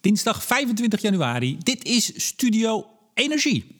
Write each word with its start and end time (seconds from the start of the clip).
Dinsdag 0.00 0.44
25 0.44 1.00
januari. 1.00 1.56
Dit 1.58 1.84
is 1.84 2.26
Studio 2.26 2.86
Energie. 3.14 3.76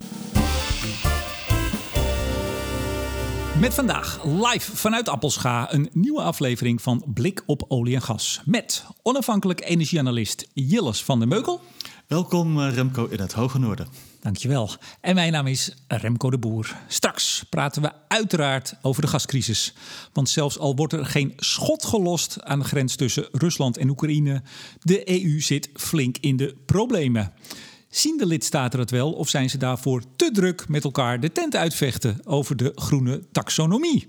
Met 3.60 3.74
vandaag 3.74 4.24
live 4.24 4.76
vanuit 4.76 5.08
Appelscha 5.08 5.72
een 5.72 5.88
nieuwe 5.92 6.22
aflevering 6.22 6.82
van 6.82 7.04
Blik 7.14 7.42
op 7.46 7.64
olie 7.68 7.94
en 7.94 8.02
gas. 8.02 8.40
Met 8.44 8.84
onafhankelijk 9.02 9.64
energieanalist 9.64 10.48
Jilles 10.54 11.04
van 11.04 11.18
der 11.18 11.28
Meukel. 11.28 11.60
Welkom 12.10 12.60
eh, 12.60 12.74
Remco 12.74 13.06
in 13.06 13.20
het 13.20 13.32
Hoge 13.32 13.58
Noorden. 13.58 13.86
Dankjewel. 14.20 14.70
En 15.00 15.14
mijn 15.14 15.32
naam 15.32 15.46
is 15.46 15.74
Remco 15.88 16.30
de 16.30 16.38
Boer. 16.38 16.76
Straks 16.88 17.44
praten 17.50 17.82
we 17.82 17.92
uiteraard 18.08 18.74
over 18.82 19.02
de 19.02 19.08
gascrisis. 19.08 19.74
Want 20.12 20.28
zelfs 20.28 20.58
al 20.58 20.76
wordt 20.76 20.92
er 20.92 21.06
geen 21.06 21.32
schot 21.36 21.84
gelost 21.84 22.42
aan 22.42 22.58
de 22.58 22.64
grens 22.64 22.96
tussen 22.96 23.28
Rusland 23.32 23.76
en 23.76 23.88
Oekraïne, 23.88 24.42
de 24.80 25.24
EU 25.24 25.40
zit 25.40 25.70
flink 25.74 26.16
in 26.20 26.36
de 26.36 26.56
problemen. 26.66 27.32
Zien 27.88 28.16
de 28.16 28.26
lidstaten 28.26 28.78
het 28.78 28.90
wel 28.90 29.12
of 29.12 29.28
zijn 29.28 29.50
ze 29.50 29.58
daarvoor 29.58 30.02
te 30.16 30.30
druk 30.32 30.68
met 30.68 30.84
elkaar 30.84 31.20
de 31.20 31.32
tent 31.32 31.56
uitvechten 31.56 32.20
over 32.24 32.56
de 32.56 32.72
groene 32.74 33.22
taxonomie? 33.32 34.08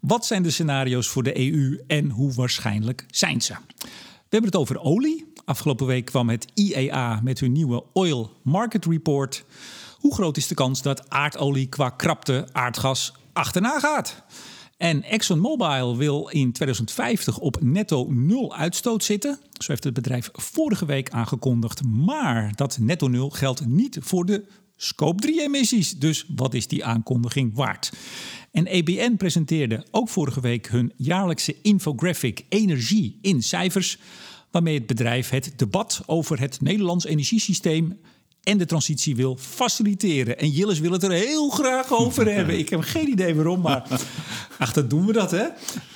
Wat 0.00 0.26
zijn 0.26 0.42
de 0.42 0.50
scenario's 0.50 1.08
voor 1.08 1.22
de 1.22 1.38
EU 1.38 1.80
en 1.86 2.10
hoe 2.10 2.32
waarschijnlijk 2.32 3.06
zijn 3.10 3.40
ze? 3.40 3.54
We 4.30 4.36
hebben 4.36 4.50
het 4.50 4.60
over 4.60 4.80
olie. 4.80 5.29
Afgelopen 5.50 5.86
week 5.86 6.04
kwam 6.04 6.28
het 6.28 6.46
IEA 6.54 7.20
met 7.22 7.40
hun 7.40 7.52
nieuwe 7.52 7.84
Oil 7.92 8.32
Market 8.42 8.84
Report. 8.84 9.44
Hoe 9.98 10.14
groot 10.14 10.36
is 10.36 10.46
de 10.46 10.54
kans 10.54 10.82
dat 10.82 11.10
aardolie 11.10 11.66
qua 11.66 11.88
krapte 11.88 12.48
aardgas 12.52 13.12
achterna 13.32 13.78
gaat? 13.78 14.22
En 14.76 15.02
ExxonMobil 15.02 15.96
wil 15.96 16.28
in 16.28 16.52
2050 16.52 17.38
op 17.38 17.62
netto 17.62 18.06
nul 18.10 18.54
uitstoot 18.54 19.04
zitten. 19.04 19.38
Zo 19.52 19.66
heeft 19.66 19.84
het 19.84 19.94
bedrijf 19.94 20.28
vorige 20.32 20.86
week 20.86 21.10
aangekondigd. 21.10 21.82
Maar 21.84 22.52
dat 22.54 22.78
netto 22.78 23.08
nul 23.08 23.30
geldt 23.30 23.66
niet 23.66 23.98
voor 24.00 24.26
de 24.26 24.44
scope 24.76 25.22
3 25.22 25.42
emissies. 25.42 25.98
Dus 25.98 26.26
wat 26.36 26.54
is 26.54 26.68
die 26.68 26.84
aankondiging 26.84 27.54
waard? 27.54 27.92
En 28.52 28.66
EBN 28.66 29.16
presenteerde 29.16 29.86
ook 29.90 30.08
vorige 30.08 30.40
week 30.40 30.68
hun 30.68 30.92
jaarlijkse 30.96 31.56
infographic 31.62 32.44
Energie 32.48 33.18
in 33.22 33.42
cijfers 33.42 33.98
waarmee 34.51 34.75
het 34.75 34.87
bedrijf 34.87 35.29
het 35.29 35.53
debat 35.55 36.01
over 36.05 36.39
het 36.39 36.61
Nederlands 36.61 37.05
energiesysteem 37.05 37.99
en 38.43 38.57
de 38.57 38.65
transitie 38.65 39.15
wil 39.15 39.37
faciliteren. 39.39 40.39
En 40.39 40.49
Jillis 40.49 40.79
wil 40.79 40.91
het 40.91 41.03
er 41.03 41.11
heel 41.11 41.49
graag 41.49 41.91
over 41.91 42.33
hebben. 42.33 42.57
Ik 42.57 42.69
heb 42.69 42.81
geen 42.81 43.09
idee 43.09 43.35
waarom, 43.35 43.61
maar 43.61 43.87
ach, 44.59 44.73
dat 44.73 44.89
doen 44.89 45.05
we 45.05 45.13
dat, 45.13 45.31
hè? 45.31 45.45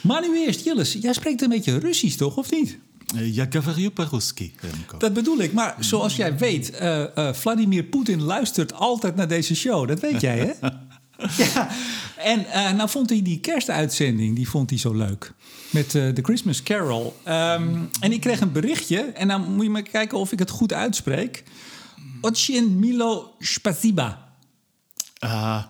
Maar 0.01 0.21
nu 0.21 0.45
eerst, 0.45 0.65
Jillis, 0.65 0.93
jij 0.93 1.13
spreekt 1.13 1.41
een 1.41 1.49
beetje 1.49 1.77
Russisch, 1.77 2.17
toch, 2.17 2.37
of 2.37 2.51
niet? 2.51 2.77
Eh, 3.15 3.35
Ja, 3.35 3.45
говорю 3.49 3.89
по-русски, 3.89 4.53
Remco. 4.59 4.97
Dat 4.97 5.13
bedoel 5.13 5.39
ik. 5.39 5.53
Maar 5.53 5.75
zoals 5.79 6.15
jij 6.15 6.37
weet, 6.37 6.69
eh, 6.71 7.17
eh, 7.17 7.33
Vladimir 7.33 7.83
Poetin 7.83 8.21
luistert 8.21 8.73
altijd 8.73 9.15
naar 9.15 9.27
deze 9.27 9.55
show. 9.55 9.87
Dat 9.87 9.99
weet 9.99 10.21
jij, 10.21 10.39
hè? 10.39 10.69
ja. 11.54 11.68
En 12.16 12.46
eh, 12.46 12.72
nou 12.72 12.88
vond 12.88 13.10
hij 13.10 13.22
die 13.22 13.40
kerstuitzending, 13.40 14.36
die 14.36 14.48
vond 14.48 14.70
hij 14.70 14.78
zo 14.78 14.92
leuk. 14.94 15.32
Met 15.70 15.94
eh, 15.94 16.14
de 16.14 16.22
Christmas 16.22 16.62
Carol. 16.62 17.16
Ehm, 17.24 17.78
en 18.00 18.12
ik 18.12 18.20
kreeg 18.20 18.40
een 18.40 18.52
berichtje. 18.52 18.98
En 19.00 19.28
dan 19.28 19.52
moet 19.54 19.64
je 19.64 19.70
maar 19.70 19.82
kijken 19.82 20.18
of 20.18 20.32
ik 20.32 20.38
het 20.38 20.50
goed 20.50 20.72
uitspreek. 20.72 21.42
Ochin 22.20 22.78
Milo 22.78 23.34
Spasiba. 23.38 24.22
Ah, 25.18 25.62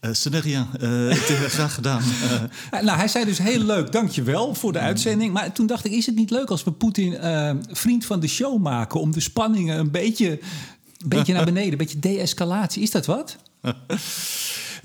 eh, 0.00 0.12
ce 0.12 0.28
n'est 0.30 0.42
rien. 0.44 0.66
Eh, 0.80 1.16
graag 1.48 1.74
gedaan. 1.74 2.02
Eh, 2.22 2.42
Eh, 2.80 2.82
Nou, 2.84 2.98
hij 2.98 3.08
zei 3.08 3.24
dus 3.24 3.38
heel 3.38 3.60
leuk, 3.62 3.92
dankjewel 3.92 4.54
voor 4.54 4.72
de 4.72 4.78
uitzending. 4.78 5.32
Maar 5.32 5.52
toen 5.52 5.66
dacht 5.66 5.84
ik, 5.84 5.92
is 5.92 6.06
het 6.06 6.14
niet 6.14 6.30
leuk 6.30 6.50
als 6.50 6.64
we 6.64 6.72
Poetin 6.72 7.16
eh, 7.18 7.50
vriend 7.70 8.04
van 8.06 8.20
de 8.20 8.26
show 8.28 8.62
maken... 8.62 9.00
om 9.00 9.12
de 9.12 9.20
spanningen 9.20 9.78
een 9.78 9.90
beetje, 9.90 10.30
een 10.30 11.08
beetje 11.08 11.32
naar 11.36 11.44
beneden, 11.44 11.72
een 11.72 11.78
beetje 11.78 11.98
de-escalatie. 11.98 12.82
Is 12.82 12.90
dat 12.90 13.06
wat? 13.06 13.36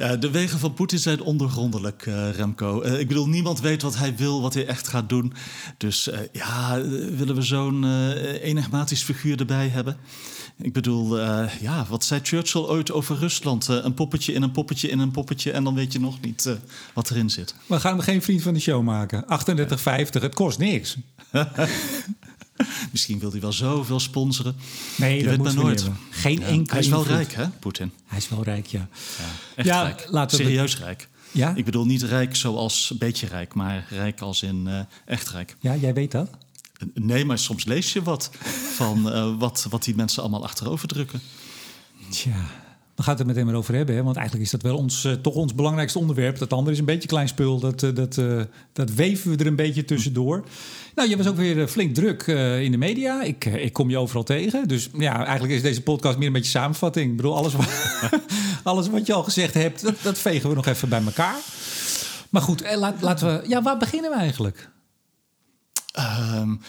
Ja, 0.01 0.15
de 0.15 0.31
wegen 0.31 0.59
van 0.59 0.73
Poetin 0.73 0.99
zijn 0.99 1.21
ondergrondelijk, 1.21 2.05
eh, 2.05 2.29
Remco. 2.31 2.81
Eh, 2.81 2.99
ik 2.99 3.07
bedoel, 3.07 3.27
niemand 3.27 3.59
weet 3.59 3.81
wat 3.81 3.97
hij 3.97 4.15
wil, 4.15 4.41
wat 4.41 4.53
hij 4.53 4.65
echt 4.65 4.87
gaat 4.87 5.09
doen. 5.09 5.33
Dus 5.77 6.09
eh, 6.09 6.19
ja, 6.31 6.77
eh, 6.77 6.83
willen 7.17 7.35
we 7.35 7.41
zo'n 7.41 7.83
eh, 7.83 8.43
enigmatisch 8.43 9.03
figuur 9.03 9.39
erbij 9.39 9.67
hebben? 9.67 9.97
Ik 10.61 10.73
bedoel, 10.73 11.19
eh, 11.19 11.49
ja, 11.61 11.85
wat 11.89 12.03
zei 12.03 12.19
Churchill 12.23 12.61
ooit 12.61 12.91
over 12.91 13.17
Rusland? 13.17 13.69
Eh, 13.69 13.77
een 13.81 13.93
poppetje 13.93 14.33
in 14.33 14.41
een 14.41 14.51
poppetje 14.51 14.89
in 14.89 14.99
een 14.99 15.11
poppetje... 15.11 15.51
en 15.51 15.63
dan 15.63 15.75
weet 15.75 15.93
je 15.93 15.99
nog 15.99 16.21
niet 16.21 16.45
eh, 16.45 16.53
wat 16.93 17.09
erin 17.09 17.29
zit. 17.29 17.55
We 17.65 17.79
gaan 17.79 17.91
hem 17.93 18.01
geen 18.01 18.21
vriend 18.21 18.41
van 18.41 18.53
de 18.53 18.59
show 18.59 18.83
maken. 18.83 19.23
38,50, 19.23 20.21
het 20.21 20.35
kost 20.35 20.57
niks. 20.59 20.97
Misschien 22.91 23.19
wil 23.19 23.31
hij 23.31 23.39
wel 23.39 23.51
zoveel 23.53 23.99
sponsoren. 23.99 24.55
Nee, 24.97 25.17
Je 25.17 25.23
dat 25.23 25.29
weet 25.35 25.43
maar 25.43 25.53
nooit. 25.63 25.89
Geen 26.09 26.39
Ja, 26.39 26.45
enkele 26.45 26.69
Hij 26.71 26.79
is 26.79 26.87
wel 26.87 26.99
invloed. 26.99 27.15
rijk, 27.17 27.33
hè, 27.33 27.47
Poetin? 27.49 27.91
Hij 28.05 28.17
is 28.17 28.29
wel 28.29 28.43
rijk, 28.43 28.65
ja. 28.67 28.87
Echt 29.55 29.67
Ja, 29.67 29.81
rijk. 29.83 30.05
laten 30.09 30.37
we- 30.37 30.43
Serieus 30.43 30.77
rijk. 30.77 31.09
Ja? 31.31 31.53
Ik 31.55 31.65
bedoel 31.65 31.85
niet 31.85 32.01
rijk 32.01 32.35
zoals 32.35 32.89
een 32.89 32.97
beetje 32.97 33.27
rijk, 33.27 33.53
maar 33.53 33.85
rijk 33.89 34.21
als 34.21 34.41
in 34.43 34.67
eh, 34.67 34.79
echt 35.05 35.29
rijk. 35.29 35.55
Ja, 35.59 35.75
jij 35.75 35.93
weet 35.93 36.11
dat? 36.11 36.29
Nee, 36.93 37.25
maar 37.25 37.37
soms 37.39 37.65
lees 37.65 37.93
je 37.93 38.01
wat 38.03 38.31
van 38.75 39.11
eh, 39.11 39.37
wat, 39.37 39.65
wat 39.69 39.83
die 39.83 39.95
mensen 39.95 40.21
allemaal 40.21 40.43
achterover 40.43 40.87
drukken. 40.87 41.21
Tja, 42.09 42.45
we 42.95 43.03
gaan 43.03 43.11
het 43.11 43.21
er 43.21 43.27
meteen 43.27 43.45
maar 43.45 43.55
over 43.55 43.75
hebben. 43.75 43.95
Hè? 43.95 44.03
Want 44.03 44.15
eigenlijk 44.15 44.45
is 44.45 44.51
dat 44.51 44.61
wel 44.61 44.77
ons, 44.77 45.05
eh, 45.05 45.13
toch 45.13 45.33
ons 45.33 45.55
belangrijkste 45.55 45.99
onderwerp. 45.99 46.37
Dat 46.37 46.53
andere 46.53 46.71
is 46.71 46.79
een 46.79 46.85
beetje 46.85 47.07
klein 47.07 47.27
spul. 47.27 47.59
Dat, 47.59 47.83
eh, 47.83 47.95
dat, 47.95 48.17
eh, 48.17 48.41
dat 48.73 48.91
weven 48.91 49.31
we 49.31 49.37
er 49.37 49.47
een 49.47 49.55
beetje 49.55 49.85
tussendoor. 49.85 50.43
Nou, 50.95 51.09
je 51.09 51.17
was 51.17 51.27
ook 51.27 51.35
weer 51.35 51.67
flink 51.67 51.95
druk 51.95 52.27
in 52.61 52.71
de 52.71 52.77
media. 52.77 53.21
Ik, 53.21 53.45
ik 53.45 53.73
kom 53.73 53.89
je 53.89 53.97
overal 53.97 54.23
tegen. 54.23 54.67
Dus 54.67 54.89
ja, 54.97 55.25
eigenlijk 55.25 55.53
is 55.53 55.61
deze 55.61 55.81
podcast 55.81 56.17
meer 56.17 56.27
een 56.27 56.33
beetje 56.33 56.49
samenvatting. 56.49 57.09
Ik 57.11 57.15
bedoel, 57.15 57.35
alles 57.35 57.53
wat, 57.53 57.69
alles 58.63 58.89
wat 58.89 59.05
je 59.05 59.13
al 59.13 59.23
gezegd 59.23 59.53
hebt, 59.53 59.81
dat, 59.81 59.95
dat 60.01 60.17
vegen 60.17 60.49
we 60.49 60.55
nog 60.55 60.65
even 60.65 60.89
bij 60.89 61.03
elkaar. 61.03 61.37
Maar 62.29 62.41
goed, 62.41 62.75
laten 62.99 63.27
we... 63.27 63.47
Ja, 63.47 63.61
waar 63.61 63.77
beginnen 63.77 64.11
we 64.11 64.17
eigenlijk? 64.17 64.69
Aan- 65.91 66.61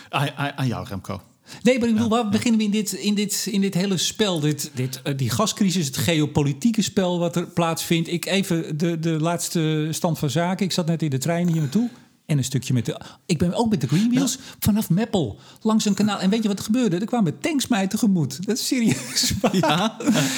aan 0.56 0.66
jou, 0.66 0.87
Remco. 0.88 1.21
Nee, 1.63 1.79
maar 1.79 1.89
ik 1.89 1.95
bedoel, 1.95 2.09
waar 2.09 2.29
beginnen 2.29 2.61
we 2.61 2.67
in 2.67 2.71
dit, 2.71 2.93
in 2.93 3.15
dit, 3.15 3.49
in 3.51 3.61
dit 3.61 3.75
hele 3.75 3.97
spel? 3.97 4.41
Dit, 4.41 4.71
dit, 4.75 5.01
eh, 5.03 5.17
die 5.17 5.31
gascrisis, 5.31 5.87
het 5.87 5.97
geopolitieke 5.97 6.83
spel 6.83 7.19
wat 7.19 7.37
er 7.37 7.47
plaatsvindt. 7.47 8.09
Ik 8.09 8.27
even 8.27 8.79
de, 8.79 8.99
de 8.99 9.21
laatste 9.21 9.89
stand 9.91 10.19
van 10.19 10.31
zaken. 10.31 10.67
Ik 10.67 10.73
zat 10.73 10.87
net 10.87 11.03
in 11.03 11.11
de 11.11 11.19
trein 11.19 11.49
hier 11.49 11.61
naartoe. 11.61 11.91
En 12.27 12.38
een 12.38 12.44
stukje 12.44 12.72
met 12.72 12.87
de... 12.87 13.00
Ik 13.27 13.38
ben 13.38 13.55
ook 13.55 13.71
met 13.71 13.81
de 13.81 13.87
Greenwheels 13.87 14.38
vanaf 14.59 14.91
Meppel 14.91 15.38
langs 15.60 15.84
een 15.84 15.94
kanaal. 15.94 16.19
En 16.19 16.31
weet 16.31 16.43
je 16.43 16.49
wat 16.49 16.59
er 16.59 16.65
gebeurde? 16.65 16.97
Er 16.97 17.06
kwamen 17.06 17.38
tanks 17.38 17.69
mij 17.69 17.87
tegemoet. 17.87 18.47
Dat 18.47 18.59
is 18.59 18.66
serieus. 18.66 19.33
Ja, 19.53 19.97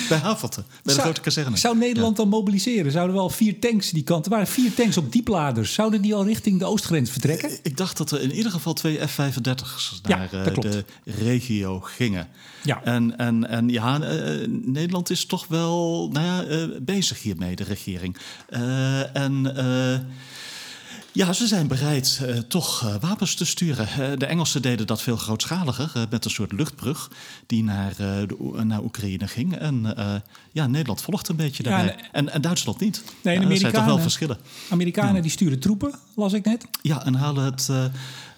bij 0.09 0.19
Havelte, 0.19 0.65
bij 0.83 0.95
de 0.95 1.01
grote 1.01 1.21
kazerne. 1.21 1.57
Zou 1.57 1.79
Nederland 1.79 2.17
dan 2.17 2.29
mobiliseren? 2.29 2.93
Zouden 2.93 3.17
we 3.17 3.23
al 3.23 3.31
vier 3.31 3.61
tanks 3.61 3.91
die 3.91 4.03
kant... 4.03 4.25
Er 4.25 4.31
waren 4.31 4.47
vier 4.47 4.75
tanks 4.75 4.97
op 4.97 5.13
diepladers. 5.13 5.73
Zouden 5.75 6.03
die 6.03 6.15
al 6.15 6.25
richting 6.25 6.59
de 6.59 6.65
oostgrens 6.65 7.11
vertrekken? 7.11 7.51
Ik 7.63 7.77
dacht 7.77 7.97
dat 7.97 8.11
er 8.11 8.21
in 8.21 8.33
ieder 8.33 8.53
geval 8.53 8.73
twee 8.73 9.07
F-35's 9.07 10.01
Ja, 10.03 10.17
naar 10.17 10.33
eh, 10.33 10.55
de 10.55 10.85
regio 11.05 11.81
gingen. 11.81 12.29
Ja. 12.63 12.83
En, 12.85 13.19
en, 13.19 13.49
en 13.49 13.69
ja, 13.69 14.01
eh, 14.01 14.49
Nederland 14.49 15.11
is 15.11 15.27
toch 15.27 15.47
wel 15.47 16.09
nou 16.13 16.27
ja, 16.27 16.43
eh, 16.45 16.69
bezig 16.83 17.23
hiermee, 17.23 17.57
de 17.57 17.65
regering. 17.65 18.17
En 19.13 19.55
ja, 21.15 21.33
ze 21.33 21.47
zijn 21.47 21.67
bereid 21.67 22.21
eh, 22.23 22.39
toch 22.39 22.83
eh, 22.83 22.95
wapens 23.01 23.35
te 23.35 23.45
sturen. 23.45 23.89
Eh, 23.89 24.19
de 24.19 24.27
Engelsen 24.27 24.63
deden 24.63 24.87
dat 24.87 25.03
veel 25.03 25.17
grootschaliger 25.17 26.07
met 26.11 26.25
een 26.25 26.31
soort 26.31 26.53
luchtbrug 26.53 27.11
die 27.47 27.63
naar, 27.65 27.95
naar 28.63 28.83
Oekraïne 28.83 29.29
ging. 29.29 29.57
En 29.57 29.95
ja, 30.55 30.69
ja, 30.73 30.95
volgt 30.95 31.29
een 31.29 31.37
beetje 31.37 31.63
daarbij. 31.63 31.95
en- 31.95 32.05
en, 32.13 32.33
en 32.33 32.41
Duitsland 32.41 32.81
niet. 32.81 33.03
Nee, 33.23 33.41
Ja, 33.41 33.49
er 33.51 33.57
zijn 33.57 33.73
toch 33.73 33.85
wel 33.85 33.99
verschillen. 33.99 34.39
Amerikanen 34.71 35.23
die 35.23 35.31
sturen 35.31 35.59
troepen, 35.59 35.95
las 36.17 36.33
ik 36.33 36.45
net. 36.45 36.65
Ja, 36.83 37.05
en 37.05 37.15
halen 37.15 37.45
het 37.45 37.69
eh, 37.71 37.85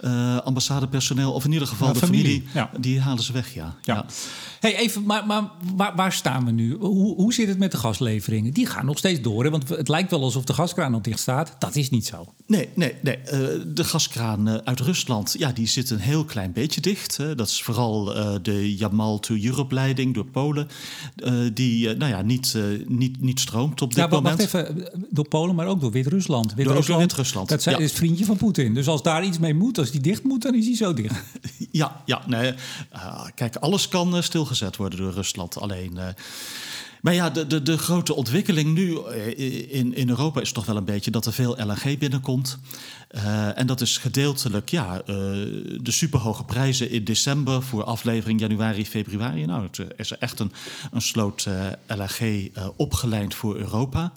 eh, 0.00 0.36
ambassadepersoneel, 0.44 1.32
of 1.32 1.44
in 1.44 1.52
ieder 1.52 1.68
geval 1.68 1.92
de 1.92 1.98
familie, 1.98 2.44
die 2.80 3.00
halen 3.00 3.22
ze 3.24 3.32
weg, 3.32 3.54
ja. 3.54 3.74
Ja. 3.82 4.04
Hey, 4.60 4.76
even, 4.76 5.02
maar, 5.04 5.26
maar 5.26 5.42
waar, 5.76 5.96
waar 5.96 6.12
staan 6.12 6.44
we 6.44 6.50
nu? 6.50 6.74
Hoe, 6.80 7.14
hoe 7.14 7.32
zit 7.34 7.48
het 7.48 7.58
met 7.58 7.70
de 7.70 7.76
gasleveringen? 7.76 8.52
Die 8.52 8.66
gaan 8.66 8.86
nog 8.86 8.98
steeds 8.98 9.20
door, 9.20 9.44
hè? 9.44 9.50
want 9.50 9.68
het 9.68 9.88
lijkt 9.88 10.10
wel 10.10 10.22
alsof 10.22 10.44
de 10.44 10.52
gaskraan 10.52 10.90
nog 10.90 11.00
dicht 11.00 11.18
staat. 11.20 11.54
Dat 11.58 11.76
is 11.76 11.90
niet 11.90 12.06
zo. 12.06 12.32
Nee, 12.46 12.68
nee, 12.74 12.94
nee. 13.02 13.16
eh, 13.16 13.38
de 13.66 13.84
gaskraan 13.84 14.66
uit 14.66 14.80
Rusland, 14.80 15.34
ja, 15.38 15.52
die 15.52 15.66
zit 15.66 15.90
een 15.90 15.98
heel 15.98 16.24
klein 16.24 16.52
beetje 16.52 16.80
dicht. 16.80 17.16
hè. 17.16 17.34
Dat 17.34 17.48
is 17.48 17.62
vooral 17.62 18.04
de 18.42 18.76
Jamal 18.76 19.18
to 19.20 19.34
Europe-leiding 19.42 20.14
door 20.14 20.26
Polen, 20.26 20.68
die 21.52 21.90
eh, 21.90 21.98
nou 22.08 22.18
ja, 22.18 22.26
niet, 22.26 22.54
eh, 22.56 22.62
niet, 22.86 23.20
niet 23.20 23.40
stroomt 23.40 23.82
op 23.82 23.94
dit 23.94 23.98
Ja, 24.04 24.06
moment. 24.10 24.38
even. 24.40 24.88
Door 25.10 25.28
Polen, 25.28 25.54
maar 25.54 25.66
ook 25.66 25.80
door 25.80 25.90
Wit-Rusland. 25.90 26.54
Wit-Rusland, 26.54 27.48
Dat 27.48 27.62
zijn- 27.62 27.78
ja. 27.78 27.84
is 27.84 27.92
vriendje 27.92 28.24
van 28.24 28.36
Poetin. 28.36 28.74
Dus 28.74 28.88
als 28.88 29.02
daar 29.02 29.24
iets 29.24 29.38
mee 29.38 29.54
moet, 29.54 29.78
als 29.78 29.90
die 29.90 30.00
dicht 30.00 30.24
moet, 30.24 30.42
dan 30.42 30.54
is 30.54 30.66
hij 30.66 30.76
zo 30.76 30.94
dicht. 30.94 31.14
Ja, 31.70 32.02
ja 32.04 32.22
nee. 32.26 32.54
eh, 32.90 33.24
kijk, 33.34 33.56
alles 33.56 33.88
kan 33.88 34.16
eh, 34.16 34.22
stilgezet 34.22 34.76
worden 34.76 34.98
door 34.98 35.12
Rusland. 35.12 35.60
Alleen. 35.60 35.98
Eh, 37.06 37.14
Maar 37.14 37.14
ja, 37.14 37.30
de, 37.30 37.46
de, 37.46 37.62
de 37.62 37.78
grote 37.78 38.14
ontwikkeling 38.14 38.74
nu 38.74 38.98
eh, 38.98 39.74
in, 39.78 39.94
in 39.94 40.08
Europa 40.08 40.40
is 40.40 40.52
toch 40.52 40.66
wel 40.66 40.76
een 40.76 40.84
beetje 40.84 41.10
dat 41.10 41.26
er 41.26 41.32
veel 41.32 41.56
LNG 41.64 41.98
binnenkomt. 41.98 42.58
Uh, 43.14 43.58
en 43.58 43.66
dat 43.66 43.80
is 43.80 43.96
gedeeltelijk 43.96 44.70
ja, 44.70 44.94
uh, 44.94 45.04
de 45.82 45.90
superhoge 45.90 46.44
prijzen 46.44 46.90
in 46.90 47.04
december 47.04 47.62
voor 47.62 47.84
aflevering 47.84 48.40
januari, 48.40 48.86
februari. 48.86 49.46
Nou, 49.46 49.62
het 49.62 49.86
is 49.96 50.10
echt 50.10 50.40
een, 50.40 50.52
een 50.92 51.00
sloot 51.00 51.46
uh, 51.48 51.66
LNG 51.86 52.50
opgeleid 52.76 53.34
voor 53.34 53.56
Europa. 53.56 54.12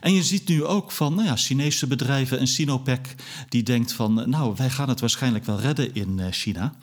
En 0.00 0.14
je 0.14 0.22
ziet 0.22 0.48
nu 0.48 0.64
ook 0.64 0.92
van 0.92 1.14
nou 1.14 1.26
ja, 1.26 1.36
Chinese 1.36 1.86
bedrijven 1.86 2.38
en 2.38 2.46
Sinopec 2.46 3.14
die 3.48 3.62
denkt 3.62 3.92
van 3.92 4.24
nou, 4.26 4.54
wij 4.56 4.70
gaan 4.70 4.88
het 4.88 5.00
waarschijnlijk 5.00 5.44
wel 5.44 5.60
redden 5.60 5.94
in 5.94 6.32
China. 6.32 6.74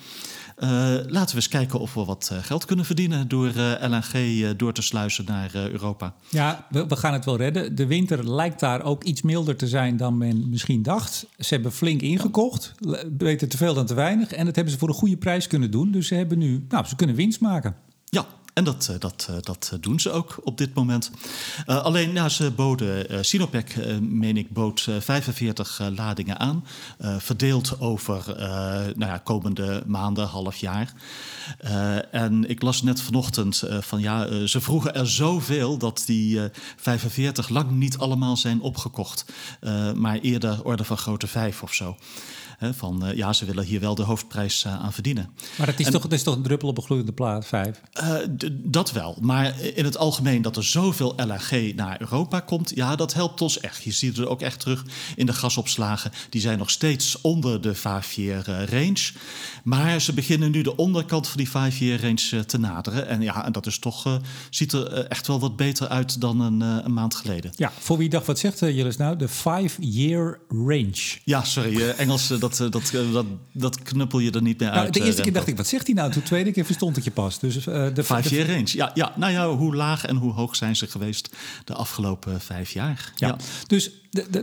Uh, 0.57 0.69
laten 1.07 1.29
we 1.29 1.35
eens 1.35 1.47
kijken 1.47 1.79
of 1.79 1.94
we 1.94 2.05
wat 2.05 2.29
uh, 2.33 2.38
geld 2.41 2.65
kunnen 2.65 2.85
verdienen 2.85 3.27
door 3.27 3.51
uh, 3.57 3.71
LNG 3.81 4.55
door 4.57 4.73
te 4.73 4.81
sluizen 4.81 5.25
naar 5.25 5.55
Europa. 5.55 6.13
Ja, 6.29 6.67
we, 6.69 6.88
we, 6.88 6.95
gaan 6.95 7.13
het 7.13 7.25
wel 7.25 7.38
redden. 7.38 7.75
De 7.75 7.85
winter 7.85 8.29
lijkt 8.29 8.59
daar 8.59 8.83
ook 8.83 9.03
iets 9.03 9.21
milder 9.21 9.55
te 9.55 9.67
zijn 9.67 9.97
dan 9.97 10.17
men 10.17 10.50
misschien 10.50 10.83
dacht. 10.83 11.25
Ze 11.39 11.53
hebben 11.53 11.71
flink 11.71 12.01
ingekocht, 12.01 12.73
beter 13.07 13.47
te 13.47 13.57
veel 13.57 13.73
dan 13.73 13.85
te 13.85 13.94
weinig. 13.94 14.31
En 14.31 14.45
dat 14.45 14.55
hebben 14.55 14.73
ze 14.73 14.79
voor 14.79 14.89
een 14.89 14.94
goede 14.94 15.17
prijs 15.17 15.47
kunnen 15.47 15.71
doen. 15.71 15.91
Dus 15.91 16.07
ze 16.07 16.15
hebben 16.15 16.38
nu, 16.38 16.65
nou, 16.69 16.85
ze 16.85 16.95
kunnen 16.95 17.15
winst 17.15 17.39
maken. 17.39 17.75
Ja, 18.06 18.25
en 18.53 18.63
dat, 18.63 18.88
eh, 18.91 19.00
dat, 19.00 19.27
eh, 19.29 19.35
dat 19.41 19.69
eh, 19.73 19.79
doen 19.81 20.00
ze 20.00 20.11
ook 20.11 20.39
op 20.44 20.57
dit 20.57 20.73
moment. 20.73 21.11
Alleen, 21.65 22.13
nou, 22.13 22.29
ze 22.29 22.51
boden, 22.51 23.13
uh, 23.13 23.17
Sinopec, 23.21 24.00
meen 24.01 24.38
ik, 24.38 24.50
bood 24.50 24.88
45 25.00 25.81
ladingen 25.95 26.39
aan. 26.39 26.65
verdeeld 27.17 27.79
over 27.79 28.23
nou 28.95 29.11
ja, 29.11 29.17
komende 29.17 29.83
maanden, 29.85 30.27
half 30.27 30.55
jaar. 30.55 30.94
en 32.11 32.50
ik 32.50 32.61
las 32.61 32.81
net 32.81 33.01
vanochtend 33.01 33.63
van 33.79 34.01
ja, 34.01 34.47
ze 34.47 34.61
vroegen 34.61 34.95
er 34.95 35.09
zoveel 35.09 35.77
dat 35.77 36.03
die 36.06 36.39
45 36.75 37.49
lang 37.49 37.71
niet 37.71 37.97
allemaal 37.97 38.38
zijn 38.38 38.61
opgekocht. 38.61 39.25
maar 39.95 40.19
eerder 40.19 40.63
orde 40.63 40.83
van 40.83 40.97
grote 40.97 41.27
vijf 41.27 41.63
of 41.63 41.73
zo 41.73 41.95
van 42.59 43.05
uh, 43.05 43.13
ja, 43.15 43.33
ze 43.33 43.45
willen 43.45 43.63
hier 43.63 43.79
wel 43.79 43.95
de 43.95 44.01
hoofdprijs 44.01 44.63
uh, 44.63 44.83
aan 44.83 44.94
verdienen. 44.94 45.29
Maar 45.57 45.67
het 45.67 45.79
is, 45.79 45.89
toch, 45.89 46.03
het 46.03 46.13
is 46.13 46.23
toch 46.23 46.35
een 46.35 46.44
druppel 46.44 46.67
op 46.67 46.77
een 46.77 46.83
gloeiende 46.83 47.11
plaat, 47.11 47.45
vijf? 47.45 47.81
Uh, 48.03 48.15
dat 48.50 48.91
wel. 48.91 49.17
Maar 49.21 49.59
in 49.59 49.85
het 49.85 49.97
algemeen 49.97 50.41
dat 50.41 50.57
er 50.57 50.63
zoveel 50.63 51.13
LNG 51.15 51.75
naar 51.75 52.01
Europa 52.01 52.39
komt, 52.39 52.71
ja, 52.75 52.95
dat 52.95 53.13
helpt 53.13 53.41
ons 53.41 53.59
echt. 53.59 53.83
Je 53.83 53.91
ziet 53.91 54.17
het 54.17 54.25
ook 54.25 54.41
echt 54.41 54.59
terug 54.59 54.85
in 55.15 55.25
de 55.25 55.33
gasopslagen. 55.33 56.11
Die 56.29 56.41
zijn 56.41 56.57
nog 56.57 56.69
steeds 56.69 57.21
onder 57.21 57.61
de 57.61 57.75
5-year 57.75 58.45
range. 58.45 59.11
Maar 59.63 60.01
ze 60.01 60.13
beginnen 60.13 60.51
nu 60.51 60.61
de 60.61 60.75
onderkant 60.75 61.27
van 61.27 61.38
die 61.38 61.49
5-year 61.49 62.01
range 62.01 62.45
te 62.45 62.57
naderen. 62.57 63.07
En 63.07 63.21
ja, 63.21 63.45
en 63.45 63.51
dat 63.51 63.65
is 63.65 63.79
toch, 63.79 64.19
ziet 64.49 64.73
er 64.73 65.06
echt 65.07 65.27
wel 65.27 65.39
wat 65.39 65.56
beter 65.56 65.88
uit 65.88 66.21
dan 66.21 66.39
een, 66.39 66.61
een 66.61 66.94
maand 66.94 67.15
geleden. 67.15 67.51
Ja, 67.56 67.71
voor 67.79 67.97
wie 67.97 68.09
dacht, 68.09 68.25
wat 68.25 68.39
zegt 68.39 68.59
Jillis 68.59 68.97
nou? 68.97 69.17
De 69.17 69.29
5-year 69.29 70.39
range. 70.47 71.19
Ja, 71.23 71.44
sorry, 71.44 71.89
Engels, 71.89 72.27
dat 72.44 72.72
dat, 72.72 72.92
dat, 72.92 73.12
dat, 73.12 73.25
dat 73.51 73.81
knuppel 73.81 74.19
je 74.19 74.31
er 74.31 74.42
niet 74.42 74.60
meer 74.60 74.69
nou, 74.69 74.80
uit. 74.80 74.94
De 74.94 75.04
eerste 75.04 75.22
keer 75.22 75.34
dacht 75.34 75.48
ik, 75.48 75.57
wat 75.57 75.68
zegt 75.68 75.86
hij 75.86 75.95
nou? 75.95 76.12
De 76.12 76.24
tweede 76.24 76.51
keer 76.51 76.66
verstond 76.66 76.98
ik 76.98 77.04
je 77.04 77.12
pas. 77.12 77.40
Dus, 77.40 77.68
uh, 77.68 77.88
de 77.94 78.04
vijf 78.04 78.30
jaar 78.30 78.48
range. 78.48 78.69
Ja, 78.72 78.92
ja, 78.94 79.13
nou 79.16 79.31
ja, 79.31 79.50
hoe 79.50 79.75
laag 79.75 80.06
en 80.06 80.16
hoe 80.16 80.34
hoog 80.34 80.56
zijn 80.56 80.75
ze 80.75 80.88
geweest 80.88 81.36
de 81.66 81.74
afgelopen 81.74 82.42
vijf 82.42 82.72
jaar? 82.72 83.12
Ja, 83.16 83.28
ja. 83.28 83.38
dus 83.68 83.92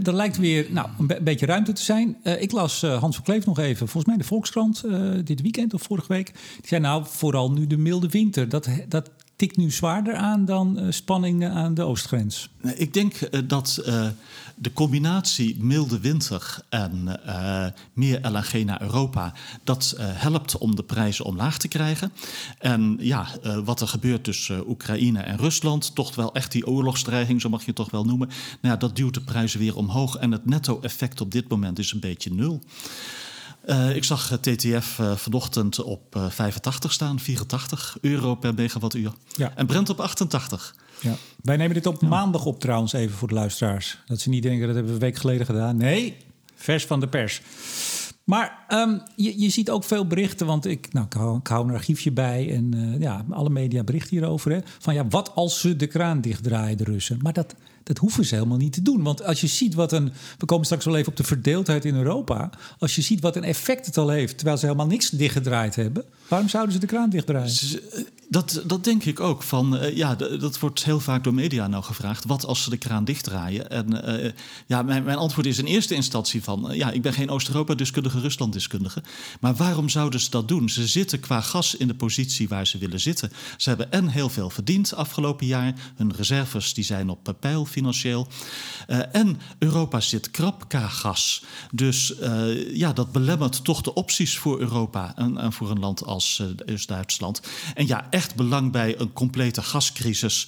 er 0.05 0.15
lijkt 0.15 0.37
weer 0.37 0.67
nou, 0.71 0.89
een 0.99 1.19
beetje 1.23 1.47
ruimte 1.47 1.73
te 1.73 1.83
zijn. 1.83 2.17
Uh, 2.25 2.43
ik 2.43 2.53
las 2.53 2.83
uh, 2.83 2.99
Hans 3.01 3.15
van 3.17 3.25
Kleef 3.25 3.47
nog 3.47 3.59
even, 3.59 3.89
volgens 3.89 4.05
mij 4.05 4.17
de 4.17 4.25
Volkskrant, 4.25 4.85
dit 5.25 5.41
weekend 5.43 5.75
of 5.75 5.83
vorige 5.83 6.13
week. 6.13 6.27
Die 6.33 6.69
zei 6.69 6.81
nou, 6.81 7.05
vooral 7.07 7.53
nu 7.53 7.67
de 7.67 7.77
milde 7.77 8.09
winter. 8.09 8.49
Dat, 8.49 8.69
dat 8.89 9.11
tikt 9.37 9.57
nu 9.57 9.71
zwaarder 9.71 10.15
aan 10.15 10.45
dan 10.45 10.87
spanningen 10.89 11.53
aan 11.53 11.75
de 11.75 11.83
oostgrens? 11.83 12.51
Ik 12.75 12.95
denk 12.95 13.15
dat 13.49 13.83
de 14.61 14.73
combinatie 14.73 15.57
milde 15.59 16.01
winter 16.01 16.59
en 16.69 17.21
meer 17.93 18.21
LNG 18.29 18.65
naar 18.65 18.83
Europa... 18.83 19.35
dat 19.65 19.95
helpt 19.99 20.59
om 20.59 20.77
de 20.77 20.83
prijzen 20.83 21.25
omlaag 21.25 21.59
te 21.59 21.69
krijgen. 21.69 22.13
En 22.59 22.97
ja, 23.01 23.27
wat 23.65 23.81
er 23.81 23.89
gebeurt 23.89 24.25
tussen 24.25 24.69
Oekraïne 24.69 25.21
en 25.21 25.37
Rusland... 25.37 25.95
toch 25.95 26.15
wel 26.15 26.35
echt 26.35 26.53
die 26.53 26.67
oorlogsdreiging, 26.67 27.41
zo 27.41 27.49
mag 27.49 27.61
je 27.61 27.67
het 27.67 27.77
toch 27.77 27.91
wel 27.91 28.05
noemen... 28.05 28.29
Nou 28.29 28.75
ja, 28.75 28.77
dat 28.77 28.97
duwt 28.97 29.15
de 29.15 29.21
prijzen 29.21 29.61
weer 29.61 29.77
omhoog. 29.77 30.17
En 30.17 30.33
het 30.33 30.47
netto-effect 30.47 31.21
op 31.21 31.33
dit 31.33 31.49
moment 31.49 31.79
is 31.79 31.93
een 31.93 32.01
beetje 32.01 32.35
nul. 32.35 32.63
Uh, 33.67 33.97
ik 33.97 34.05
zag 34.05 34.39
TTF 34.41 34.99
uh, 34.99 35.17
vanochtend 35.17 35.83
op 35.83 36.17
uh, 36.17 36.31
85 36.31 36.93
staan, 36.93 37.21
84 37.21 37.97
euro 38.01 38.35
per 38.35 38.55
megawattuur. 38.55 39.13
Ja. 39.37 39.53
En 39.57 39.67
Brent 39.67 39.89
op 39.89 40.01
88. 40.01 40.75
Ja. 41.01 41.15
Wij 41.43 41.57
nemen 41.57 41.75
dit 41.75 41.87
op 41.87 42.01
ja. 42.01 42.09
maandag 42.09 42.47
op 42.47 42.61
trouwens, 42.61 42.93
even 42.93 43.17
voor 43.17 43.29
de 43.29 43.35
luisteraars. 43.35 43.99
Dat 44.07 44.21
ze 44.21 44.29
niet 44.29 44.43
denken, 44.43 44.67
dat 44.67 44.75
hebben 44.75 44.93
we 44.93 44.99
een 44.99 45.05
week 45.05 45.17
geleden 45.17 45.47
gedaan. 45.47 45.77
Nee, 45.77 46.17
vers 46.55 46.87
van 46.87 47.01
de 47.01 47.09
pers. 47.09 47.43
Maar 48.25 48.65
um, 48.69 49.03
je, 49.17 49.41
je 49.41 49.49
ziet 49.49 49.71
ook 49.71 49.85
veel 49.85 50.07
berichten, 50.07 50.47
want 50.47 50.67
ik, 50.67 50.93
nou, 50.93 51.07
ik, 51.07 51.13
hou, 51.13 51.39
ik 51.39 51.47
hou 51.47 51.69
een 51.69 51.75
archiefje 51.75 52.13
bij 52.13 52.55
en 52.55 52.75
uh, 52.77 53.01
ja, 53.01 53.25
alle 53.31 53.51
media 53.51 53.85
berichten 53.85 54.17
hierover. 54.17 54.53
Hè, 54.53 54.59
van 54.79 54.95
ja, 54.95 55.07
wat 55.09 55.35
als 55.35 55.61
ze 55.61 55.77
de 55.77 55.87
kraan 55.87 56.21
dichtdraaien, 56.21 56.77
de 56.77 56.85
Russen? 56.85 57.19
Maar 57.23 57.33
dat, 57.33 57.55
dat 57.83 57.99
hoeven 57.99 58.25
ze 58.25 58.35
helemaal 58.35 58.57
niet 58.57 58.73
te 58.73 58.83
doen. 58.83 59.03
Want 59.03 59.25
als 59.25 59.41
je 59.41 59.47
ziet 59.47 59.75
wat 59.75 59.93
een. 59.93 60.13
We 60.39 60.47
komen 60.47 60.65
straks 60.65 60.85
wel 60.85 60.97
even 60.97 61.11
op 61.11 61.17
de 61.17 61.25
verdeeldheid 61.25 61.85
in 61.85 61.95
Europa. 61.95 62.51
Als 62.79 62.95
je 62.95 63.03
ziet 63.03 63.21
wat 63.21 63.37
een 63.37 63.45
effect 63.45 63.87
het 63.87 63.97
al 63.97 64.09
heeft, 64.09 64.37
terwijl 64.37 64.59
ze 64.59 64.65
helemaal 64.65 64.87
niks 64.87 65.11
dichtgedraaid 65.11 65.77
hebben. 65.77 66.05
Waarom 66.29 66.49
zouden 66.49 66.75
ze 66.75 66.81
de 66.81 66.87
kraan 66.87 67.11
dichtdraaien? 67.11 67.81
Dat, 68.29 68.63
dat 68.67 68.85
denk 68.85 69.05
ik 69.05 69.21
ook. 69.21 69.43
Van, 69.43 69.77
uh, 69.77 69.97
ja, 69.97 70.15
dat 70.15 70.59
wordt 70.59 70.85
heel 70.85 71.01
vaak 71.01 71.25
door 71.25 71.35
media 71.35 71.67
nou 71.67 71.83
gevraagd. 71.83 72.25
Wat 72.25 72.47
als 72.47 72.63
ze 72.63 72.71
de 72.71 72.77
kraan 72.77 73.05
dichtdraaien? 73.05 73.71
En 73.71 74.21
uh, 74.21 74.31
ja, 74.67 74.83
mijn, 74.83 75.05
mijn, 75.05 75.17
antwoord 75.17 75.47
is 75.47 75.59
in 75.59 75.65
eerste 75.65 75.95
instantie 75.95 76.43
van... 76.43 76.71
Ja, 76.73 76.91
ik 76.91 77.03
ben 77.03 77.13
geen 77.13 77.31
Oost-Europa-deskundige, 77.31 78.21
Rusland-deskundige. 78.21 79.03
Maar 79.41 79.55
waarom 79.55 79.89
zouden 79.89 80.21
ze 80.21 80.31
dat 80.31 80.49
doen? 80.49 80.69
Ze 80.69 80.87
zitten 80.87 81.21
qua 81.21 81.41
gas 81.41 81.77
in 81.77 81.87
de 81.87 81.95
positie 81.95 82.49
waar 82.49 82.67
ze 82.67 82.79
willen 82.79 83.01
zitten. 83.01 83.33
Ze 83.57 83.69
hebben 83.69 83.93
en 83.93 84.09
heel 84.09 84.29
veel 84.29 84.51
verdiend 84.51 84.95
afgelopen 84.95 85.47
jaar. 85.47 85.75
Hun 85.97 86.13
reserves 86.17 86.75
die 86.75 86.85
zijn 86.85 87.09
op 87.09 87.35
peil 87.41 87.65
financieel. 87.71 88.27
en 89.13 89.41
Europa 89.59 90.01
zit 90.01 90.31
krap 90.31 90.69
qua 90.69 90.89
gas. 90.89 91.45
Dus 91.71 92.15
ja, 92.73 92.93
dat 92.93 93.13
belemmert 93.13 93.65
toch 93.65 93.81
de 93.81 93.95
opties 93.95 94.39
voor 94.39 94.61
Europa... 94.61 95.13
en, 95.17 95.39
en 95.39 95.53
voor 95.53 95.71
een 95.71 95.79
land 95.79 96.05
als 96.05 96.43
Duitsland. 96.87 97.41
En 97.75 97.87
ja, 97.87 98.07
echt 98.11 98.35
belang 98.35 98.73
bij 98.73 99.01
een 99.01 99.13
complete 99.13 99.63
gascrisis, 99.63 100.47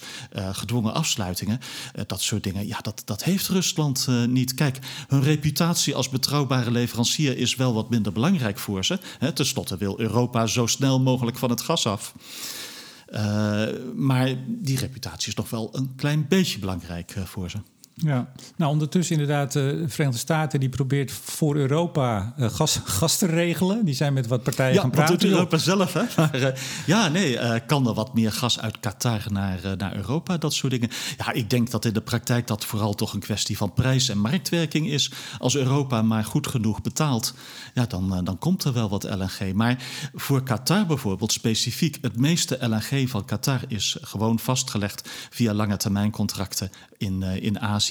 gedwongen 0.51 0.93
afsluitingen, 0.93 1.59
dat 2.07 2.21
soort 2.21 2.43
dingen. 2.43 2.67
Ja, 2.67 2.79
dat, 2.81 3.01
dat 3.05 3.23
heeft 3.23 3.47
Rusland 3.47 4.07
niet. 4.27 4.53
Kijk, 4.53 4.79
hun 5.07 5.23
reputatie 5.23 5.95
als 5.95 6.09
betrouwbare 6.09 6.71
leverancier 6.71 7.37
is 7.37 7.55
wel 7.55 7.73
wat 7.73 7.89
minder 7.89 8.11
belangrijk 8.11 8.59
voor 8.59 8.85
ze. 8.85 8.99
Ten 9.33 9.45
slotte 9.45 9.77
wil 9.77 9.99
Europa 9.99 10.47
zo 10.47 10.65
snel 10.65 10.99
mogelijk 10.99 11.37
van 11.37 11.49
het 11.49 11.61
gas 11.61 11.87
af. 11.87 12.13
Maar 13.95 14.35
die 14.47 14.77
reputatie 14.77 15.27
is 15.27 15.33
toch 15.33 15.49
wel 15.49 15.69
een 15.71 15.95
klein 15.95 16.27
beetje 16.27 16.59
belangrijk 16.59 17.15
voor 17.25 17.49
ze. 17.49 17.57
Ja, 17.95 18.31
nou 18.55 18.71
ondertussen 18.71 19.19
inderdaad, 19.19 19.55
uh, 19.55 19.63
de 19.63 19.89
Verenigde 19.89 20.19
Staten 20.19 20.59
die 20.59 20.69
probeert 20.69 21.11
voor 21.11 21.55
Europa 21.55 22.33
uh, 22.39 22.49
gas, 22.49 22.79
gas 22.99 23.17
te 23.17 23.25
regelen. 23.25 23.85
Die 23.85 23.93
zijn 23.93 24.13
met 24.13 24.27
wat 24.27 24.43
partijen 24.43 24.73
ja, 24.73 24.81
gaan 24.81 24.91
praten. 24.91 25.13
Ja, 25.13 25.19
doet 25.19 25.29
Europa 25.29 25.57
zelf, 25.57 25.93
hè? 25.93 26.01
Maar, 26.17 26.41
uh, 26.41 26.47
ja, 26.85 27.07
nee, 27.07 27.61
kan 27.65 27.87
er 27.87 27.93
wat 27.93 28.13
meer 28.13 28.31
gas 28.31 28.59
uit 28.59 28.79
Qatar 28.79 29.21
naar, 29.29 29.59
naar 29.77 29.95
Europa, 29.95 30.37
dat 30.37 30.53
soort 30.53 30.71
dingen. 30.71 30.89
Ja, 31.17 31.31
ik 31.31 31.49
denk 31.49 31.71
dat 31.71 31.85
in 31.85 31.93
de 31.93 32.01
praktijk 32.01 32.47
dat 32.47 32.65
vooral 32.65 32.93
toch 32.93 33.13
een 33.13 33.19
kwestie 33.19 33.57
van 33.57 33.73
prijs 33.73 34.09
en 34.09 34.17
marktwerking 34.17 34.89
is. 34.89 35.11
Als 35.39 35.55
Europa 35.55 36.01
maar 36.01 36.23
goed 36.23 36.47
genoeg 36.47 36.81
betaalt, 36.81 37.33
ja, 37.73 37.85
dan, 37.85 38.23
dan 38.23 38.37
komt 38.37 38.63
er 38.63 38.73
wel 38.73 38.89
wat 38.89 39.03
LNG. 39.03 39.53
Maar 39.53 39.83
voor 40.13 40.43
Qatar 40.43 40.85
bijvoorbeeld 40.85 41.31
specifiek, 41.31 41.97
het 42.01 42.17
meeste 42.17 42.57
LNG 42.61 43.09
van 43.09 43.25
Qatar 43.25 43.61
is 43.67 43.97
gewoon 44.01 44.39
vastgelegd 44.39 45.09
via 45.29 45.53
lange 45.53 45.77
termijn 45.77 46.11
contracten 46.11 46.71
in, 46.97 47.23
in 47.23 47.59
Azië. 47.59 47.82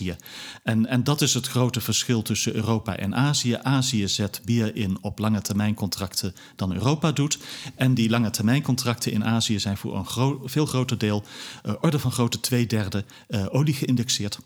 En, 0.63 0.87
en 0.87 1.05
dat 1.05 1.21
is 1.21 1.35
het 1.35 1.47
grote 1.47 1.81
verschil 1.81 2.23
tussen 2.23 2.55
Europa 2.55 2.97
en 2.97 3.15
Azië. 3.15 3.59
Azië 3.63 4.09
zet 4.09 4.41
meer 4.45 4.77
in 4.77 4.99
op 5.01 5.19
lange 5.19 5.41
termijn 5.43 5.75
contracten 5.75 6.35
dan 6.57 6.73
Europa 6.73 7.13
doet. 7.13 7.39
En 7.75 7.95
die 7.95 8.11
lange 8.11 8.31
termijn 8.31 8.63
contracten 8.63 9.13
in 9.13 9.25
Azië 9.25 9.61
zijn 9.61 9.77
voor 9.77 9.97
een 9.97 10.39
veel 10.45 10.67
groter 10.67 10.99
deel, 10.99 11.25
uh, 11.67 11.75
orde 11.81 11.99
van 11.99 12.13
grootte 12.13 12.41
twee 12.41 12.67
derde, 12.67 13.05
uh, 13.29 13.47
olie 13.51 13.75
geïndexeerd. 13.75 14.39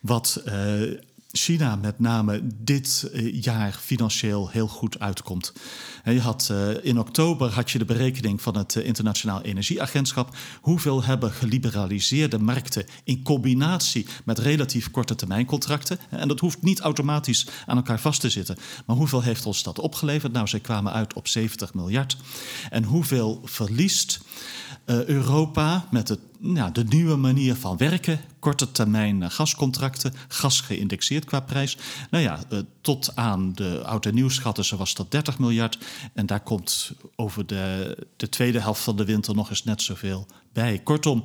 Wat 0.00 0.42
uh, 0.46 0.98
China 1.32 1.76
met 1.76 1.98
name 1.98 2.40
dit 2.54 3.10
eh, 3.12 3.42
jaar 3.42 3.72
financieel 3.72 4.48
heel 4.48 4.68
goed 4.68 4.98
uitkomt. 4.98 5.52
Je 6.04 6.20
had, 6.20 6.48
eh, 6.50 6.84
in 6.84 6.98
oktober 6.98 7.50
had 7.50 7.70
je 7.70 7.78
de 7.78 7.84
berekening 7.84 8.42
van 8.42 8.56
het 8.56 8.76
eh, 8.76 8.86
Internationaal 8.86 9.42
Energieagentschap. 9.42 10.36
Hoeveel 10.60 11.04
hebben 11.04 11.32
geliberaliseerde 11.32 12.38
markten 12.38 12.86
in 13.04 13.22
combinatie 13.22 14.06
met 14.24 14.38
relatief 14.38 14.90
korte 14.90 15.14
termijncontracten? 15.14 15.98
En 16.10 16.28
dat 16.28 16.40
hoeft 16.40 16.62
niet 16.62 16.80
automatisch 16.80 17.46
aan 17.66 17.76
elkaar 17.76 18.00
vast 18.00 18.20
te 18.20 18.30
zitten. 18.30 18.56
Maar 18.86 18.96
hoeveel 18.96 19.22
heeft 19.22 19.46
ons 19.46 19.62
dat 19.62 19.78
opgeleverd? 19.78 20.32
Nou, 20.32 20.46
zij 20.46 20.60
kwamen 20.60 20.92
uit 20.92 21.14
op 21.14 21.28
70 21.28 21.74
miljard. 21.74 22.16
En 22.70 22.84
hoeveel 22.84 23.40
verliest 23.44 24.20
Europa 24.86 25.86
met 25.90 26.08
het 26.08 26.20
nou, 26.40 26.72
de 26.72 26.84
nieuwe 26.84 27.16
manier 27.16 27.54
van 27.54 27.76
werken, 27.76 28.20
korte 28.38 28.72
termijn 28.72 29.22
eh, 29.22 29.30
gascontracten, 29.30 30.14
gas 30.28 30.60
geïndexeerd 30.60 31.24
qua 31.24 31.40
prijs. 31.40 31.76
Nou 32.10 32.24
ja, 32.24 32.40
eh, 32.50 32.58
tot 32.80 33.16
aan 33.16 33.52
de 33.52 33.82
oud- 33.84 34.06
en 34.06 34.14
nieuwschatten 34.14 34.78
was 34.78 34.94
dat 34.94 35.10
30 35.10 35.38
miljard. 35.38 35.78
En 36.14 36.26
daar 36.26 36.40
komt 36.40 36.92
over 37.16 37.46
de, 37.46 37.96
de 38.16 38.28
tweede 38.28 38.60
helft 38.60 38.82
van 38.82 38.96
de 38.96 39.04
winter 39.04 39.34
nog 39.34 39.50
eens 39.50 39.64
net 39.64 39.82
zoveel 39.82 40.26
bij. 40.52 40.78
Kortom, 40.78 41.22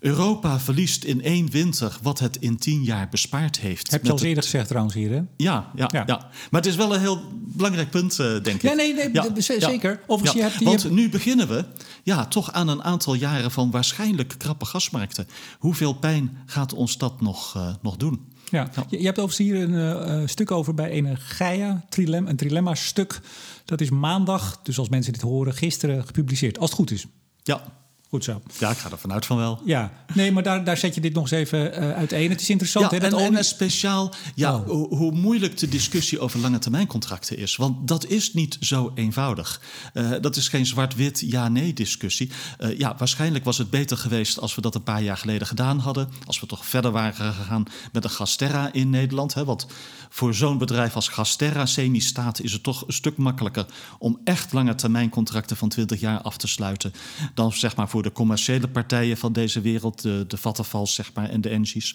Europa 0.00 0.60
verliest 0.60 1.04
in 1.04 1.22
één 1.22 1.50
winter 1.50 1.98
wat 2.02 2.18
het 2.18 2.36
in 2.36 2.56
tien 2.56 2.82
jaar 2.82 3.08
bespaard 3.08 3.60
heeft. 3.60 3.90
Heb 3.90 4.04
je 4.04 4.12
al 4.12 4.22
eerder 4.22 4.42
gezegd 4.42 4.68
trouwens 4.68 4.94
hier, 4.94 5.10
hè? 5.10 5.20
Ja, 5.36 5.70
ja, 5.74 5.88
ja, 5.92 6.30
Maar 6.50 6.60
het 6.60 6.66
is 6.66 6.76
wel 6.76 6.94
een 6.94 7.00
heel 7.00 7.20
belangrijk 7.32 7.90
punt, 7.90 8.18
uh, 8.18 8.26
denk 8.26 8.46
ik. 8.46 8.62
Ja, 8.62 8.72
nee, 8.72 8.94
nee 8.94 9.12
ja, 9.12 9.26
zeker. 9.58 10.00
Overigens, 10.06 10.42
je 10.42 10.50
hebt, 10.50 10.62
Want 10.62 10.90
nu 10.90 11.08
beginnen 11.08 11.48
we 11.48 11.64
ja, 12.02 12.26
toch 12.26 12.52
aan 12.52 12.68
een 12.68 12.82
aantal 12.82 13.14
jaren 13.14 13.50
van 13.50 13.70
waarschijnlijk 13.70 14.34
krappe 14.38 14.64
gasmarkten. 14.64 15.26
Hoeveel 15.58 15.92
pijn 15.92 16.36
gaat 16.46 16.72
ons 16.72 16.98
dat 16.98 17.20
nog, 17.20 17.54
uh, 17.56 17.74
nog 17.82 17.96
doen? 17.96 18.34
Ja, 18.50 18.70
je, 18.88 19.04
hebt 19.04 19.18
overigens 19.18 19.48
hier 19.48 19.62
een 19.62 20.20
uh, 20.20 20.26
stuk 20.26 20.50
over 20.50 20.74
bij 20.74 20.90
Energia, 20.90 21.84
trilem, 21.88 22.26
een 22.26 22.36
trilemma-stuk. 22.36 23.20
Dat 23.64 23.80
is 23.80 23.90
maandag, 23.90 24.60
dus 24.62 24.78
als 24.78 24.88
mensen 24.88 25.12
dit 25.12 25.22
horen, 25.22 25.54
gisteren 25.54 26.06
gepubliceerd. 26.06 26.58
Als 26.58 26.70
het 26.70 26.78
goed 26.78 26.90
is. 26.90 27.06
Ja, 27.42 27.62
Goed 28.08 28.24
zo. 28.24 28.42
Ja, 28.58 28.70
ik 28.70 28.76
ga 28.76 28.90
er 28.90 28.98
vanuit 28.98 29.26
van 29.26 29.36
wel. 29.36 29.60
Ja, 29.64 29.92
nee, 30.14 30.32
maar 30.32 30.42
daar, 30.42 30.64
daar 30.64 30.76
zet 30.76 30.94
je 30.94 31.00
dit 31.00 31.14
nog 31.14 31.22
eens 31.22 31.32
even 31.32 31.82
uh, 31.82 31.92
uiteen. 31.92 32.30
Het 32.30 32.40
is 32.40 32.50
interessant. 32.50 32.90
Ja, 32.90 32.98
hè, 32.98 33.08
dat 33.08 33.20
en, 33.20 33.36
en 33.36 33.44
speciaal 33.44 34.14
ja, 34.34 34.56
oh. 34.56 34.66
hoe, 34.66 34.96
hoe, 34.96 35.12
moeilijk 35.12 35.58
de 35.58 35.68
discussie 35.68 36.20
over 36.20 36.40
lange 36.40 36.58
termijn 36.58 36.86
contracten 36.86 37.36
is. 37.36 37.56
Want 37.56 37.88
dat 37.88 38.06
is 38.06 38.32
niet 38.32 38.56
zo 38.60 38.92
eenvoudig. 38.94 39.60
Uh, 39.94 40.10
dat 40.20 40.36
is 40.36 40.48
geen 40.48 40.66
zwart-wit 40.66 41.20
ja-nee 41.26 41.72
discussie. 41.72 42.30
Uh, 42.58 42.78
ja, 42.78 42.94
waarschijnlijk 42.98 43.44
was 43.44 43.58
het 43.58 43.70
beter 43.70 43.96
geweest 43.96 44.40
als 44.40 44.54
we 44.54 44.60
dat 44.60 44.74
een 44.74 44.82
paar 44.82 45.02
jaar 45.02 45.16
geleden 45.16 45.46
gedaan 45.46 45.78
hadden. 45.78 46.08
Als 46.26 46.40
we 46.40 46.46
toch 46.46 46.66
verder 46.66 46.90
waren 46.90 47.34
gegaan 47.34 47.64
met 47.92 48.04
een 48.04 48.10
Gasterra 48.10 48.72
in 48.72 48.90
Nederland. 48.90 49.34
Hè, 49.34 49.44
want 49.44 49.66
voor 50.08 50.34
zo'n 50.34 50.58
bedrijf 50.58 50.94
als 50.94 51.08
Gasterra, 51.08 51.66
semi-staat, 51.66 52.40
is 52.40 52.52
het 52.52 52.62
toch 52.62 52.86
een 52.86 52.92
stuk 52.92 53.16
makkelijker 53.16 53.66
om 53.98 54.20
echt 54.24 54.52
lange 54.52 54.74
termijn 54.74 55.08
contracten 55.08 55.56
van 55.56 55.68
20 55.68 56.00
jaar 56.00 56.20
af 56.20 56.36
te 56.36 56.46
sluiten. 56.46 56.92
Dan 57.34 57.52
zeg 57.52 57.76
maar 57.76 57.88
voor 57.88 57.95
de 58.02 58.12
commerciële 58.12 58.68
partijen 58.68 59.16
van 59.16 59.32
deze 59.32 59.60
wereld, 59.60 60.02
de, 60.02 60.24
de 60.28 60.36
Vattenfalls 60.36 60.94
zeg 60.94 61.10
maar, 61.14 61.30
en 61.30 61.40
de 61.40 61.48
Engies. 61.48 61.94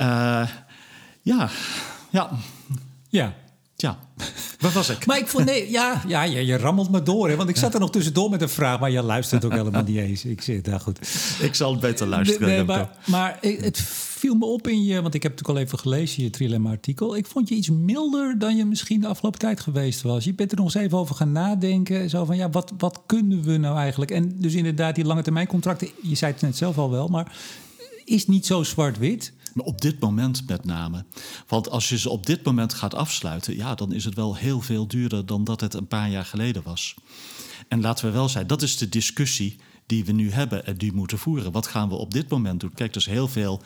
Uh, 0.00 0.48
ja, 1.22 1.50
ja. 2.10 2.30
Ja. 3.08 3.34
Tja, 3.76 3.98
waar 4.58 4.72
was 4.72 4.88
ik? 4.88 5.06
Maar 5.06 5.18
ik 5.18 5.26
vond, 5.26 5.44
nee, 5.44 5.70
ja, 5.70 6.02
ja 6.06 6.22
je, 6.22 6.46
je 6.46 6.56
rammelt 6.56 6.90
me 6.90 7.02
door. 7.02 7.28
Hè, 7.28 7.36
want 7.36 7.48
ik 7.48 7.56
zat 7.56 7.74
er 7.74 7.80
nog 7.80 7.90
tussendoor 7.90 8.30
met 8.30 8.42
een 8.42 8.48
vraag, 8.48 8.80
maar 8.80 8.90
je 8.90 9.02
luistert 9.02 9.44
ook 9.44 9.52
helemaal 9.52 9.82
niet 9.82 9.96
eens. 9.96 10.24
Ik 10.24 10.42
zit 10.42 10.64
daar 10.64 10.80
goed. 10.80 10.98
Ik 11.40 11.54
zal 11.54 11.70
het 11.70 11.80
beter 11.80 12.06
luisteren. 12.06 12.48
Nee, 12.48 12.64
maar, 12.64 12.90
maar 13.04 13.38
het 13.40 13.78
viel 14.26 14.36
me 14.36 14.44
op 14.44 14.66
in 14.66 14.84
je, 14.84 15.02
want 15.02 15.14
ik 15.14 15.22
heb 15.22 15.32
natuurlijk 15.32 15.58
al 15.58 15.64
even 15.64 15.78
gelezen, 15.78 16.22
je 16.22 16.30
Trilemma-artikel. 16.30 17.16
Ik 17.16 17.26
vond 17.26 17.48
je 17.48 17.54
iets 17.54 17.70
milder 17.70 18.38
dan 18.38 18.56
je 18.56 18.64
misschien 18.64 19.00
de 19.00 19.06
afgelopen 19.06 19.38
tijd 19.38 19.60
geweest 19.60 20.02
was. 20.02 20.24
Je 20.24 20.34
bent 20.34 20.50
er 20.50 20.56
nog 20.56 20.64
eens 20.64 20.84
even 20.84 20.98
over 20.98 21.14
gaan 21.14 21.32
nadenken. 21.32 22.10
Zo 22.10 22.24
van, 22.24 22.36
ja, 22.36 22.50
wat, 22.50 22.72
wat 22.78 23.02
kunnen 23.06 23.42
we 23.42 23.56
nou 23.56 23.78
eigenlijk? 23.78 24.10
En 24.10 24.40
dus 24.40 24.54
inderdaad, 24.54 24.94
die 24.94 25.04
lange 25.04 25.22
termijn 25.22 25.46
contracten, 25.46 25.88
je 26.02 26.14
zei 26.14 26.32
het 26.32 26.40
net 26.40 26.56
zelf 26.56 26.78
al 26.78 26.90
wel, 26.90 27.08
maar 27.08 27.36
is 28.04 28.26
niet 28.26 28.46
zo 28.46 28.62
zwart-wit. 28.62 29.32
Op 29.56 29.80
dit 29.80 30.00
moment 30.00 30.48
met 30.48 30.64
name. 30.64 31.04
Want 31.48 31.70
als 31.70 31.88
je 31.88 31.98
ze 31.98 32.10
op 32.10 32.26
dit 32.26 32.44
moment 32.44 32.74
gaat 32.74 32.94
afsluiten, 32.94 33.56
ja, 33.56 33.74
dan 33.74 33.92
is 33.92 34.04
het 34.04 34.14
wel 34.14 34.36
heel 34.36 34.60
veel 34.60 34.86
duurder 34.86 35.26
dan 35.26 35.44
dat 35.44 35.60
het 35.60 35.74
een 35.74 35.86
paar 35.86 36.10
jaar 36.10 36.24
geleden 36.24 36.62
was. 36.64 36.94
En 37.68 37.80
laten 37.80 38.06
we 38.06 38.12
wel 38.12 38.28
zijn, 38.28 38.46
dat 38.46 38.62
is 38.62 38.76
de 38.76 38.88
discussie 38.88 39.56
die 39.86 40.04
we 40.04 40.12
nu 40.12 40.30
hebben 40.30 40.66
en 40.66 40.76
die 40.76 40.92
moeten 40.92 41.18
voeren. 41.18 41.52
Wat 41.52 41.66
gaan 41.66 41.88
we 41.88 41.94
op 41.94 42.12
dit 42.12 42.28
moment 42.28 42.60
doen? 42.60 42.74
Kijk, 42.74 42.96
is 42.96 43.06
heel 43.06 43.28
veel 43.28 43.62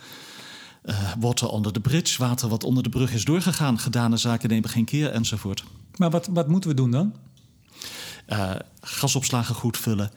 uh, 0.84 1.12
water 1.18 1.48
onder 1.48 1.72
de 1.72 1.80
bridge, 1.80 2.18
water 2.18 2.48
wat 2.48 2.64
onder 2.64 2.82
de 2.82 2.88
brug 2.88 3.12
is 3.12 3.24
doorgegaan. 3.24 3.78
Gedane 3.78 4.16
zaken 4.16 4.48
nemen 4.48 4.70
geen 4.70 4.84
keer 4.84 5.10
enzovoort. 5.10 5.64
Maar 5.96 6.10
wat, 6.10 6.26
wat 6.26 6.48
moeten 6.48 6.70
we 6.70 6.76
doen 6.76 6.90
dan? 6.90 7.14
Uh, 8.28 8.54
gasopslagen 8.80 9.54
goed 9.54 9.76
vullen, 9.76 10.10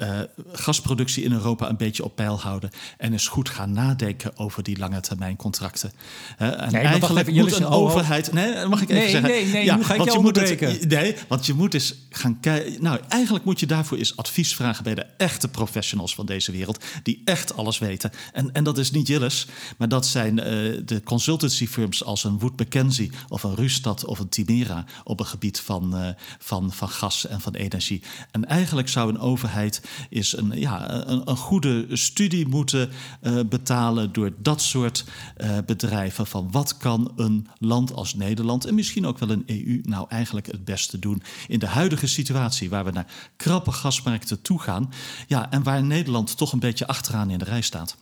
uh, 0.00 0.20
gasproductie 0.52 1.24
in 1.24 1.32
Europa 1.32 1.68
een 1.68 1.76
beetje 1.76 2.04
op 2.04 2.16
peil 2.16 2.40
houden. 2.40 2.70
En 2.98 3.12
eens 3.12 3.28
goed 3.28 3.48
gaan 3.48 3.72
nadenken 3.72 4.36
over 4.36 4.62
die 4.62 4.78
lange 4.78 5.00
termijn 5.00 5.36
contracten. 5.36 5.92
Uh, 6.38 6.62
en 6.62 6.72
nee, 6.72 6.82
eigenlijk 6.82 7.28
even, 7.28 7.42
moet 7.42 7.56
een 7.56 7.66
overheid. 7.66 8.32
Nee, 8.32 8.66
mag 8.66 8.82
ik 8.82 8.88
even 8.88 9.02
nee, 9.02 9.10
zeggen? 9.10 9.30
Nee, 9.30 9.46
nee, 9.46 9.64
ja, 9.64 9.76
nu 9.76 9.84
ga 9.84 9.94
ik 9.94 9.98
want 9.98 10.12
je, 10.12 10.18
moet 10.18 10.36
het, 10.36 10.88
Nee, 10.88 11.16
want 11.28 11.46
je 11.46 11.54
moet 11.54 11.74
eens 11.74 11.94
gaan 12.10 12.40
kijken. 12.40 12.82
Nou, 12.82 13.00
eigenlijk 13.08 13.44
moet 13.44 13.60
je 13.60 13.66
daarvoor 13.66 13.98
eens 13.98 14.16
advies 14.16 14.54
vragen 14.54 14.84
bij 14.84 14.94
de 14.94 15.06
echte 15.16 15.48
professionals 15.48 16.14
van 16.14 16.26
deze 16.26 16.52
wereld. 16.52 16.84
Die 17.02 17.22
echt 17.24 17.56
alles 17.56 17.78
weten. 17.78 18.10
En, 18.32 18.52
en 18.52 18.64
dat 18.64 18.78
is 18.78 18.90
niet 18.90 19.06
Jillis, 19.06 19.46
maar 19.78 19.88
dat 19.88 20.06
zijn 20.06 20.38
uh, 20.38 20.44
de 20.84 21.02
consultancy 21.04 21.66
firms 21.66 22.04
als 22.04 22.24
een 22.24 22.38
Wood 22.38 22.58
Mackenzie 22.58 23.10
of 23.28 23.42
een 23.42 23.54
Rustad 23.54 24.04
of 24.04 24.18
een 24.18 24.28
Timera 24.28 24.84
op 25.04 25.18
het 25.18 25.28
gebied 25.28 25.60
van, 25.60 26.14
van, 26.38 26.72
van 26.72 26.88
gas 26.88 27.26
en 27.26 27.40
van 27.40 27.54
energie. 27.54 28.02
En 28.30 28.44
eigenlijk 28.46 28.88
zou 28.88 29.08
een 29.08 29.18
overheid 29.18 29.80
is 30.08 30.36
een, 30.36 30.52
ja, 30.54 30.90
een, 31.06 31.30
een 31.30 31.36
goede 31.36 31.86
studie 31.96 32.48
moeten 32.48 32.90
uh, 33.22 33.40
betalen 33.48 34.12
door 34.12 34.32
dat 34.38 34.62
soort 34.62 35.04
uh, 35.38 35.58
bedrijven. 35.66 36.26
Van 36.26 36.50
wat 36.50 36.76
kan 36.76 37.12
een 37.16 37.46
land 37.58 37.92
als 37.94 38.14
Nederland 38.14 38.64
en 38.64 38.74
misschien 38.74 39.06
ook 39.06 39.18
wel 39.18 39.30
een 39.30 39.44
EU 39.46 39.80
nou 39.82 40.06
eigenlijk 40.08 40.46
het 40.46 40.64
beste 40.64 40.98
doen 40.98 41.22
in 41.48 41.58
de 41.58 41.66
huidige 41.66 42.06
situatie 42.06 42.70
waar 42.70 42.84
we 42.84 42.90
naar 42.90 43.12
krappe 43.36 43.72
gasmarkten 43.72 44.42
toe 44.42 44.60
gaan. 44.60 44.92
Ja, 45.26 45.50
en 45.50 45.62
waar 45.62 45.82
Nederland 45.82 46.36
toch 46.36 46.52
een 46.52 46.58
beetje 46.58 46.86
achteraan 46.86 47.30
in 47.30 47.38
de 47.38 47.44
rij 47.44 47.60
staat. 47.60 47.96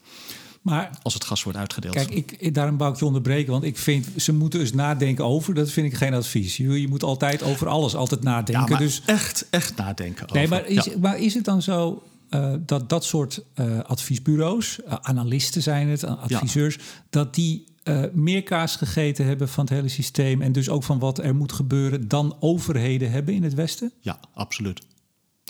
Maar, 0.69 0.91
als 1.03 1.15
het 1.15 1.25
gas 1.25 1.43
wordt 1.43 1.59
uitgedeeld. 1.59 1.95
Kijk, 1.95 2.11
ik, 2.11 2.55
daarom 2.55 2.77
wou 2.77 2.93
ik 2.93 2.99
je 2.99 3.05
onderbreken. 3.05 3.53
Want 3.53 3.65
ik 3.65 3.79
vind, 3.79 4.07
ze 4.17 4.33
moeten 4.33 4.61
eens 4.61 4.73
nadenken 4.73 5.25
over. 5.25 5.55
Dat 5.55 5.71
vind 5.71 5.87
ik 5.87 5.95
geen 5.95 6.15
advies. 6.15 6.57
Je, 6.57 6.81
je 6.81 6.89
moet 6.89 7.03
altijd 7.03 7.43
over 7.43 7.69
alles 7.69 7.95
altijd 7.95 8.23
nadenken. 8.23 8.63
Ja, 8.65 8.69
maar 8.69 8.79
dus, 8.79 9.03
echt, 9.07 9.47
echt 9.51 9.77
nadenken 9.77 10.25
over. 10.25 10.37
Nee, 10.37 10.49
maar 10.49 10.67
is, 10.67 10.85
ja. 10.85 10.93
maar 11.01 11.19
is 11.19 11.35
het 11.35 11.45
dan 11.45 11.63
zo... 11.63 12.03
Uh, 12.31 12.55
dat 12.67 12.89
dat 12.89 13.05
soort 13.05 13.43
uh, 13.55 13.81
adviesbureaus, 13.81 14.79
uh, 14.87 14.95
analisten 15.01 15.63
zijn 15.63 15.89
het, 15.89 16.05
adviseurs, 16.05 16.75
ja. 16.75 16.81
dat 17.11 17.35
die 17.35 17.67
meer 18.13 18.43
kaas 18.43 18.77
gegeten 18.77 19.25
hebben 19.25 19.49
van 19.49 19.65
het 19.65 19.73
hele 19.73 19.89
systeem 19.89 20.43
en 20.43 20.53
dus 20.53 20.69
ook 20.69 20.85
van 20.85 20.99
wat 20.99 21.19
er 21.19 21.35
moet 21.35 21.53
gebeuren 21.53 22.09
dan 22.09 22.37
overheden 22.41 23.11
hebben 23.11 23.35
in 23.35 23.43
het 23.43 23.55
Westen? 23.55 23.93
Ja, 24.01 24.21
absoluut. 24.35 24.81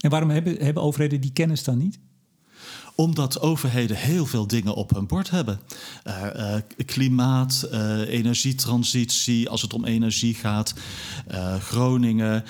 En 0.00 0.10
waarom 0.10 0.30
hebben, 0.30 0.56
hebben 0.64 0.82
overheden 0.82 1.20
die 1.20 1.32
kennis 1.32 1.64
dan 1.64 1.78
niet? 1.78 1.98
Omdat 3.00 3.40
overheden 3.40 3.96
heel 3.96 4.26
veel 4.26 4.46
dingen 4.46 4.74
op 4.74 4.90
hun 4.90 5.06
bord 5.06 5.30
hebben. 5.30 5.60
Uh, 6.06 6.22
uh, 6.36 6.54
klimaat, 6.86 7.68
uh, 7.72 8.00
energietransitie, 8.08 9.48
als 9.48 9.62
het 9.62 9.72
om 9.72 9.84
energie 9.84 10.34
gaat, 10.34 10.74
Groningen. 11.60 12.44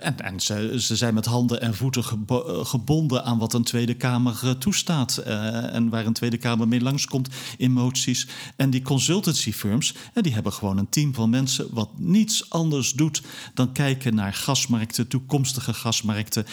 en 0.00 0.20
en 0.20 0.40
ze, 0.40 0.80
ze, 0.80 0.96
zijn 0.96 1.14
met 1.14 1.24
handen 1.24 1.60
en 1.60 1.74
voeten 1.74 2.04
gebo 2.04 2.64
gebonden 2.64 3.24
aan 3.24 3.38
wat 3.38 3.54
een 3.54 3.62
Tweede 3.62 3.94
Kamer 3.94 4.58
toestaat. 4.58 5.16
en 5.16 5.88
waar 5.88 6.06
een 6.06 6.12
Tweede 6.12 6.36
Kamer 6.36 6.68
mee 6.68 6.80
langskomt 6.80 7.28
in 7.56 7.72
moties. 7.72 8.26
En 8.56 8.70
die 8.70 8.82
consultancy 8.82 9.52
firms, 9.52 9.94
die 10.14 10.32
hebben 10.32 10.52
gewoon 10.52 10.78
een 10.78 10.88
team 10.88 11.14
van 11.14 11.30
mensen 11.30 11.66
wat 11.70 11.98
niets 11.98 12.50
anders 12.50 12.92
doet 12.92 13.22
dan 13.54 13.72
kijken 13.72 14.14
naar 14.14 14.32
gasmarkten, 14.32 15.08
toekomstige 15.08 15.74
gasmarkten. 15.74 16.46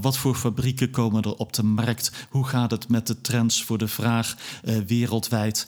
wat 0.00 0.16
voor 0.16 0.34
fabrieken 0.34 0.90
komen 0.90 1.22
er 1.22 1.36
op 1.36 1.52
de 1.52 1.62
markt? 1.62 2.12
Hoe 2.30 2.46
gaat 2.46 2.70
het 2.70 2.85
met 2.88 3.06
de 3.06 3.20
trends 3.20 3.64
voor 3.64 3.78
de 3.78 3.88
vraag 3.88 4.36
uh, 4.64 4.76
wereldwijd. 4.86 5.66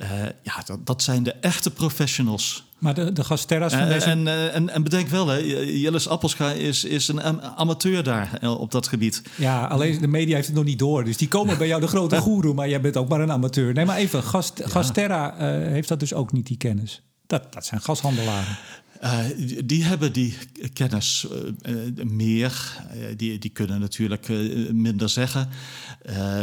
Uh, 0.00 0.06
ja, 0.42 0.62
dat, 0.64 0.86
dat, 0.86 1.02
zijn 1.02 1.22
de 1.22 1.32
echte 1.32 1.70
professionals. 1.70 2.64
Maar 2.78 2.94
de, 2.94 3.12
de 3.12 3.24
gasterra's 3.24 3.74
van 3.74 3.88
deze... 3.88 4.06
En, 4.06 4.26
en, 4.28 4.52
en, 4.52 4.68
en, 4.68 4.82
bedenk 4.82 5.08
wel, 5.08 5.28
hè, 5.28 5.36
Jillis 5.36 6.08
Appelscha 6.08 6.50
is, 6.50 6.84
is 6.84 7.08
een 7.08 7.42
amateur 7.42 8.02
daar 8.02 8.38
op 8.42 8.70
dat 8.70 8.88
gebied. 8.88 9.22
Ja, 9.36 9.66
alleen 9.66 10.00
de 10.00 10.06
media 10.06 10.34
heeft 10.34 10.46
het 10.46 10.56
nog 10.56 10.64
niet 10.64 10.78
door. 10.78 11.04
Dus 11.04 11.16
die 11.16 11.28
komen 11.28 11.58
bij 11.58 11.66
jou 11.66 11.80
de 11.80 11.86
grote 11.86 12.16
goeroe, 12.26 12.54
maar 12.54 12.68
jij 12.68 12.80
bent 12.80 12.96
ook 12.96 13.08
maar 13.08 13.20
een 13.20 13.32
amateur. 13.32 13.72
Nee, 13.72 13.84
maar 13.84 13.96
even, 13.96 14.22
Gast, 14.22 14.58
ja. 14.58 14.68
Gasterra 14.68 15.34
uh, 15.34 15.66
heeft 15.66 15.88
dat 15.88 16.00
dus 16.00 16.14
ook 16.14 16.32
niet, 16.32 16.46
die 16.46 16.56
kennis. 16.56 17.02
Dat, 17.26 17.52
dat 17.52 17.66
zijn 17.66 17.80
gashandelaren. 17.80 18.56
Uh, 19.02 19.24
die 19.64 19.84
hebben 19.84 20.12
die 20.12 20.36
kennis 20.72 21.26
uh, 21.66 22.04
meer. 22.04 22.82
die, 23.16 23.38
die 23.38 23.50
kunnen 23.50 23.80
natuurlijk 23.80 24.28
minder 24.72 25.08
zeggen. 25.08 25.48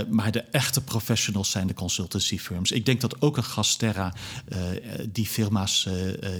maar 0.09 0.31
de 0.31 0.41
echte 0.41 0.83
professionals 0.83 1.51
zijn 1.51 1.67
de 1.67 1.73
consultancy 1.73 2.37
firms. 2.37 2.71
Ik 2.71 2.85
denk 2.85 3.01
dat 3.01 3.21
ook 3.21 3.37
een 3.37 3.43
Gasterra 3.43 4.13
die 5.11 5.25
firma's 5.25 5.89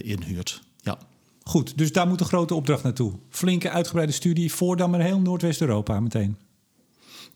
inhuurt. 0.01 0.61
Ja. 0.81 0.97
Goed, 1.43 1.77
dus 1.77 1.91
daar 1.91 2.07
moet 2.07 2.19
een 2.19 2.25
grote 2.25 2.55
opdracht 2.55 2.83
naartoe. 2.83 3.13
Flinke 3.29 3.69
uitgebreide 3.69 4.13
studie 4.13 4.53
voor 4.53 4.77
dan 4.77 4.89
maar 4.89 5.01
heel 5.01 5.19
Noordwest-Europa 5.19 5.99
meteen. 5.99 6.37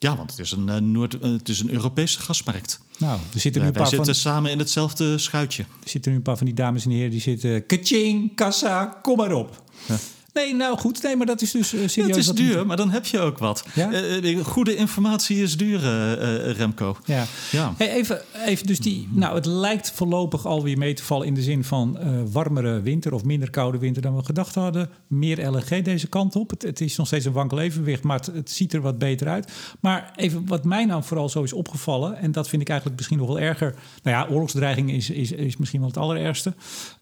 Ja, 0.01 0.15
want 0.15 0.29
het 0.29 0.39
is 0.39 0.51
een, 0.51 0.67
uh, 0.67 0.75
Noord, 0.75 1.13
uh, 1.13 1.21
het 1.21 1.49
is 1.49 1.59
een 1.59 1.71
Europese 1.71 2.19
gasmarkt. 2.19 2.79
Nou, 2.97 3.19
er 3.33 3.39
zitten 3.39 3.61
nu 3.61 3.67
een 3.67 3.73
paar 3.73 3.81
wij 3.81 3.91
zitten 3.91 4.13
van, 4.15 4.23
samen 4.23 4.51
in 4.51 4.59
hetzelfde 4.59 5.17
schuitje. 5.17 5.63
Er 5.63 5.89
zitten 5.89 6.11
nu 6.11 6.17
een 6.17 6.23
paar 6.23 6.37
van 6.37 6.45
die 6.45 6.55
dames 6.55 6.85
en 6.85 6.91
heren 6.91 7.11
die 7.11 7.21
zitten... 7.21 7.65
Kaching, 7.65 8.35
kassa, 8.35 8.85
kom 8.85 9.17
maar 9.17 9.31
op. 9.31 9.63
Ja. 9.85 9.95
Nee, 10.33 10.55
nou 10.55 10.77
goed. 10.77 11.03
Nee, 11.03 11.15
maar 11.15 11.25
dat 11.25 11.41
is 11.41 11.51
dus 11.51 11.73
uh, 11.73 11.87
serieus. 11.87 12.15
het 12.15 12.17
is 12.17 12.27
duur, 12.27 12.65
maar 12.65 12.77
dan 12.77 12.89
heb 12.89 13.05
je 13.05 13.19
ook 13.19 13.37
wat. 13.37 13.65
Ja? 13.73 13.91
Uh, 14.21 14.45
goede 14.45 14.75
informatie 14.75 15.41
is 15.41 15.57
duur, 15.57 15.83
uh, 15.83 16.51
Remco. 16.51 16.97
Ja. 17.05 17.25
ja. 17.51 17.73
Hey, 17.77 17.91
even, 17.91 18.21
even 18.45 18.67
dus 18.67 18.79
die... 18.79 19.07
Nou, 19.11 19.35
het 19.35 19.45
lijkt 19.45 19.91
voorlopig 19.91 20.45
alweer 20.45 20.77
mee 20.77 20.93
te 20.93 21.03
vallen 21.03 21.27
in 21.27 21.33
de 21.33 21.41
zin 21.41 21.63
van 21.63 21.97
warmere 22.31 22.81
winter... 22.81 23.13
of 23.13 23.23
minder 23.23 23.49
koude 23.49 23.77
winter 23.77 24.01
dan 24.01 24.15
we 24.15 24.23
gedacht 24.23 24.55
hadden. 24.55 24.89
Meer 25.07 25.49
LNG 25.51 25.83
deze 25.83 26.07
kant 26.07 26.35
op. 26.35 26.49
Het, 26.49 26.61
het 26.61 26.81
is 26.81 26.95
nog 26.95 27.07
steeds 27.07 27.25
een 27.25 27.31
wankel 27.31 27.59
evenwicht, 27.59 28.03
maar 28.03 28.17
het, 28.17 28.25
het, 28.25 28.51
ziet 28.51 28.73
er 28.73 28.81
wat 28.81 28.97
beter 28.97 29.27
uit. 29.27 29.51
Maar 29.79 30.13
even 30.15 30.47
wat 30.47 30.63
mij 30.63 30.85
nou 30.85 31.03
vooral 31.03 31.29
zo 31.29 31.43
is 31.43 31.53
opgevallen... 31.53 32.17
en 32.17 32.31
dat 32.31 32.49
vind 32.49 32.61
ik 32.61 32.69
eigenlijk 32.69 32.97
misschien 32.97 33.19
nog 33.19 33.27
wel 33.27 33.39
erger... 33.39 33.75
Nou 34.03 34.17
ja, 34.17 34.33
oorlogsdreiging 34.33 34.91
is, 34.91 35.09
is, 35.09 35.31
is 35.31 35.57
misschien 35.57 35.79
wel 35.79 35.89
het 35.89 35.97
allerergste. 35.97 36.53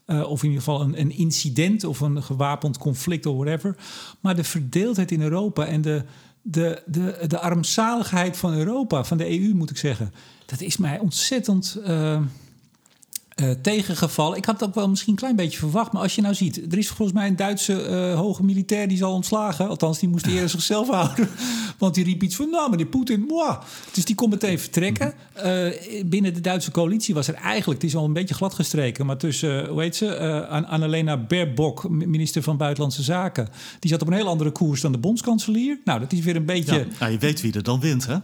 of 0.06 0.42
in 0.42 0.48
ieder 0.48 0.64
geval 0.64 0.80
een, 0.80 1.00
een 1.00 1.16
incident 1.16 1.84
of 1.84 2.00
een 2.00 2.22
gewapend 2.22 2.78
conflict 2.78 3.19
whatever. 3.24 3.76
Maar 4.20 4.36
de 4.36 4.44
verdeeldheid 4.44 5.10
in 5.10 5.22
Europa 5.22 5.66
en 5.66 5.80
de, 5.80 6.02
de, 6.42 6.82
de, 6.86 7.24
de 7.26 7.38
armzaligheid 7.38 8.36
van 8.36 8.54
Europa, 8.54 9.04
van 9.04 9.16
de 9.16 9.40
EU 9.40 9.54
moet 9.54 9.70
ik 9.70 9.76
zeggen, 9.76 10.12
dat 10.46 10.60
is 10.60 10.76
mij 10.76 10.98
ontzettend. 10.98 11.78
Uh, 11.86 12.20
uh, 13.40 13.50
tegengevallen. 13.50 14.36
Ik 14.36 14.44
had 14.44 14.60
het 14.60 14.68
ook 14.68 14.74
wel 14.74 14.88
misschien 14.88 15.12
een 15.12 15.18
klein 15.18 15.36
beetje 15.36 15.58
verwacht. 15.58 15.92
Maar 15.92 16.02
als 16.02 16.14
je 16.14 16.22
nou 16.22 16.34
ziet, 16.34 16.72
er 16.72 16.78
is 16.78 16.88
volgens 16.88 17.12
mij 17.18 17.26
een 17.26 17.36
Duitse 17.36 17.88
uh, 17.88 18.18
hoge 18.18 18.44
militair 18.44 18.88
die 18.88 18.96
zal 18.96 19.12
ontslagen. 19.12 19.68
Althans, 19.68 19.98
die 19.98 20.08
moest 20.08 20.26
eerder 20.26 20.48
zichzelf 20.58 20.88
houden. 20.88 21.28
Want 21.78 21.94
die 21.94 22.04
riep 22.04 22.22
iets 22.22 22.36
van, 22.36 22.50
nou 22.50 22.70
meneer 22.70 22.86
Poetin, 22.86 23.20
moi. 23.20 23.56
Dus 23.92 24.04
die 24.04 24.14
kon 24.14 24.30
meteen 24.30 24.58
vertrekken. 24.58 25.14
Uh, 25.44 26.04
binnen 26.06 26.34
de 26.34 26.40
Duitse 26.40 26.70
coalitie 26.70 27.14
was 27.14 27.28
er 27.28 27.34
eigenlijk, 27.34 27.82
het 27.82 27.90
is 27.90 27.96
al 27.96 28.04
een 28.04 28.12
beetje 28.12 28.34
gladgestreken. 28.34 29.06
Maar 29.06 29.16
tussen, 29.16 29.66
hoe 29.66 29.80
heet 29.80 29.96
ze, 29.96 30.46
Annalena 30.46 31.16
Baerbock, 31.16 31.88
minister 31.88 32.42
van 32.42 32.56
Buitenlandse 32.56 33.02
Zaken. 33.02 33.48
Die 33.78 33.90
zat 33.90 34.02
op 34.02 34.08
een 34.08 34.14
heel 34.14 34.28
andere 34.28 34.50
koers 34.50 34.80
dan 34.80 34.92
de 34.92 34.98
bondskanselier. 34.98 35.78
Nou, 35.84 36.00
dat 36.00 36.12
is 36.12 36.20
weer 36.20 36.36
een 36.36 36.44
beetje... 36.44 36.78
Ja, 36.78 36.84
nou, 36.98 37.12
je 37.12 37.18
weet 37.18 37.40
wie 37.40 37.52
er 37.52 37.62
dan 37.62 37.80
wint, 37.80 38.06
hè? 38.06 38.16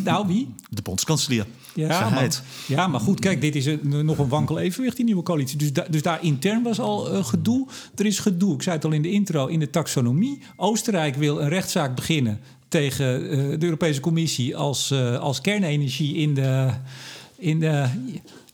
nou, 0.00 0.26
wie? 0.26 0.54
De 0.68 0.82
bondskanselier. 0.82 1.46
Ja 1.86 2.10
maar, 2.10 2.42
ja, 2.66 2.86
maar 2.86 3.00
goed, 3.00 3.20
kijk, 3.20 3.40
dit 3.40 3.56
is 3.56 3.66
een, 3.66 4.04
nog 4.04 4.18
een 4.18 4.27
wankel 4.28 4.58
evenwicht, 4.58 4.96
die 4.96 5.04
nieuwe 5.04 5.22
coalitie. 5.22 5.58
Dus, 5.58 5.72
dus 5.90 6.02
daar 6.02 6.24
intern 6.24 6.62
was 6.62 6.80
al 6.80 7.14
uh, 7.14 7.24
gedoe. 7.24 7.66
Er 7.94 8.06
is 8.06 8.18
gedoe, 8.18 8.54
ik 8.54 8.62
zei 8.62 8.76
het 8.76 8.84
al 8.84 8.92
in 8.92 9.02
de 9.02 9.10
intro, 9.10 9.46
in 9.46 9.58
de 9.58 9.70
taxonomie. 9.70 10.42
Oostenrijk 10.56 11.14
wil 11.14 11.40
een 11.40 11.48
rechtszaak 11.48 11.94
beginnen 11.94 12.40
tegen 12.68 13.22
uh, 13.22 13.58
de 13.58 13.64
Europese 13.64 14.00
Commissie 14.00 14.56
als, 14.56 14.90
uh, 14.90 15.18
als 15.18 15.40
kernenergie 15.40 16.14
in 16.14 16.34
de. 16.34 16.70
In 17.36 17.60
de 17.60 17.86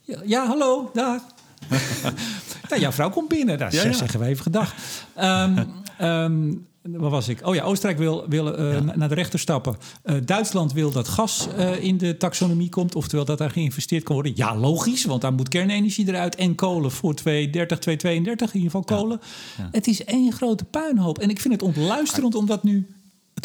ja, 0.01 0.19
ja 0.25 0.47
hallo, 0.47 0.91
daar. 0.93 1.21
nou, 2.69 2.81
jouw 2.81 2.93
vrouw 2.93 3.11
komt 3.11 3.29
binnen, 3.29 3.59
daar 3.59 3.73
ja, 3.75 3.85
ja. 3.85 3.93
zeggen 3.93 4.21
we 4.21 4.27
even 4.27 4.43
gedag. 4.43 4.75
Um, 5.21 5.67
um, 6.01 6.67
Waar 6.91 7.11
was 7.11 7.29
ik? 7.29 7.47
Oh 7.47 7.55
ja, 7.55 7.63
Oostenrijk 7.63 7.99
wil, 7.99 8.29
wil 8.29 8.59
uh, 8.61 8.81
naar 8.81 9.09
de 9.09 9.15
rechter 9.15 9.39
stappen. 9.39 9.77
Uh, 10.05 10.17
Duitsland 10.25 10.73
wil 10.73 10.91
dat 10.91 11.09
gas 11.09 11.49
uh, 11.59 11.83
in 11.83 11.99
de 11.99 12.17
taxonomie 12.17 12.69
komt, 12.69 12.95
oftewel 12.95 13.25
dat 13.25 13.39
daar 13.39 13.51
geïnvesteerd 13.51 14.03
kan 14.03 14.15
worden. 14.15 14.33
Ja, 14.37 14.57
logisch, 14.57 15.05
want 15.05 15.21
daar 15.21 15.33
moet 15.33 15.49
kernenergie 15.49 16.09
eruit 16.09 16.35
en 16.35 16.55
kolen 16.55 16.91
voor 16.91 17.15
2030, 17.15 17.79
2032, 17.79 18.55
in 18.55 18.61
ieder 18.61 18.71
geval 18.71 18.99
kolen. 18.99 19.21
Ja. 19.57 19.63
Ja. 19.65 19.69
Het 19.73 19.87
is 19.87 20.05
één 20.05 20.33
grote 20.33 20.65
puinhoop. 20.65 21.19
En 21.19 21.31
ik 21.31 21.41
vind 21.41 21.55
het 21.55 21.63
ontluisterend 21.63 22.35
om 22.35 22.47
dat 22.47 22.63
nu 22.63 22.87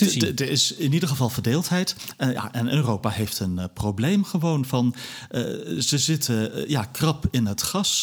er 0.02 0.50
is 0.50 0.74
in 0.74 0.94
ieder 0.94 1.10
geval 1.10 1.30
verdeeldheid. 1.30 1.96
En, 2.18 2.32
ja, 2.32 2.54
en 2.54 2.74
Europa 2.74 3.10
heeft 3.10 3.40
een 3.40 3.58
uh, 3.58 3.64
probleem 3.74 4.24
gewoon 4.24 4.66
van... 4.66 4.96
Uh, 5.32 5.42
ze 5.80 5.98
zitten 5.98 6.70
ja, 6.70 6.84
krap 6.84 7.26
in 7.32 7.46
het 7.46 7.64
gas. 7.64 8.02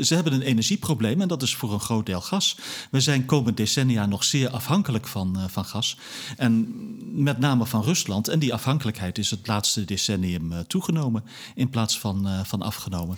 ze 0.00 0.10
hebben 0.14 0.32
een 0.32 0.42
energieprobleem 0.42 1.20
en 1.20 1.28
dat 1.28 1.42
is 1.42 1.54
voor 1.54 1.72
een 1.72 1.80
groot 1.80 2.06
deel 2.06 2.20
gas. 2.20 2.56
We 2.90 3.00
zijn 3.00 3.24
komend 3.24 3.56
decennia 3.56 4.06
nog 4.06 4.24
zeer 4.24 4.48
afhankelijk 4.48 5.06
van, 5.06 5.38
van 5.50 5.64
gas. 5.64 5.98
En 6.36 6.74
met 7.22 7.38
name 7.38 7.66
van 7.66 7.82
Rusland. 7.82 8.28
En 8.28 8.38
die 8.38 8.54
afhankelijkheid 8.54 9.18
is 9.18 9.30
het 9.30 9.46
laatste 9.46 9.84
decennium 9.84 10.66
toegenomen... 10.66 11.24
in 11.54 11.70
plaats 11.70 11.98
van, 11.98 12.28
van 12.44 12.62
afgenomen. 12.62 13.16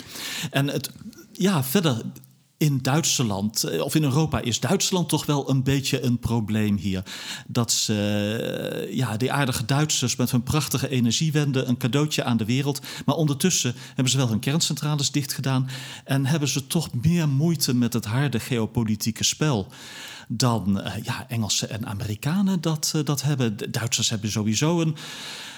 En 0.50 0.69
het, 0.69 0.90
ja, 1.33 1.64
verder 1.64 2.02
in 2.64 2.78
Duitsland, 2.83 3.64
eh, 3.64 3.80
of 3.80 3.94
in 3.94 4.02
Europa, 4.02 4.40
is 4.40 4.61
Duitsland 4.61 5.09
toch 5.09 5.26
wel 5.26 5.50
een 5.50 5.62
beetje 5.62 6.02
een 6.02 6.18
probleem 6.18 6.76
hier. 6.76 7.02
Dat 7.47 7.73
ze, 7.73 7.94
eh, 8.88 8.97
ja, 8.97 9.16
die 9.16 9.33
aardige 9.33 9.64
Duitsers 9.64 10.16
met 10.16 10.30
hun 10.30 10.42
prachtige 10.42 10.88
energiewende 10.88 11.64
een 11.64 11.76
cadeautje 11.76 12.25
aan 12.25 12.37
de 12.37 12.44
wereld. 12.44 12.80
Maar 13.04 13.14
ondertussen 13.14 13.75
hebben 13.87 14.09
ze 14.09 14.16
wel 14.16 14.28
hun 14.28 14.39
kerncentrales 14.39 15.10
dicht 15.10 15.32
gedaan. 15.32 15.69
En 16.04 16.26
hebben 16.26 16.49
ze 16.49 16.67
toch 16.67 16.89
meer 17.02 17.28
moeite 17.28 17.75
met 17.75 17.93
het 17.93 18.04
harde 18.04 18.41
geopolitieke 18.41 19.25
spel 19.25 19.67
dan 20.28 20.80
uh, 20.80 20.93
ja, 21.02 21.28
Engelsen 21.28 21.71
en 21.71 21.87
Amerikanen 21.87 22.60
dat, 22.60 22.93
uh, 22.97 23.04
dat 23.04 23.23
hebben. 23.23 23.56
De 23.56 23.71
Duitsers 23.71 24.10
hebben 24.10 24.30
sowieso 24.30 24.80
een 24.80 24.97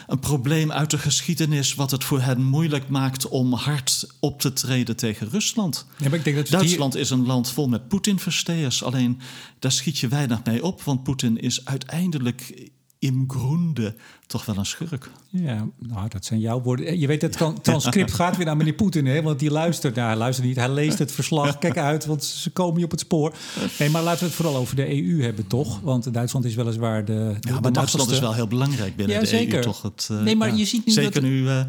een 0.07 0.19
probleem 0.19 0.73
uit 0.73 0.91
de 0.91 0.99
geschiedenis 0.99 1.75
wat 1.75 1.91
het 1.91 2.05
voor 2.05 2.21
hen 2.21 2.43
moeilijk 2.43 2.89
maakt 2.89 3.29
om 3.29 3.53
hard 3.53 4.07
op 4.21 4.41
te 4.41 4.53
treden 4.53 4.97
tegen 4.97 5.29
Rusland. 5.31 5.87
Ja, 5.99 6.09
maar 6.09 6.19
ik 6.19 6.25
denk 6.25 6.37
dat 6.37 6.49
Duitsland 6.49 6.95
is 6.95 7.11
een 7.11 7.27
land 7.27 7.51
vol 7.51 7.69
met 7.69 7.89
Poetin-versteers. 7.89 8.83
Alleen 8.83 9.21
daar 9.59 9.73
schiet 9.73 9.99
je 9.99 10.09
weinig 10.09 10.45
mee 10.45 10.65
op, 10.65 10.83
want 10.83 11.03
Poetin 11.03 11.41
is 11.41 11.65
uiteindelijk 11.65 12.71
in 13.07 13.25
groende 13.27 13.95
toch 14.27 14.45
wel 14.45 14.57
een 14.57 14.67
schurk. 14.67 15.11
Ja, 15.31 15.69
nou, 15.79 16.09
dat 16.09 16.25
zijn 16.25 16.41
jouw 16.41 16.63
woorden. 16.63 16.99
Je 16.99 17.07
weet, 17.07 17.23
het 17.23 17.39
transcript 17.63 18.13
gaat 18.13 18.37
weer 18.37 18.47
naar 18.47 18.57
meneer 18.57 18.73
Poetin, 18.73 19.07
hè? 19.07 19.23
want 19.23 19.39
die 19.39 19.51
luistert. 19.51 19.95
Nou, 19.95 20.09
hij 20.09 20.17
luistert 20.17 20.47
niet, 20.47 20.57
hij 20.57 20.71
leest 20.71 20.99
het 20.99 21.13
verslag. 21.13 21.59
Kijk 21.59 21.79
uit, 21.79 22.07
want 22.07 22.25
ze 22.25 22.51
komen 22.51 22.79
je 22.79 22.85
op 22.85 22.91
het 22.91 23.01
spoor. 23.01 23.35
Nee, 23.79 23.91
maar 23.91 24.03
laten 24.03 24.21
we 24.21 24.27
het 24.27 24.35
vooral 24.35 24.57
over 24.57 24.77
de 24.77 24.89
EU 24.89 25.23
hebben, 25.23 25.47
toch? 25.47 25.81
Want 25.81 26.13
Duitsland 26.15 26.45
is 26.45 26.55
weliswaar 26.55 27.05
de. 27.05 27.37
de 27.41 27.49
ja, 27.49 27.61
maar 27.61 27.73
Duitsland 27.73 28.11
is 28.11 28.19
wel 28.19 28.35
heel 28.35 28.49
belangrijk 28.49 28.97
binnen 28.97 29.21
de 29.21 29.55
EU, 29.55 29.61
toch? 29.63 29.83
Het, 29.83 30.09
uh, 30.13 30.23
nee, 30.23 30.37
maar 30.37 30.57
je 30.57 30.65
ziet 30.65 30.87
nu 30.87 30.93
zeker 30.93 31.13
dat... 31.13 31.23
nu, 31.23 31.43
uh, 31.43 31.61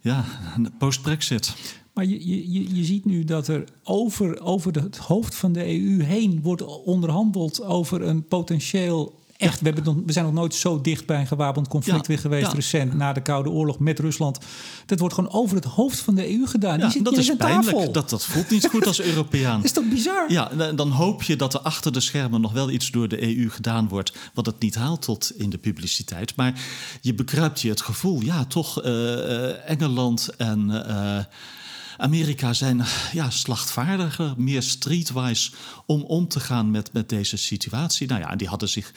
ja, 0.00 0.24
post-Brexit. 0.78 1.54
Maar 1.94 2.04
je, 2.04 2.52
je, 2.52 2.74
je 2.74 2.84
ziet 2.84 3.04
nu 3.04 3.24
dat 3.24 3.48
er 3.48 3.64
over, 3.82 4.42
over 4.42 4.72
het 4.72 4.96
hoofd 4.96 5.34
van 5.34 5.52
de 5.52 5.66
EU 5.66 6.02
heen 6.02 6.40
wordt 6.42 6.62
onderhandeld 6.84 7.64
over 7.64 8.02
een 8.02 8.24
potentieel 8.24 9.19
echt, 9.40 9.60
we, 9.60 9.72
nog, 9.84 9.96
we 10.06 10.12
zijn 10.12 10.24
nog 10.24 10.34
nooit 10.34 10.54
zo 10.54 10.80
dicht 10.80 11.06
bij 11.06 11.20
een 11.20 11.26
gewapend 11.26 11.68
conflict 11.68 12.06
weer 12.06 12.18
geweest 12.18 12.52
recent 12.52 12.94
na 12.94 13.12
de 13.12 13.22
Koude 13.22 13.50
Oorlog 13.50 13.78
met 13.78 13.98
Rusland. 13.98 14.38
Dat 14.86 14.98
wordt 14.98 15.14
gewoon 15.14 15.32
over 15.32 15.56
het 15.56 15.64
hoofd 15.64 15.98
van 15.98 16.14
de 16.14 16.30
EU 16.30 16.46
gedaan. 16.46 16.80
Die 16.80 16.90
zit 16.90 17.04
dat 17.04 17.16
is 17.16 17.36
pijnlijk. 17.36 17.76
Tafel. 17.76 17.92
Dat, 17.92 18.10
dat 18.10 18.24
voelt 18.24 18.50
niet 18.50 18.66
goed 18.66 18.86
als 18.86 19.00
Europeaan. 19.00 19.64
is 19.64 19.72
toch 19.72 19.88
bizar? 19.88 20.32
Ja, 20.32 20.72
dan 20.74 20.90
hoop 20.90 21.22
je 21.22 21.36
dat 21.36 21.54
er 21.54 21.60
achter 21.60 21.92
de 21.92 22.00
schermen 22.00 22.40
nog 22.40 22.52
wel 22.52 22.70
iets 22.70 22.90
door 22.90 23.08
de 23.08 23.36
EU 23.36 23.50
gedaan 23.50 23.88
wordt 23.88 24.12
wat 24.34 24.46
het 24.46 24.60
niet 24.60 24.74
haalt 24.74 25.02
tot 25.02 25.32
in 25.36 25.50
de 25.50 25.58
publiciteit. 25.58 26.36
Maar 26.36 26.60
je 27.00 27.14
bekruipt 27.14 27.60
je 27.60 27.68
het 27.68 27.80
gevoel, 27.80 28.20
ja, 28.20 28.44
toch 28.44 28.84
uh, 28.84 29.70
Engeland 29.70 30.30
en. 30.36 30.70
Uh, 30.70 31.18
Amerika 32.00 32.52
zijn 32.52 32.82
ja, 33.12 33.30
slachtvaardiger, 33.30 34.34
meer 34.36 34.62
streetwise 34.62 35.50
om 35.86 36.02
om 36.02 36.28
te 36.28 36.40
gaan 36.40 36.70
met, 36.70 36.92
met 36.92 37.08
deze 37.08 37.36
situatie. 37.36 38.08
Nou 38.08 38.20
ja, 38.20 38.36
die 38.36 38.48
hadden 38.48 38.68
zich 38.68 38.92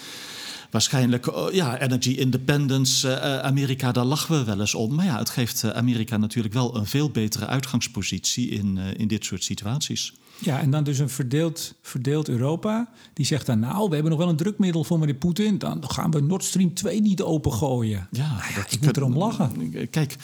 waarschijnlijk, 0.71 1.35
oh, 1.35 1.51
ja, 1.51 1.79
energy 1.79 2.09
independence, 2.09 3.07
uh, 3.07 3.39
Amerika, 3.39 3.91
daar 3.91 4.05
lachen 4.05 4.39
we 4.39 4.43
wel 4.43 4.59
eens 4.59 4.75
om. 4.75 4.95
Maar 4.95 5.05
ja, 5.05 5.17
het 5.17 5.29
geeft 5.29 5.73
Amerika 5.73 6.17
natuurlijk 6.17 6.53
wel 6.53 6.75
een 6.75 6.85
veel 6.85 7.09
betere 7.09 7.47
uitgangspositie 7.47 8.49
in, 8.49 8.75
uh, 8.77 8.83
in 8.97 9.07
dit 9.07 9.25
soort 9.25 9.43
situaties. 9.43 10.13
Ja, 10.37 10.59
en 10.59 10.71
dan 10.71 10.83
dus 10.83 10.99
een 10.99 11.09
verdeeld, 11.09 11.73
verdeeld 11.81 12.29
Europa. 12.29 12.89
Die 13.13 13.25
zegt 13.25 13.45
dan, 13.45 13.59
nou, 13.59 13.87
we 13.87 13.93
hebben 13.93 14.11
nog 14.11 14.19
wel 14.19 14.29
een 14.29 14.35
drukmiddel 14.35 14.83
voor 14.83 14.99
meneer 14.99 15.15
Poetin. 15.15 15.57
Dan 15.57 15.89
gaan 15.89 16.11
we 16.11 16.21
Nord 16.21 16.43
Stream 16.43 16.73
2 16.73 17.01
niet 17.01 17.21
opengooien. 17.21 18.07
Ja, 18.11 18.27
nou 18.27 18.53
ja 18.53 18.65
ik 18.69 18.81
moet 18.81 18.97
erom 18.97 19.17
lachen. 19.17 19.89
Kijk, 19.89 20.15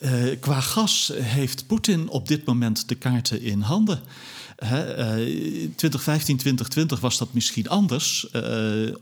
uh, 0.00 0.40
qua 0.40 0.60
gas 0.60 1.12
heeft 1.14 1.66
Poetin 1.66 2.08
op 2.08 2.28
dit 2.28 2.44
moment 2.44 2.88
de 2.88 2.94
kaarten 2.94 3.42
in 3.42 3.60
handen. 3.60 4.00
Hè, 4.56 4.98
uh, 5.18 5.70
2015, 5.76 6.36
2020 6.36 7.00
was 7.00 7.18
dat 7.18 7.32
misschien 7.32 7.68
anders. 7.68 8.26
Uh, 8.32 8.42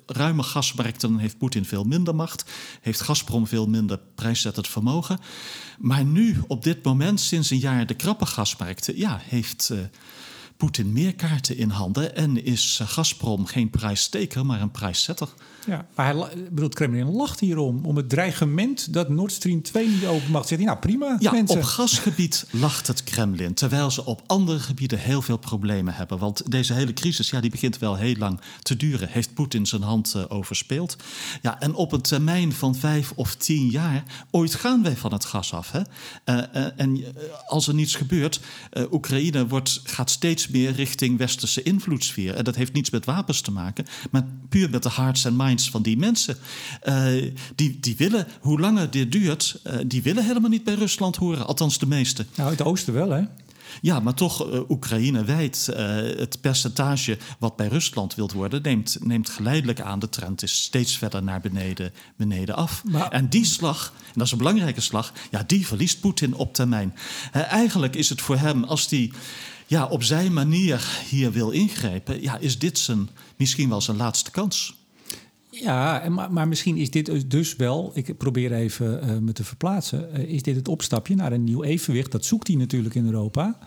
ruime 0.07 0.43
gasmarkten 0.43 1.19
heeft 1.19 1.39
Poetin 1.39 1.65
veel 1.65 1.85
minder 1.85 2.15
macht. 2.15 2.45
Heeft 2.81 3.01
Gazprom 3.01 3.47
veel 3.47 3.67
minder 3.67 3.99
prijszettend 4.15 4.69
vermogen. 4.69 5.19
Maar 5.79 6.05
nu, 6.05 6.41
op 6.47 6.65
dit 6.65 6.85
moment, 6.85 7.21
sinds 7.21 7.51
een 7.51 7.59
jaar 7.59 7.87
de 7.87 7.95
krappe 7.95 8.27
gasmarkten... 8.27 8.99
ja, 8.99 9.21
heeft 9.25 9.73
Poetin 10.57 10.93
meer 10.93 11.15
kaarten 11.15 11.57
in 11.57 11.71
handen 11.71 12.17
en 12.17 12.45
is 12.45 12.81
Gazprom 12.85 13.47
geen 13.47 13.71
prijssteker, 13.71 14.47
maar 14.47 14.61
een 14.61 14.71
prijszetter. 14.71 15.29
Ja, 15.67 15.87
maar 15.95 16.07
hij, 16.15 16.29
bedoel, 16.51 16.65
het 16.65 16.75
Kremlin 16.75 17.11
lacht 17.11 17.41
hierom. 17.41 17.85
Om 17.85 17.97
het 17.97 18.09
dreigement 18.09 18.93
dat 18.93 19.09
Nord 19.09 19.33
Stream 19.33 19.63
2 19.63 19.89
niet 19.89 20.07
open 20.07 20.31
mag. 20.31 20.47
Zegt 20.47 20.61
hij, 20.61 20.71
nou 20.71 20.79
prima 20.79 21.17
Ja, 21.19 21.33
mensen. 21.33 21.57
op 21.57 21.63
gasgebied 21.63 22.47
lacht 22.51 22.87
het 22.87 23.05
Kremlin. 23.05 23.55
Terwijl 23.55 23.91
ze 23.91 24.05
op 24.05 24.23
andere 24.27 24.59
gebieden 24.59 24.99
heel 24.99 25.23
veel 25.23 25.37
problemen 25.37 25.95
hebben. 25.95 26.19
Want 26.19 26.51
deze 26.51 26.73
hele 26.73 26.93
crisis, 26.93 27.31
ja, 27.31 27.41
die 27.41 27.51
begint 27.51 27.79
wel 27.79 27.97
heel 27.97 28.17
lang 28.17 28.41
te 28.63 28.77
duren. 28.77 29.09
Heeft 29.09 29.35
Poetin 29.35 29.67
zijn 29.67 29.83
hand 29.83 30.15
uh, 30.17 30.25
overspeeld. 30.29 30.97
Ja, 31.43 31.61
en 31.61 31.75
op 31.75 31.93
een 31.93 32.01
termijn 32.01 32.53
van 32.53 32.75
vijf 32.75 33.13
of 33.15 33.35
tien 33.35 33.69
jaar... 33.71 34.03
ooit 34.31 34.55
gaan 34.55 34.83
wij 34.83 34.97
van 34.97 35.13
het 35.13 35.25
gas 35.25 35.53
af. 35.53 35.71
Hè? 35.71 35.81
Uh, 35.81 36.45
uh, 36.55 36.67
en 36.77 37.05
als 37.47 37.69
er 37.69 37.75
niets 37.75 37.95
gebeurt... 37.95 38.41
Oekraïne 38.91 39.47
wordt, 39.47 39.81
gaat 39.85 40.11
steeds 40.11 40.46
meer 40.49 40.73
richting 40.73 41.19
westerse 41.19 41.63
invloedssfeer. 41.63 42.35
En 42.35 42.45
dat 42.45 42.57
heeft 42.57 42.73
niets 42.73 42.91
met 42.91 43.05
wapens 43.05 43.41
te 43.41 43.51
maken... 43.51 43.87
maar 44.11 44.27
puur 44.49 44.71
met 44.71 44.83
de 44.83 44.91
hearts 44.93 45.25
en 45.25 45.37
minds 45.37 45.71
van 45.71 45.83
die 45.83 45.97
mensen. 45.97 46.37
Uh, 46.85 47.33
die, 47.55 47.81
die 47.81 47.97
willen, 47.97 48.27
hoe 48.41 48.61
langer 48.61 48.91
dit 48.91 49.13
duurt, 49.13 49.61
uh, 49.67 49.73
die 49.87 50.03
willen 50.03 50.25
helemaal 50.25 50.51
niet 50.51 50.65
bij 50.65 50.75
Rusland 50.75 51.17
horen. 51.17 51.47
Althans, 51.47 51.79
de 51.79 51.87
meeste. 51.87 52.27
Nou, 52.37 52.51
het 52.51 52.63
oosten 52.63 52.93
wel, 52.93 53.11
hè? 53.11 53.23
Ja, 53.81 54.01
maar 54.01 54.15
toch, 54.15 54.53
uh, 54.53 54.71
Oekraïne 54.71 55.25
wijd. 55.25 55.67
het 56.17 56.41
percentage 56.41 57.19
wat 57.39 57.57
bij 57.57 57.69
Rusland 57.69 58.15
wilt 58.15 58.33
worden, 58.33 58.63
neemt, 58.63 58.99
neemt 59.01 59.29
geleidelijk 59.29 59.81
aan. 59.81 59.99
De 59.99 60.09
trend 60.09 60.43
is 60.43 60.63
steeds 60.63 60.99
verder 60.99 61.23
naar 61.23 61.41
beneden, 61.41 61.93
beneden 62.17 62.57
af. 62.57 62.85
Maar, 62.85 63.11
en 63.11 63.29
die 63.29 63.45
slag, 63.45 63.93
en 64.07 64.13
dat 64.15 64.27
is 64.27 64.33
een 64.33 64.39
belangrijke 64.39 64.81
slag, 64.81 65.13
ja, 65.31 65.43
die 65.47 65.67
verliest 65.67 66.01
Poetin 66.01 66.35
op 66.35 66.55
termijn. 66.55 66.95
eigenlijk 67.33 67.97
is 67.97 68.09
het 68.09 68.21
voor 68.21 68.37
hem, 68.37 68.65
als 68.65 68.89
die 68.89 69.13
ja, 69.67 69.87
op 69.87 70.03
zijn 70.03 70.33
manier 70.33 71.03
hier 71.09 71.33
wil 71.33 71.51
ingrijpen, 71.51 72.23
ja, 72.23 72.39
is 72.39 72.59
dit 72.59 72.79
zijn, 72.79 73.09
misschien 73.37 73.69
wel 73.69 73.81
zijn 73.81 73.97
laatste 73.97 74.31
kans. 74.31 74.77
Ja, 75.51 76.09
maar, 76.09 76.33
maar 76.33 76.49
misschien 76.49 76.77
is 76.77 76.91
dit 76.91 77.31
dus 77.31 77.57
wel, 77.57 77.91
ik 77.95 78.17
probeer 78.17 78.53
even 78.53 79.09
uh, 79.09 79.19
me 79.19 79.33
te 79.33 79.45
verplaatsen, 79.45 80.09
uh, 80.13 80.35
is 80.35 80.43
dit 80.43 80.57
het 80.57 80.69
opstapje 80.69 81.15
naar 81.15 81.33
een 81.33 81.45
nieuw 81.45 81.63
evenwicht? 81.63 82.13
Dat 82.13 82.25
zoekt 82.25 82.47
hij 82.47 82.57
natuurlijk 82.57 82.95
in 82.95 83.07
Europa. 83.07 83.59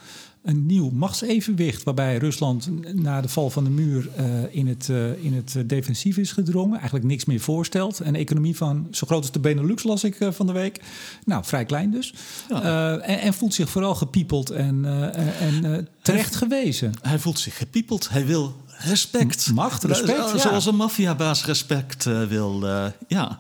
Een 0.43 0.65
nieuw 0.65 0.89
machtsevenwicht 0.89 1.83
waarbij 1.83 2.17
Rusland 2.17 2.69
na 2.95 3.21
de 3.21 3.29
val 3.29 3.49
van 3.49 3.63
de 3.63 3.69
muur 3.69 4.09
uh, 4.19 4.25
in, 4.55 4.67
het, 4.67 4.89
in 5.21 5.33
het 5.33 5.69
defensief 5.69 6.17
is 6.17 6.31
gedrongen. 6.31 6.75
Eigenlijk 6.77 7.05
niks 7.05 7.25
meer 7.25 7.39
voorstelt. 7.39 7.99
Een 7.99 8.15
economie 8.15 8.55
van 8.55 8.87
zo 8.91 9.07
groot 9.07 9.21
als 9.21 9.31
de 9.31 9.39
Benelux 9.39 9.83
las 9.83 10.03
ik 10.03 10.17
van 10.29 10.47
de 10.47 10.53
week. 10.53 10.81
Nou, 11.25 11.43
vrij 11.45 11.65
klein 11.65 11.91
dus. 11.91 12.13
Ja. 12.49 12.97
En, 12.97 13.19
en, 13.19 13.33
voelt 13.33 13.53
zich 13.53 13.69
vooral 13.69 13.95
gepiepeld 13.95 14.49
en, 14.49 14.85
en 15.39 15.87
terecht 16.01 16.35
gewezen. 16.35 16.93
Hij 17.01 17.19
voelt 17.19 17.39
zich 17.39 17.57
gepiepeld. 17.57 18.09
Hij 18.09 18.25
wil 18.25 18.55
respect. 18.67 19.51
Macht, 19.53 19.83
respect. 19.83 20.31
Ja. 20.31 20.37
Zoals 20.37 20.65
een 20.65 20.75
maffiabaas 20.75 21.45
respect 21.45 22.03
wil. 22.27 22.65
Ja. 23.07 23.39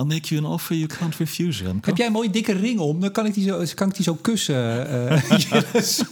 I'll 0.00 0.06
make 0.06 0.34
you 0.34 0.44
an 0.44 0.50
offer 0.52 0.74
you 0.74 0.86
can't 0.86 1.16
refuse. 1.16 1.64
Remco. 1.64 1.88
Heb 1.88 1.96
jij 1.96 2.06
een 2.06 2.12
mooie 2.12 2.30
dikke 2.30 2.52
ring 2.52 2.78
om? 2.78 3.00
Dan 3.00 3.12
kan 3.12 3.26
ik 3.26 3.34
die 3.34 3.44
zo, 3.44 3.64
kan 3.74 3.88
ik 3.88 3.94
die 3.94 4.04
zo 4.04 4.14
kussen. 4.14 4.58
Uh, 5.10 5.38
yes. 5.72 6.02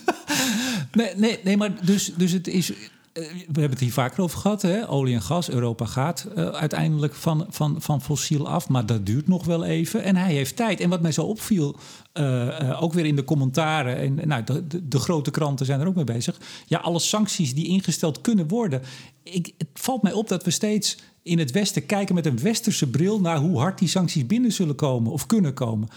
nee, 0.92 1.12
nee, 1.16 1.38
nee, 1.44 1.56
maar 1.56 1.84
dus, 1.84 2.12
dus 2.16 2.32
het 2.32 2.48
is. 2.48 2.72
We 3.12 3.44
hebben 3.44 3.70
het 3.70 3.80
hier 3.80 3.92
vaker 3.92 4.22
over 4.22 4.38
gehad. 4.38 4.62
Hè? 4.62 4.88
Olie 4.88 5.14
en 5.14 5.22
gas. 5.22 5.50
Europa 5.50 5.84
gaat 5.84 6.28
uh, 6.36 6.48
uiteindelijk 6.48 7.14
van, 7.14 7.46
van, 7.48 7.76
van 7.78 8.02
fossiel 8.02 8.48
af. 8.48 8.68
Maar 8.68 8.86
dat 8.86 9.06
duurt 9.06 9.28
nog 9.28 9.44
wel 9.44 9.64
even. 9.64 10.02
En 10.02 10.16
hij 10.16 10.32
heeft 10.32 10.56
tijd. 10.56 10.80
En 10.80 10.88
wat 10.88 11.00
mij 11.00 11.12
zo 11.12 11.22
opviel, 11.22 11.76
uh, 12.14 12.46
uh, 12.46 12.82
ook 12.82 12.92
weer 12.92 13.06
in 13.06 13.16
de 13.16 13.24
commentaren. 13.24 13.96
En 13.96 14.28
nou, 14.28 14.44
de, 14.44 14.66
de, 14.66 14.88
de, 14.88 14.98
grote 14.98 15.30
kranten 15.30 15.66
zijn 15.66 15.80
er 15.80 15.86
ook 15.86 15.94
mee 15.94 16.04
bezig. 16.04 16.40
Ja, 16.66 16.78
alle 16.78 16.98
sancties 17.00 17.54
die 17.54 17.66
ingesteld 17.66 18.20
kunnen 18.20 18.48
worden. 18.48 18.82
Ik, 19.22 19.52
het 19.58 19.68
valt 19.74 20.02
mij 20.02 20.12
op 20.12 20.28
dat 20.28 20.44
we 20.44 20.50
steeds 20.50 20.96
in 21.22 21.38
het 21.38 21.50
Westen 21.50 21.86
kijken 21.86 22.14
met 22.14 22.26
een 22.26 22.40
westerse 22.40 22.90
bril 22.90 23.20
naar 23.20 23.38
hoe 23.38 23.58
hard 23.58 23.78
die 23.78 23.88
sancties 23.88 24.26
binnen 24.26 24.52
zullen 24.52 24.74
komen 24.74 25.12
of 25.12 25.26
kunnen 25.26 25.54
komen. 25.54 25.88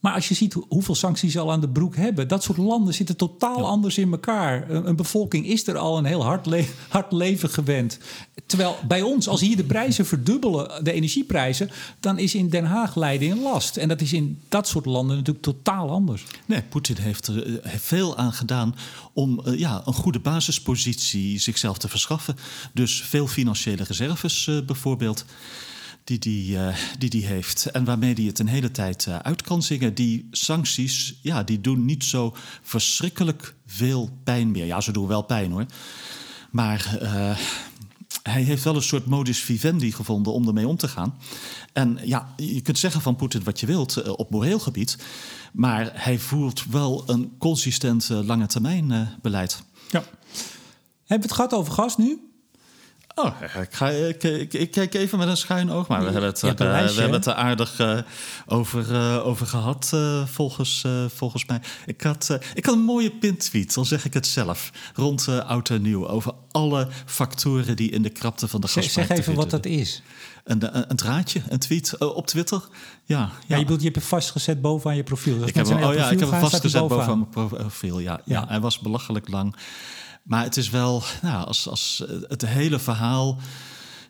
Maar 0.00 0.14
als 0.14 0.28
je 0.28 0.34
ziet 0.34 0.56
hoeveel 0.68 0.94
sancties 0.94 1.32
ze 1.32 1.40
al 1.40 1.52
aan 1.52 1.60
de 1.60 1.68
broek 1.68 1.96
hebben, 1.96 2.28
dat 2.28 2.42
soort 2.42 2.58
landen 2.58 2.94
zitten 2.94 3.16
totaal 3.16 3.58
ja. 3.58 3.64
anders 3.64 3.98
in 3.98 4.10
elkaar. 4.10 4.70
Een, 4.70 4.88
een, 4.88 4.96
bevolking 4.96 5.46
is 5.46 5.66
er 5.66 5.78
al 5.78 5.98
een 5.98 6.04
heel 6.04 6.24
hard, 6.24 6.46
le 6.46 6.64
hard, 6.88 7.12
leven 7.12 7.50
gewend. 7.50 7.98
Terwijl 8.46 8.76
bij 8.88 9.02
ons, 9.02 9.28
als 9.28 9.40
hier 9.40 9.56
de 9.56 9.64
prijzen 9.64 10.06
verdubbelen, 10.06 10.84
de 10.84 10.92
energieprijzen, 10.92 11.70
dan 12.00 12.18
is 12.18 12.34
in 12.34 12.48
Den 12.48 12.64
Haag 12.64 12.94
lijden 12.96 13.28
in 13.28 13.42
last. 13.42 13.76
En 13.76 13.88
dat 13.88 14.00
is 14.00 14.12
in 14.12 14.40
dat 14.48 14.68
soort 14.68 14.86
landen 14.86 15.16
natuurlijk 15.16 15.44
totaal 15.44 15.90
anders. 15.90 16.24
Nee, 16.46 16.62
Poetin 16.62 16.96
heeft 16.96 17.26
er 17.26 17.46
uh, 17.46 17.56
veel 17.76 18.16
aan 18.16 18.32
gedaan 18.32 18.74
om 19.12 19.40
uh, 19.46 19.58
ja, 19.58 19.82
een 19.84 19.92
goede 19.92 20.20
basispositie 20.20 21.38
zichzelf 21.38 21.78
te 21.78 21.88
verschaffen. 21.88 22.36
Dus 22.72 23.02
veel 23.02 23.26
financiële 23.26 23.82
reserves 23.82 24.46
uh, 24.46 24.60
bijvoorbeeld 24.60 25.24
die 26.08 26.18
die, 26.18 26.56
uh, 26.56 26.74
die 26.98 27.10
die 27.10 27.26
heeft. 27.26 27.66
En 27.66 27.84
waarmee 27.84 28.14
hij 28.14 28.24
het 28.24 28.38
een 28.38 28.48
hele 28.48 28.70
tijd 28.70 29.06
uh, 29.08 29.18
uit 29.18 29.42
kan 29.42 29.62
zingen. 29.62 29.94
Die 29.94 30.28
sancties, 30.30 31.18
ja, 31.22 31.42
die 31.42 31.60
doen 31.60 31.84
niet 31.84 32.04
zo 32.04 32.36
verschrikkelijk 32.62 33.54
veel 33.66 34.10
pijn 34.24 34.50
meer. 34.50 34.64
Ja, 34.64 34.80
ze 34.80 34.92
doen 34.92 35.06
wel 35.06 35.22
pijn 35.22 35.50
hoor. 35.50 35.66
Maar 36.50 36.98
uh, 37.02 37.38
hij 38.22 38.42
heeft 38.42 38.64
wel 38.64 38.76
een 38.76 38.82
soort 38.82 39.06
modus 39.06 39.38
vivendi 39.38 39.92
gevonden 39.92 40.32
om 40.32 40.46
ermee 40.46 40.68
om 40.68 40.76
te 40.76 40.88
gaan. 40.88 41.18
En 41.72 41.98
ja, 42.04 42.34
je 42.36 42.60
kunt 42.60 42.78
zeggen 42.78 43.00
van 43.00 43.16
Poetin 43.16 43.44
wat 43.44 43.60
je 43.60 43.66
wilt 43.66 44.16
op 44.16 44.30
moreel 44.30 44.58
gebied. 44.58 44.98
Maar 45.52 45.90
hij 45.94 46.18
voert 46.18 46.66
wel 46.70 47.02
een 47.06 47.32
consistent 47.38 48.08
lange 48.08 48.46
termijn 48.46 49.16
beleid. 49.22 49.62
Ja. 49.90 50.04
Hebben 51.06 51.28
we 51.28 51.32
het 51.32 51.32
gehad 51.32 51.52
over 51.54 51.72
gas 51.72 51.96
nu? 51.96 52.27
Oh, 53.18 53.32
ik, 53.60 53.74
ga, 53.74 53.88
ik, 53.88 54.22
ik, 54.22 54.54
ik, 54.54 54.70
kijk 54.70 54.94
even 54.94 55.18
met 55.18 55.28
een 55.28 55.36
schuin 55.36 55.70
oog. 55.70 55.88
Maar 55.88 55.98
we 55.98 56.10
hebben 56.10 56.22
het, 56.22 56.42
uh, 56.42 56.52
lijstje, 56.56 56.94
we 56.94 57.00
hebben 57.00 57.18
het 57.18 57.26
er 57.26 57.34
aardig 57.34 57.80
uh, 57.80 57.98
over, 58.46 58.92
uh, 58.92 59.26
over 59.26 59.46
gehad, 59.46 59.96
volgens, 60.24 60.84
volgens 61.14 61.46
mij. 61.46 61.60
Ik 61.86 62.02
had, 62.02 62.38
ik 62.54 62.66
had 62.66 62.74
een 62.74 62.80
mooie 62.80 63.10
pintweet, 63.10 63.76
al 63.76 63.84
zeg 63.84 64.04
ik 64.04 64.14
het 64.14 64.26
zelf, 64.26 64.70
rond 64.94 65.28
oud 65.28 65.70
en 65.70 65.82
nieuw. 65.82 66.08
Over 66.08 66.32
alle 66.50 66.88
factoren 67.06 67.76
die 67.76 67.90
in 67.90 68.02
de 68.02 68.10
krapte 68.10 68.48
van 68.48 68.60
de 68.60 68.68
gasmarkt 68.68 69.08
Zeg 69.08 69.18
even 69.18 69.34
wat 69.34 69.50
dat 69.50 69.66
is. 69.66 70.02
Een, 70.44 70.76
een, 70.76 70.90
een 70.90 70.96
draadje, 70.96 71.42
een 71.48 71.58
tweet 71.58 71.98
op 71.98 72.26
Twitter. 72.26 72.62
Ja, 73.04 73.18
ja. 73.18 73.30
ja 73.46 73.56
je 73.56 73.62
bedoelt, 73.62 73.80
je 73.80 73.86
hebt 73.86 73.98
hem 73.98 74.08
vastgezet 74.08 74.60
bovenaan 74.60 74.96
je 74.96 75.02
profiel. 75.02 75.46
ik 75.46 75.54
heb, 75.54 75.66
hem, 75.66 75.82
oh, 75.82 75.94
ja, 75.94 76.10
ik 76.10 76.20
heb 76.20 76.30
hem 76.30 76.40
vastgezet 76.40 76.88
bovenaan 76.88 77.28
mijn 77.34 77.48
profiel, 77.48 77.98
ja, 77.98 78.20
ja. 78.24 78.40
ja. 78.40 78.44
Hij 78.48 78.60
was 78.60 78.78
belachelijk 78.78 79.28
lang. 79.28 79.56
Maar 80.28 80.42
het 80.42 80.56
is 80.56 80.70
wel, 80.70 81.02
nou, 81.22 81.46
als, 81.46 81.68
als 81.68 82.04
het 82.28 82.46
hele 82.46 82.78
verhaal 82.78 83.38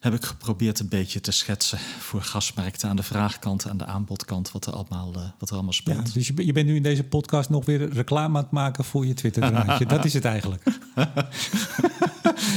heb 0.01 0.15
ik 0.15 0.25
geprobeerd 0.25 0.79
een 0.79 0.89
beetje 0.89 1.21
te 1.21 1.31
schetsen 1.31 1.79
voor 1.99 2.23
gasmarkten 2.23 2.89
aan 2.89 2.97
de 2.97 3.03
vraagkant 3.03 3.65
en 3.65 3.77
de 3.77 3.85
aanbodkant, 3.85 4.53
wat 4.53 4.67
er 4.67 4.73
allemaal, 4.73 5.13
uh, 5.17 5.23
wat 5.39 5.49
er 5.49 5.55
allemaal 5.55 5.73
speelt. 5.73 6.07
Ja, 6.07 6.13
dus 6.13 6.27
je, 6.27 6.47
je, 6.47 6.53
bent 6.53 6.67
nu 6.67 6.77
in 6.77 6.83
deze 6.83 7.05
podcast 7.05 7.51
nog 7.51 7.65
weer 7.65 7.93
reclame 7.93 8.37
aan 8.37 8.43
het 8.43 8.53
maken 8.53 8.85
voor 8.85 9.07
je 9.07 9.15
Twitter-draadje. 9.15 9.87
dat 9.97 10.05
is 10.05 10.15
het 10.15 10.25
eigenlijk. 10.25 10.63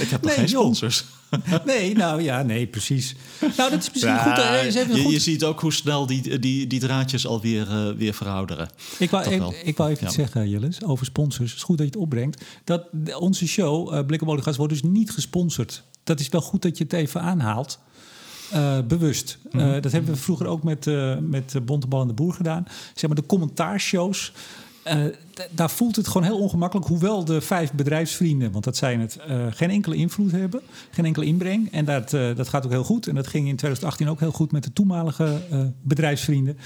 ik 0.01 0.09
heb 0.09 0.21
nog 0.21 0.21
nee, 0.21 0.33
geen 0.35 0.49
sponsors. 0.49 1.05
nee, 1.65 1.95
nou 1.95 2.21
ja, 2.21 2.41
nee, 2.41 2.67
precies. 2.67 3.15
Nou, 3.57 3.69
dat 3.69 3.79
is 3.79 3.89
misschien 3.89 4.13
ja, 4.13 4.35
goed. 4.35 4.43
Uh, 4.43 4.65
is 4.65 4.75
even 4.75 4.95
je, 4.95 5.01
goed. 5.01 5.11
je 5.11 5.19
ziet 5.19 5.43
ook 5.43 5.61
hoe 5.61 5.73
snel 5.73 6.05
die, 6.05 6.39
die, 6.39 6.67
die 6.67 6.79
draadjes 6.79 7.27
alweer 7.27 7.67
uh, 7.67 7.97
weer 7.97 8.13
verouderen. 8.13 8.69
Ik 8.99 9.09
wou, 9.09 9.23
ik, 9.23 9.61
ik 9.63 9.77
wou 9.77 9.89
even 9.89 10.01
ja. 10.01 10.07
iets 10.07 10.15
zeggen, 10.15 10.49
Jillis, 10.49 10.83
over 10.83 11.05
sponsors. 11.05 11.49
Het 11.49 11.59
is 11.59 11.65
goed 11.65 11.77
dat 11.77 11.85
je 11.85 11.93
het 11.93 12.01
opbrengt. 12.01 12.43
Dat 12.63 12.83
onze 13.19 13.47
show, 13.47 13.93
uh, 13.93 14.05
Blik 14.05 14.21
op 14.21 14.27
Oliegas, 14.27 14.57
wordt 14.57 14.73
dus 14.73 14.83
niet 14.83 15.11
gesponsord. 15.11 15.83
Dat 16.03 16.19
is 16.19 16.29
wel 16.29 16.41
goed 16.41 16.61
dat 16.61 16.77
je 16.77 16.83
het 16.83 16.93
even 16.93 17.21
aanhaalt. 17.21 17.79
Uh, 18.53 18.79
bewust. 18.87 19.37
Mm 19.43 19.59
-hmm. 19.59 19.73
uh, 19.73 19.81
dat 19.81 19.91
hebben 19.91 20.13
we 20.13 20.19
vroeger 20.19 20.47
ook 20.47 20.63
met, 20.63 20.85
uh, 20.85 21.17
met 21.17 21.65
Bontebal 21.65 22.01
en 22.01 22.07
de 22.07 22.13
Boer 22.13 22.33
gedaan. 22.33 22.65
Zeg 22.93 23.09
maar 23.09 23.19
de 23.19 23.25
commentaarshows. 23.25 24.33
Uh, 24.87 25.05
daar 25.51 25.69
voelt 25.69 25.95
het 25.95 26.07
gewoon 26.07 26.23
heel 26.23 26.39
ongemakkelijk. 26.39 26.87
Hoewel 26.87 27.25
de 27.25 27.41
vijf 27.41 27.73
bedrijfsvrienden, 27.73 28.51
want 28.51 28.63
dat 28.63 28.77
zijn 28.77 28.99
het, 28.99 29.17
uh, 29.29 29.45
geen 29.49 29.69
enkele 29.69 29.95
invloed 29.95 30.31
hebben. 30.31 30.61
Geen 30.91 31.05
enkele 31.05 31.25
inbreng. 31.25 31.71
En 31.71 31.85
dat, 31.85 32.13
uh, 32.13 32.35
dat 32.35 32.47
gaat 32.47 32.65
ook 32.65 32.71
heel 32.71 32.83
goed. 32.83 33.07
En 33.07 33.15
dat 33.15 33.27
ging 33.27 33.47
in 33.47 33.55
2018 33.55 34.09
ook 34.09 34.19
heel 34.19 34.31
goed 34.31 34.51
met 34.51 34.63
de 34.63 34.73
toenmalige 34.73 35.41
bedrijfsvrienden. 35.81 36.57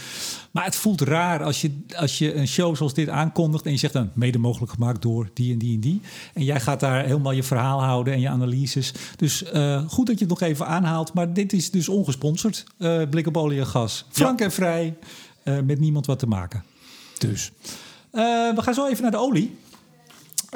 Maar 0.51 0.65
het 0.65 0.75
voelt 0.75 1.01
raar 1.01 1.43
als 1.43 1.62
je, 1.62 1.71
als 1.95 2.17
je 2.17 2.36
een 2.36 2.47
show 2.47 2.75
zoals 2.75 2.93
dit 2.93 3.10
aankondigt. 3.10 3.65
En 3.65 3.71
je 3.71 3.78
zegt 3.78 3.93
dan 3.93 4.10
mede 4.13 4.38
mogelijk 4.38 4.71
gemaakt 4.71 5.01
door 5.01 5.30
die 5.34 5.54
en 5.54 5.60
die 5.60 5.73
en 5.73 5.80
die. 5.80 6.01
En 6.34 6.43
jij 6.43 6.60
gaat 6.60 6.80
daar 6.80 7.06
helemaal 7.06 7.32
je 7.32 7.43
verhaal 7.43 7.84
houden 7.84 8.13
en 8.13 8.19
je 8.19 8.30
analyses. 8.30 8.93
Dus 9.15 9.43
goed 9.88 10.08
dat 10.08 10.19
je 10.19 10.25
het 10.25 10.39
nog 10.39 10.41
even 10.41 10.67
aanhaalt. 10.67 11.13
Maar 11.13 11.34
dit 11.34 11.54
is 11.54 11.71
dus 11.71 11.89
ongesponsord. 11.89 12.65
Blik 13.10 13.28
op 13.28 13.38
olie 13.38 13.60
en 13.60 13.67
gas. 13.67 14.06
Frank 14.10 14.39
ja. 14.39 14.45
en 14.45 14.51
vrij. 14.51 14.97
met 15.43 15.80
niemand 15.80 16.06
wat 16.06 16.19
te 16.19 16.28
maken. 16.28 16.63
Dus. 17.17 17.51
Uh, 18.15 18.56
we 18.56 18.62
gaan 18.62 18.73
zo 18.73 18.88
even 18.88 19.01
naar 19.01 19.12
de 19.12 19.17
olie. 19.17 19.58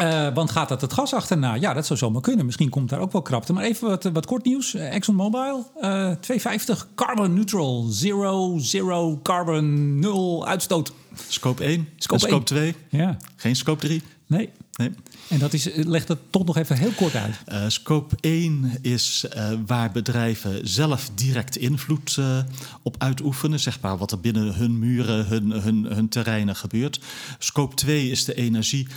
Uh, 0.02 0.34
want 0.34 0.52
gaat 0.52 0.70
dat 0.70 0.82
het 0.82 0.94
gas 0.94 1.14
achterna? 1.14 1.54
Ja, 1.54 1.74
dat 1.74 1.86
zou 1.86 2.00
zomaar 2.00 2.22
kunnen. 2.22 2.46
Misschien 2.46 2.70
komt 2.70 2.90
daar 2.90 3.00
ook 3.00 3.12
wel 3.12 3.22
krapte. 3.22 3.54
Maar 3.54 3.64
even 3.64 3.88
wat, 3.88 4.04
wat 4.04 4.26
kort 4.26 4.46
nieuws. 4.46 4.76
Uh, 4.76 4.96
ExxonMobil, 4.96 5.72
uh, 5.76 6.12
250 6.12 6.88
carbon 6.96 7.34
neutral. 7.34 7.86
Zero, 7.90 8.58
zero 8.58 9.20
carbon, 9.24 10.00
nul 10.00 10.48
uitstoot. 10.48 10.92
Scope 11.28 11.64
1, 11.64 11.88
scope, 11.98 12.22
scope 12.28 12.44
2. 12.44 12.76
Ja. 12.90 13.18
Geen 13.36 13.56
scope 13.56 13.80
3. 13.82 14.02
Nee. 14.28 14.50
Nee. 14.76 14.92
En 15.30 15.40
dat 15.40 15.54
is, 15.54 15.70
leg 15.74 16.06
dat 16.06 16.18
toch 16.30 16.46
nog 16.46 16.58
even 16.58 16.78
heel 16.78 16.92
kort 16.92 17.16
uit. 17.16 17.36
Uh, 17.48 17.64
scope 17.68 18.16
1 18.20 18.78
is 18.82 19.26
uh, 19.36 19.52
waar 19.66 19.92
bedrijven 19.92 20.68
zelf 20.68 21.10
direct 21.16 21.58
invloed 21.58 22.16
uh, 22.20 22.40
op 22.82 22.96
uitoefenen. 22.98 23.60
Zeg 23.60 23.80
maar 23.82 23.98
wat 23.98 24.12
er 24.12 24.20
binnen 24.20 24.54
hun 24.54 24.80
muren, 24.80 25.28
hun, 25.28 25.52
hun, 25.52 25.86
hun 25.86 26.10
terreinen 26.10 26.56
gebeurt. 26.56 27.00
Scope 27.40 27.76
2 27.76 28.10
is 28.10 28.26
de 28.26 28.34
energie 28.34 28.88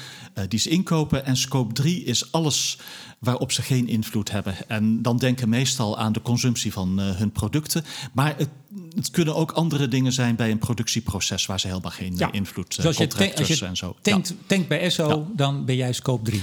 die 0.49 0.59
ze 0.59 0.69
inkopen. 0.69 1.25
En 1.25 1.37
scope 1.37 1.73
3 1.73 2.05
is 2.05 2.33
alles 2.33 2.79
waarop 3.23 3.53
ze 3.53 3.63
geen 3.63 3.89
invloed 3.89 4.31
hebben. 4.31 4.55
En 4.69 5.03
dan 5.03 5.17
denken 5.17 5.49
meestal 5.49 5.99
aan 5.99 6.13
de 6.13 6.23
consumptie 6.23 6.73
van 6.73 6.99
hun 6.99 7.33
producten. 7.33 7.85
Maar 8.13 8.35
het 8.37 8.49
het 8.95 9.11
kunnen 9.11 9.35
ook 9.35 9.51
andere 9.51 9.89
dingen 9.89 10.13
zijn 10.13 10.37
bij 10.37 10.51
een 10.51 10.59
productieproces 10.59 11.47
waar 11.47 11.61
ze 11.61 11.67
helemaal 11.67 11.91
geen 11.91 12.17
ja. 12.17 12.33
invloed 12.33 12.77
hebben. 12.77 12.97
Dus 12.97 13.15
als 13.15 13.27
je, 13.29 13.39
als 13.39 13.59
je 13.59 13.67
en 13.67 13.77
zo. 13.77 13.97
Tankt, 14.03 14.29
ja. 14.29 14.35
tankt 14.47 14.69
bij 14.69 14.81
Esso, 14.81 15.27
dan 15.37 15.65
ben 15.65 15.77
jij 15.77 15.93
scope 15.93 16.25
3. 16.25 16.43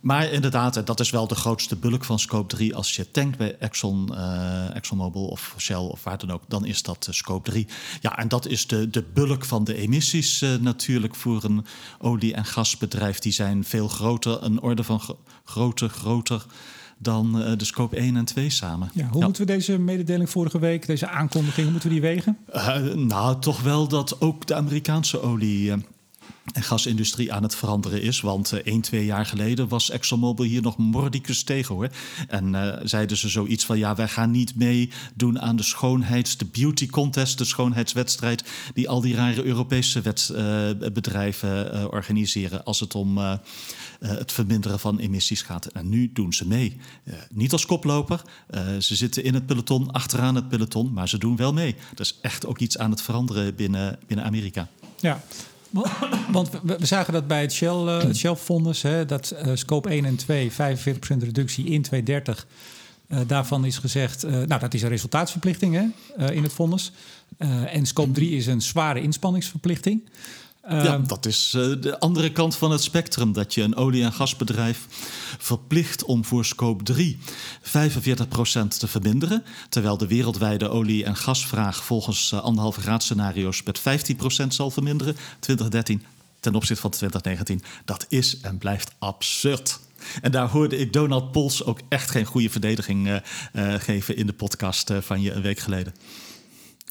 Maar 0.00 0.32
inderdaad, 0.32 0.86
dat 0.86 1.00
is 1.00 1.10
wel 1.10 1.26
de 1.26 1.34
grootste 1.34 1.76
bulk 1.76 2.04
van 2.04 2.18
scope 2.18 2.56
3. 2.56 2.74
Als 2.74 2.96
je 2.96 3.10
tankt 3.10 3.38
bij 3.38 3.56
Exxon, 3.58 4.08
uh, 4.12 4.76
ExxonMobil 4.76 5.26
of 5.26 5.54
Shell 5.58 5.76
of 5.76 6.04
waar 6.04 6.18
dan 6.18 6.30
ook, 6.30 6.42
dan 6.48 6.64
is 6.66 6.82
dat 6.82 7.06
uh, 7.08 7.14
scope 7.14 7.50
3. 7.50 7.66
Ja, 8.00 8.18
en 8.18 8.28
dat 8.28 8.46
is 8.46 8.66
de, 8.66 8.90
de 8.90 9.04
bulk 9.14 9.44
van 9.44 9.64
de 9.64 9.74
emissies 9.74 10.42
uh, 10.42 10.54
natuurlijk 10.54 11.14
voor 11.14 11.44
een 11.44 11.66
olie- 11.98 12.34
en 12.34 12.44
gasbedrijf. 12.44 13.18
Die 13.18 13.32
zijn 13.32 13.64
veel 13.64 13.88
groter, 13.88 14.42
een 14.42 14.60
orde 14.60 14.84
van 14.84 15.00
grootte 15.44 15.88
groter 16.26 16.46
dan 16.98 17.40
uh, 17.40 17.52
de 17.56 17.64
scope 17.64 17.96
1 17.96 18.16
en 18.16 18.24
2 18.24 18.50
samen. 18.50 18.90
Ja, 18.94 19.08
hoe 19.08 19.22
moeten 19.22 19.46
we 19.46 19.52
deze 19.52 19.78
mededeling 19.78 20.30
vorige 20.30 20.58
week, 20.58 20.86
deze 20.86 21.08
aankondiging, 21.08 21.62
hoe 21.62 21.70
moeten 21.70 21.88
we 21.88 21.94
die 21.94 22.04
wegen? 22.10 22.36
Uh, 22.54 22.94
nou, 22.94 23.40
toch 23.40 23.62
wel 23.62 23.88
dat 23.88 24.20
ook 24.20 24.46
de 24.46 24.54
Amerikaanse 24.54 25.20
olie. 25.20 25.72
En 26.52 26.62
gasindustrie 26.62 27.32
aan 27.32 27.42
het 27.42 27.56
veranderen 27.56 28.02
is. 28.02 28.20
Want 28.20 28.52
uh, 28.52 28.60
één, 28.60 28.80
twee 28.80 29.04
jaar 29.04 29.26
geleden 29.26 29.68
was 29.68 29.90
ExxonMobil 29.90 30.44
hier 30.44 30.62
nog 30.62 30.76
mordicus 30.76 31.42
tegen 31.42 31.74
hoor. 31.74 31.88
En 32.28 32.54
uh, 32.54 32.76
zeiden 32.82 33.16
ze 33.16 33.28
zoiets 33.28 33.64
van 33.64 33.78
ja, 33.78 33.94
wij 33.94 34.08
gaan 34.08 34.30
niet 34.30 34.56
meedoen 34.56 35.40
aan 35.40 35.56
de 35.56 35.62
schoonheids, 35.62 36.36
de 36.36 36.44
beauty 36.44 36.86
contest, 36.86 37.38
de 37.38 37.44
schoonheidswedstrijd 37.44 38.44
die 38.74 38.88
al 38.88 39.00
die 39.00 39.14
rare 39.14 39.44
Europese 39.44 40.00
wet, 40.00 40.30
uh, 40.32 40.38
bedrijven 40.92 41.90
organiseren 41.92 42.64
als 42.64 42.80
het 42.80 42.94
om 42.94 43.18
het 43.98 44.32
verminderen 44.32 44.80
van 44.80 44.98
emissies 44.98 45.42
gaat. 45.42 45.66
En 45.66 45.88
nu 45.88 46.10
doen 46.12 46.32
ze 46.32 46.46
mee. 46.46 46.76
niet 47.30 47.52
als 47.52 47.66
koploper. 47.66 48.22
ze 48.78 48.96
zitten 48.96 49.24
in 49.24 49.34
het 49.34 49.46
peloton, 49.46 49.90
achteraan 49.90 50.34
het 50.34 50.48
peloton, 50.48 50.92
maar 50.92 51.08
ze 51.08 51.18
doen 51.18 51.36
wel 51.36 51.52
mee. 51.52 51.76
Er 51.94 52.00
is 52.00 52.18
echt 52.22 52.46
ook 52.46 52.58
iets 52.58 52.78
aan 52.78 52.90
het 52.90 53.02
veranderen 53.02 53.54
binnen, 53.54 53.98
binnen 54.06 54.26
Amerika. 54.26 54.68
Ja, 55.00 55.22
want 56.32 56.50
we, 56.62 56.86
zagen 56.86 57.12
dat 57.12 57.26
bij 57.26 57.40
het 57.40 57.52
Shell, 57.52 57.84
uh, 57.84 58.02
het 58.02 58.16
Shell 58.16 58.34
Fonds, 58.34 58.82
hè, 58.82 59.06
dat 59.06 59.34
uh, 59.46 59.52
scope 59.54 59.88
1 59.88 60.04
en 60.04 60.16
2, 60.16 60.52
45% 60.52 60.54
reductie 61.18 61.64
in 61.64 61.82
2030. 61.82 62.46
Uh, 63.08 63.18
daarvan 63.26 63.64
is 63.64 63.78
gezegd, 63.78 64.22
nou 64.22 64.60
dat 64.60 64.74
is 64.74 64.82
een 64.82 64.88
resultaatsverplichting 64.88 65.74
hè, 65.74 66.32
in 66.32 66.42
het 66.42 66.52
fonds. 66.52 66.92
en 67.66 67.86
scope 67.86 68.10
3 68.10 68.30
is 68.30 68.46
een 68.46 68.62
zware 68.62 69.02
inspanningsverplichting. 69.02 70.02
Ja, 70.68 70.84
ehm, 70.84 71.06
dat 71.06 71.26
is 71.26 71.54
uh, 71.56 71.80
de 71.80 71.98
andere 71.98 72.32
kant 72.32 72.56
van 72.56 72.70
het 72.70 72.82
spectrum. 72.82 73.32
Dat 73.32 73.54
je 73.54 73.62
een 73.62 73.76
olie- 73.76 74.02
en 74.02 74.12
gasbedrijf 74.12 74.86
verplicht 75.38 76.04
om 76.04 76.24
voor 76.24 76.44
scope 76.44 76.84
3 76.84 77.18
45% 77.62 78.78
te 78.78 78.88
verminderen. 78.88 79.44
Terwijl 79.68 79.96
de 79.96 80.06
wereldwijde 80.06 80.68
olie- 80.68 81.04
en 81.04 81.16
gasvraag 81.16 81.84
volgens 81.84 82.32
uh, 82.32 82.40
anderhalve 82.40 82.80
graad 82.80 83.02
scenario's 83.02 83.62
met 83.62 83.80
15% 83.80 84.46
zal 84.48 84.70
verminderen. 84.70 85.16
2013 85.38 86.04
ten 86.40 86.54
opzichte 86.54 86.82
van 86.82 86.90
2019. 86.90 87.62
Dat 87.84 88.06
is 88.08 88.40
en 88.40 88.58
blijft 88.58 88.92
absurd. 88.98 89.80
En 90.22 90.30
daar 90.30 90.48
hoorde 90.48 90.76
ik 90.76 90.92
Donald 90.92 91.32
Pols 91.32 91.64
ook 91.64 91.80
echt 91.88 92.10
geen 92.10 92.24
goede 92.24 92.50
verdediging 92.50 93.08
uh, 93.08 93.74
geven 93.78 94.16
in 94.16 94.26
de 94.26 94.32
podcast 94.32 94.92
van 95.00 95.20
je 95.20 95.32
een 95.32 95.42
week 95.42 95.58
geleden. 95.58 95.94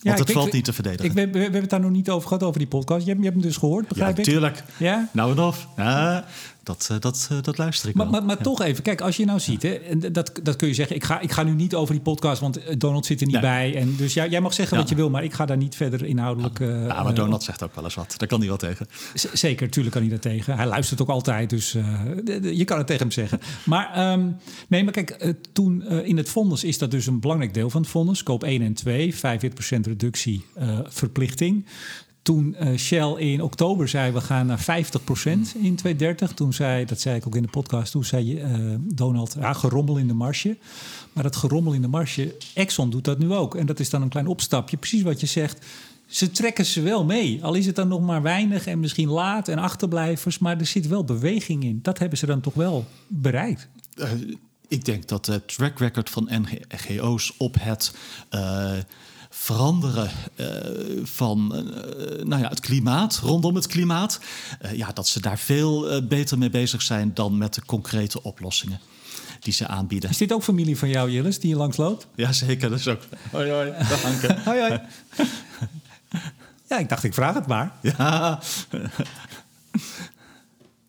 Want 0.03 0.17
ja, 0.17 0.23
het 0.23 0.33
valt 0.33 0.53
niet 0.53 0.65
te 0.65 0.73
verdedigen. 0.73 1.05
Ik, 1.05 1.13
we, 1.13 1.29
we, 1.29 1.39
hebben 1.39 1.62
het 1.62 1.69
daar 1.69 1.79
nog 1.79 1.91
niet 1.91 2.09
over 2.09 2.27
gehad, 2.27 2.43
over 2.43 2.59
die 2.59 2.67
podcast. 2.67 3.01
Je 3.01 3.07
hebt, 3.07 3.19
je 3.19 3.25
hebt 3.25 3.39
hem 3.39 3.47
dus 3.47 3.57
gehoord, 3.57 3.88
begrijp 3.88 4.15
ja, 4.15 4.23
ik? 4.23 4.29
Tuurlijk. 4.29 4.63
Ja, 4.77 5.09
Nou 5.13 5.31
en 5.31 5.39
of. 5.39 5.67
Ja, 5.77 6.25
dat, 6.69 6.88
eh, 6.91 6.99
dat, 6.99 7.27
eh, 7.32 7.38
dat 7.41 7.58
luister 7.58 7.89
ik 7.89 7.95
maar, 7.95 8.10
wel. 8.10 8.13
Maar, 8.13 8.25
maar 8.25 8.38
toch 8.38 8.62
even, 8.62 8.84
kijk, 8.84 9.01
als 9.01 9.17
je 9.17 9.25
nou 9.25 9.39
ziet... 9.39 9.62
Hè, 9.62 9.69
en 9.69 9.99
dat, 9.99 10.39
dat 10.43 10.55
kun 10.55 10.67
je 10.67 10.73
zeggen, 10.73 10.95
ik 10.95 11.03
ga, 11.03 11.19
ik 11.19 11.32
ga 11.32 11.43
nu 11.43 11.51
niet 11.51 11.75
over 11.75 11.93
die 11.93 12.03
podcast... 12.03 12.41
want 12.41 12.63
eh, 12.63 12.75
Donald 12.77 13.05
zit 13.05 13.21
er 13.21 13.27
niet 13.27 13.41
bij. 13.41 13.75
En 13.75 13.95
dus 13.95 14.13
ja, 14.13 14.27
jij 14.27 14.41
mag 14.41 14.53
zeggen 14.53 14.77
wat 14.77 14.89
je 14.89 14.95
wil... 14.95 15.10
maar 15.10 15.23
ik 15.23 15.34
ga 15.34 15.45
daar 15.45 15.58
niet 15.58 15.75
verder 15.75 16.05
inhoudelijk... 16.05 16.60
Uh, 16.60 16.88
ja, 16.88 17.03
maar 17.03 17.13
Donald 17.13 17.43
zegt 17.43 17.63
ook 17.63 17.75
wel 17.75 17.84
eens 17.84 17.95
wat. 17.95 18.13
Daar 18.17 18.27
kan 18.27 18.39
hij 18.39 18.47
wel 18.47 18.58
tegen. 18.58 18.88
zeker, 19.34 19.65
natuurlijk 19.65 19.95
kan 19.95 20.01
hij 20.01 20.12
daar 20.12 20.34
tegen. 20.34 20.55
Hij 20.55 20.65
luistert 20.65 21.01
ook 21.01 21.10
altijd, 21.10 21.49
dus 21.49 21.71
je 22.41 22.63
kan 22.65 22.77
het 22.77 22.88
tegen 22.88 23.01
hem 23.01 23.12
zeggen. 23.12 23.39
Maar 23.65 24.12
um, 24.12 24.38
nee, 24.67 24.84
maar 24.84 24.93
kijk, 24.93 25.36
toen 25.53 25.84
in 25.84 26.17
het 26.17 26.29
fonds 26.29 26.63
is 26.63 26.77
dat 26.77 26.91
dus 26.91 27.08
een 27.08 27.19
belangrijk 27.19 27.53
deel 27.53 27.69
van 27.69 27.82
het 27.82 27.89
fonds. 27.89 28.23
Koop 28.23 28.43
1 28.43 28.62
en 28.62 28.73
2, 28.73 29.15
45% 29.15 29.17
reductie 29.82 30.45
verplichting. 30.84 31.65
Toen 32.30 32.56
uh, 32.62 32.78
Shell 32.78 33.13
in 33.18 33.42
oktober 33.42 33.88
zei 33.88 34.12
we 34.12 34.22
gaan 34.22 34.46
naar 34.46 34.60
50% 34.60 34.63
in 34.63 35.76
2030. 35.76 36.32
Toen 36.32 36.54
zei, 36.54 36.86
dat 36.86 37.00
zei 37.00 37.15
ik 37.15 37.28
ook 37.28 37.36
in 37.36 37.42
de 37.42 37.48
podcast, 37.48 37.92
toen 37.92 38.04
zei 38.04 38.42
uh, 38.42 38.76
Donald, 38.80 39.36
ja, 39.39 39.54
gerommel 39.54 39.98
in 39.98 40.08
de 40.08 40.13
marge. 40.13 40.58
Maar 41.13 41.24
dat 41.24 41.36
gerommel 41.36 41.74
in 41.74 41.82
de 41.82 41.88
marge, 41.88 42.36
Exxon 42.54 42.89
doet 42.89 43.04
dat 43.04 43.20
nu 43.20 43.34
ook. 43.34 43.56
En 43.56 43.65
dat 43.65 43.80
is 43.80 43.89
dan 43.89 44.02
een 44.02 44.10
klein 44.10 44.28
opstapje, 44.28 44.78
precies 44.78 45.02
wat 45.02 45.20
je 45.20 45.26
zegt. 45.26 45.65
Ze 46.08 46.32
trekken 46.32 46.65
ze 46.65 46.82
wel 46.82 47.06
mee. 47.06 47.44
Al 47.44 47.54
is 47.54 47.65
het 47.65 47.76
dan 47.76 47.88
nog 47.88 48.02
maar 48.02 48.22
weinig 48.22 48.68
en 48.68 48.80
misschien 48.80 49.10
laat 49.10 49.48
en 49.48 49.58
achterblijvers. 49.58 50.39
Maar 50.39 50.58
er 50.60 50.65
zit 50.65 50.88
wel 50.88 51.04
beweging 51.04 51.63
in. 51.63 51.80
Dat 51.82 52.00
hebben 52.00 52.18
ze 52.18 52.26
dan 52.26 52.42
toch 52.42 52.54
wel 52.54 52.86
bereikt. 53.08 53.68
Uh, 53.96 54.12
ik 54.68 54.86
denk 54.86 55.08
dat 55.08 55.26
het 55.26 55.56
track 55.56 55.80
record 55.80 56.10
van 56.10 56.30
NGO's 56.32 57.34
op 57.38 57.56
het 57.60 57.94
veranderen 59.30 60.10
uh, 60.36 60.48
van 61.04 61.52
uh, 61.56 62.24
nou 62.24 62.42
ja, 62.42 62.50
het 62.50 62.60
klimaat, 62.60 63.20
rondom 63.24 63.56
het 63.56 63.68
klimaat. 63.68 64.20
Uh, 64.62 64.74
ja, 64.74 64.92
dat 64.92 65.08
ze 65.08 65.22
daar 65.22 65.38
veel 65.38 66.04
beter 66.08 66.38
mee 66.38 66.50
bezig 66.50 66.82
zijn 66.82 67.13
dan 67.13 67.38
met 67.38 67.54
de 67.54 67.65
concrete 67.65 68.24
oplossingen 68.24 68.80
die 69.39 69.54
ze 69.54 69.68
aanbieden. 69.68 70.10
Is 70.10 70.18
dit 70.18 70.34
ook 70.34 70.44
familie 70.44 70.78
van 70.78 70.89
jou, 70.89 71.12
Jillis, 71.12 71.39
die 71.39 71.50
je 71.50 71.56
langs 71.56 71.78
loopt? 71.78 72.08
Jazeker, 72.15 72.70
dat 72.70 72.80
is 72.80 72.88
ook. 72.88 73.02
Hoi, 73.32 73.50
hoi. 73.50 73.72
Dag, 73.89 74.04
Anke. 74.06 74.38
hoi, 74.46 74.60
hoi. 74.60 74.80
Ja, 76.68 76.78
ik 76.78 76.89
dacht, 76.89 77.04
ik 77.04 77.13
vraag 77.13 77.34
het 77.34 77.48
maar. 77.48 77.72
Ja. 77.82 78.39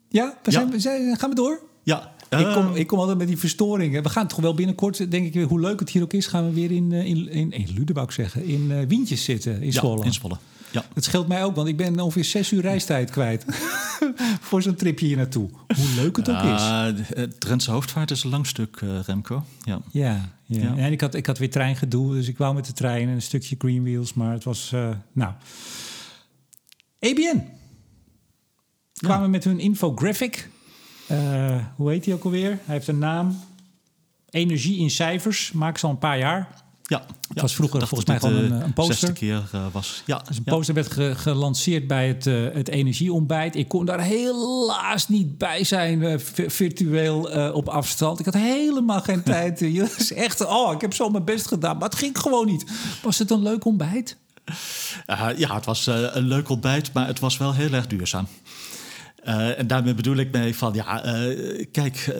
Ja, 0.09 0.39
we 0.43 0.51
zijn, 0.51 0.71
we 0.71 0.81
zijn, 0.81 1.19
gaan 1.19 1.31
we 1.31 1.37
door? 1.37 1.61
Ja, 1.83 2.13
ik, 2.39 2.53
kom, 2.53 2.75
ik 2.75 2.87
kom 2.87 2.99
altijd 2.99 3.19
met 3.19 3.27
die 3.27 3.39
verstoringen. 3.39 4.03
We 4.03 4.09
gaan 4.09 4.27
toch 4.27 4.41
wel 4.41 4.55
binnenkort, 4.55 5.11
denk 5.11 5.35
ik, 5.35 5.43
hoe 5.43 5.61
leuk 5.61 5.81
het 5.81 5.91
hier 5.91 6.03
ook 6.03 6.13
is, 6.13 6.27
gaan 6.27 6.45
we 6.45 6.55
weer 6.55 6.71
in, 6.71 6.93
eh, 6.93 7.05
in, 7.05 7.31
in, 7.31 7.53
in 7.53 7.69
Ludebouw 7.75 8.11
zeggen, 8.11 8.45
in 8.45 8.71
uh, 8.71 8.79
Wientjes 8.89 9.25
zitten 9.25 9.63
in 9.63 9.73
Zwolle. 9.73 9.99
Ja, 9.99 10.05
in 10.05 10.13
Zwolle. 10.13 10.37
Ja. 10.71 10.85
Het 10.95 11.05
scheelt 11.05 11.29
mij 11.29 11.45
ook, 11.45 11.55
want 11.55 11.69
ik 11.69 11.77
ben 11.77 12.01
ongeveer 12.01 12.25
zes 12.25 12.53
uur 12.53 12.61
reistijd 12.61 13.11
kwijt 13.11 13.45
voor 14.49 14.63
zo'n 14.63 14.75
tripje 14.75 15.07
hier 15.07 15.17
naartoe. 15.17 15.49
Hoe 15.77 15.95
leuk 15.97 16.17
het 16.17 16.31
ook 16.31 16.43
is. 16.43 16.63
Het 17.15 17.41
Drentse 17.41 17.71
hoofdvaart 17.71 18.11
is 18.11 18.25
een 18.25 18.31
lang 18.31 18.47
stuk, 18.47 18.81
uh, 18.81 19.01
Remco. 19.07 19.45
Ja, 19.65 19.81
ja, 19.91 20.29
ja. 20.47 20.61
ja. 20.61 20.77
En 20.77 20.93
ik 20.93 21.01
had, 21.01 21.15
ik 21.15 21.27
had 21.27 21.39
weer 21.39 21.51
treingedoe, 21.51 22.15
dus 22.15 22.29
ik 22.29 22.39
wou 22.39 22.55
met 22.55 22.67
de 22.67 22.73
trein 22.73 23.09
en 23.09 23.15
een 23.15 23.23
stukje 23.23 23.57
Greenwheels, 23.59 24.15
maar 24.15 24.33
het 24.33 24.45
was, 24.45 24.71
uh, 24.75 24.91
nou... 25.13 25.33
ABN 27.01 27.43
kwamen 28.93 29.25
ja. 29.25 29.29
met 29.29 29.45
hun 29.45 29.59
infographic 29.59 30.49
uh, 31.13 31.57
hoe 31.77 31.91
heet 31.91 32.05
hij 32.05 32.15
ook 32.15 32.25
alweer? 32.25 32.49
Hij 32.65 32.75
heeft 32.75 32.89
een 32.89 32.99
naam. 32.99 33.39
Energie 34.31 34.79
in 34.79 34.91
cijfers. 34.91 35.53
Maak 35.53 35.79
ze 35.79 35.87
al 35.87 35.93
een 35.93 35.99
paar 35.99 36.19
jaar. 36.19 36.49
Ja, 36.83 37.03
het 37.29 37.41
was 37.41 37.55
vroeger 37.55 37.87
volgens 37.87 38.09
mij 38.09 38.19
gewoon 38.19 38.37
een, 38.37 38.65
een 38.65 38.73
poster. 38.73 39.13
keer 39.13 39.43
uh, 39.55 39.67
was. 39.73 40.03
Ja, 40.07 40.23
dus 40.29 40.37
een 40.37 40.43
poster 40.43 40.75
werd 40.75 40.93
ge 40.93 41.15
gelanceerd 41.17 41.87
bij 41.87 42.09
het, 42.09 42.27
uh, 42.27 42.55
het 42.55 42.69
energieontbijt. 42.69 43.57
Ik 43.57 43.69
kon 43.69 43.85
daar 43.85 44.01
helaas 44.01 45.09
niet 45.09 45.39
bij 45.39 45.65
zijn, 45.65 46.01
uh, 46.01 46.19
virtueel 46.47 47.53
op 47.53 47.69
afstand. 47.69 48.19
Ik 48.19 48.25
had 48.25 48.35
helemaal 48.35 49.01
geen 49.01 49.23
tijd. 49.35 49.61
is 49.61 50.13
echt, 50.13 50.47
oh, 50.47 50.73
ik 50.73 50.81
heb 50.81 50.95
zo 50.95 51.09
mijn 51.09 51.25
best 51.25 51.47
gedaan, 51.47 51.77
maar 51.77 51.89
het 51.89 51.99
ging 51.99 52.19
gewoon 52.19 52.47
niet. 52.47 52.65
Was 53.03 53.19
het 53.19 53.31
een 53.31 53.43
leuk 53.43 53.65
ontbijt? 53.65 54.17
ja, 55.37 55.55
het 55.55 55.65
was 55.65 55.87
een 55.87 56.27
leuk 56.27 56.49
ontbijt, 56.49 56.93
maar 56.93 57.07
het 57.07 57.21
was 57.21 57.39
wel 57.39 57.55
heel 57.55 57.73
erg 57.73 57.87
duurzaam. 57.87 58.27
Uh, 59.25 59.59
en 59.59 59.67
daarmee 59.67 59.95
bedoel 59.95 60.17
ik 60.17 60.33
mee 60.33 60.57
van, 60.57 60.75
ja, 60.75 61.07
uh, 61.07 61.65
kijk, 61.73 62.07
uh, 62.07 62.17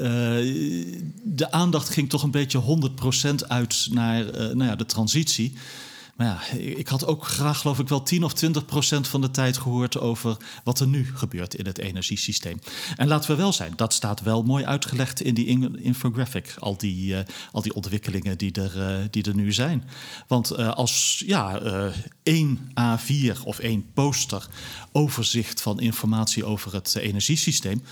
de 1.23 1.51
aandacht 1.51 1.89
ging 1.89 2.09
toch 2.09 2.23
een 2.23 2.31
beetje 2.31 2.63
100% 3.43 3.47
uit 3.49 3.89
naar 3.91 4.25
nou 4.33 4.65
ja, 4.65 4.77
de 4.77 4.87
transitie. 4.87 5.53
Maar 6.17 6.27
ja, 6.27 6.59
ik 6.59 6.89
had 6.89 7.07
ook 7.07 7.25
graag, 7.25 7.59
geloof 7.59 7.79
ik, 7.79 7.89
wel 7.89 8.03
10 8.03 8.25
of 8.25 8.33
20 8.33 8.65
procent 8.65 9.09
van 9.09 9.21
de 9.21 9.31
tijd 9.31 9.59
gehoord 9.59 9.99
over 9.99 10.37
wat 10.65 10.81
er 10.81 10.87
nu 10.87 11.07
gebeurt 11.15 11.55
in 11.55 11.67
het 11.67 11.79
energiesysteem. 11.79 12.61
En 12.97 13.09
laten 13.09 13.31
we 13.31 13.37
wel 13.37 13.53
zijn, 13.53 13.73
dat 13.77 13.93
staat 13.93 14.21
wel 14.21 14.43
mooi 14.43 14.65
uitgelegd 14.65 15.21
in 15.21 15.35
die 15.35 15.47
infographic. 15.77 16.55
Al 16.59 16.77
die, 16.77 17.13
uh, 17.13 17.19
al 17.53 17.63
die 17.63 17.75
ontwikkelingen 17.75 18.39
die 18.39 18.53
er, 18.53 18.77
uh, 18.77 19.05
die 19.11 19.23
er 19.23 19.35
nu 19.35 19.53
zijn. 19.53 19.85
Want 20.27 20.53
uh, 20.53 20.69
als 20.69 21.23
ja, 21.27 21.61
één 22.23 22.73
A4 22.81 23.43
of 23.45 23.59
één 23.59 23.93
poster 23.93 24.49
overzicht 24.93 25.61
van 25.61 25.81
informatie 25.81 26.45
over 26.45 26.73
het 26.73 26.95
energiesysteem, 26.95 27.83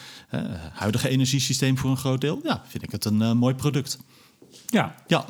huidige 0.73 1.09
energiesysteem 1.09 1.79
voor 1.79 1.91
een 1.91 1.97
groot 1.97 2.21
deel, 2.21 2.41
ja, 2.43 2.63
vind 2.69 2.83
ik 2.83 2.93
het 2.93 3.05
een 3.05 3.37
mooi 3.37 3.55
product. 3.55 3.99
Ja. 4.67 4.95
Ja. 5.07 5.25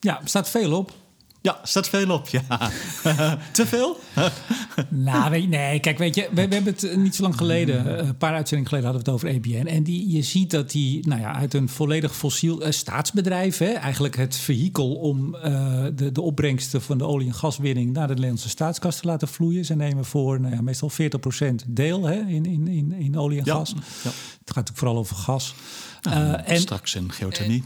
Ja, 0.00 0.20
er 0.20 0.28
staat 0.28 0.50
veel 0.50 0.72
op. 0.72 1.03
Ja, 1.44 1.58
staat 1.62 1.88
veel 1.88 2.10
op, 2.10 2.28
ja. 2.28 2.42
Te 3.52 3.66
veel? 3.66 4.00
nou, 4.88 5.30
weet, 5.30 5.48
nee, 5.48 5.80
kijk, 5.80 5.98
weet 5.98 6.14
je, 6.14 6.28
we, 6.32 6.48
we, 6.48 6.54
hebben 6.54 6.74
het 6.76 6.96
niet 6.96 7.14
zo 7.14 7.22
lang 7.22 7.36
geleden, 7.36 7.98
eh, 7.98 8.06
een 8.06 8.16
paar 8.16 8.34
uitzendingen 8.34 8.68
geleden 8.68 8.90
hadden 8.90 9.04
we 9.04 9.10
het 9.10 9.22
over 9.22 9.38
ABN. 9.38 9.66
En 9.66 9.82
die, 9.82 10.10
je 10.10 10.22
ziet 10.22 10.50
dat 10.50 10.70
die, 10.70 11.08
nou 11.08 11.20
ja, 11.20 11.34
uit 11.34 11.54
een 11.54 11.68
volledig 11.68 12.16
fossiel 12.16 12.62
uh, 12.62 12.70
staatsbedrijf, 12.70 13.58
hè, 13.58 13.72
eigenlijk 13.72 14.16
het 14.16 14.36
vehikel 14.36 14.94
om 14.94 15.34
uh, 15.34 15.84
de, 15.94 16.12
de 16.12 16.20
opbrengsten 16.20 16.82
van 16.82 16.98
de 16.98 17.04
olie- 17.04 17.26
en 17.26 17.34
gaswinning 17.34 17.92
naar 17.92 18.06
de 18.06 18.14
Nederlandse 18.14 18.48
staatskas 18.48 18.96
te 18.96 19.06
laten 19.06 19.28
vloeien. 19.28 19.64
Ze 19.64 19.74
nemen 19.74 20.04
voor 20.04 20.40
nou 20.40 20.54
ja, 20.54 20.62
meestal 20.62 20.90
40% 20.90 21.54
deel 21.66 22.04
hè, 22.04 22.20
in, 22.20 22.44
in, 22.44 22.68
in, 22.68 22.92
in 22.92 23.18
olie 23.18 23.38
en 23.38 23.44
ja, 23.44 23.54
gas. 23.54 23.70
Ja. 23.70 23.80
Het 23.80 24.12
gaat 24.44 24.46
natuurlijk 24.46 24.78
vooral 24.78 24.96
over 24.96 25.16
gas. 25.16 25.54
Nou, 26.02 26.42
en 26.44 26.60
straks 26.60 26.94
in 26.94 27.12
geothermie. 27.12 27.64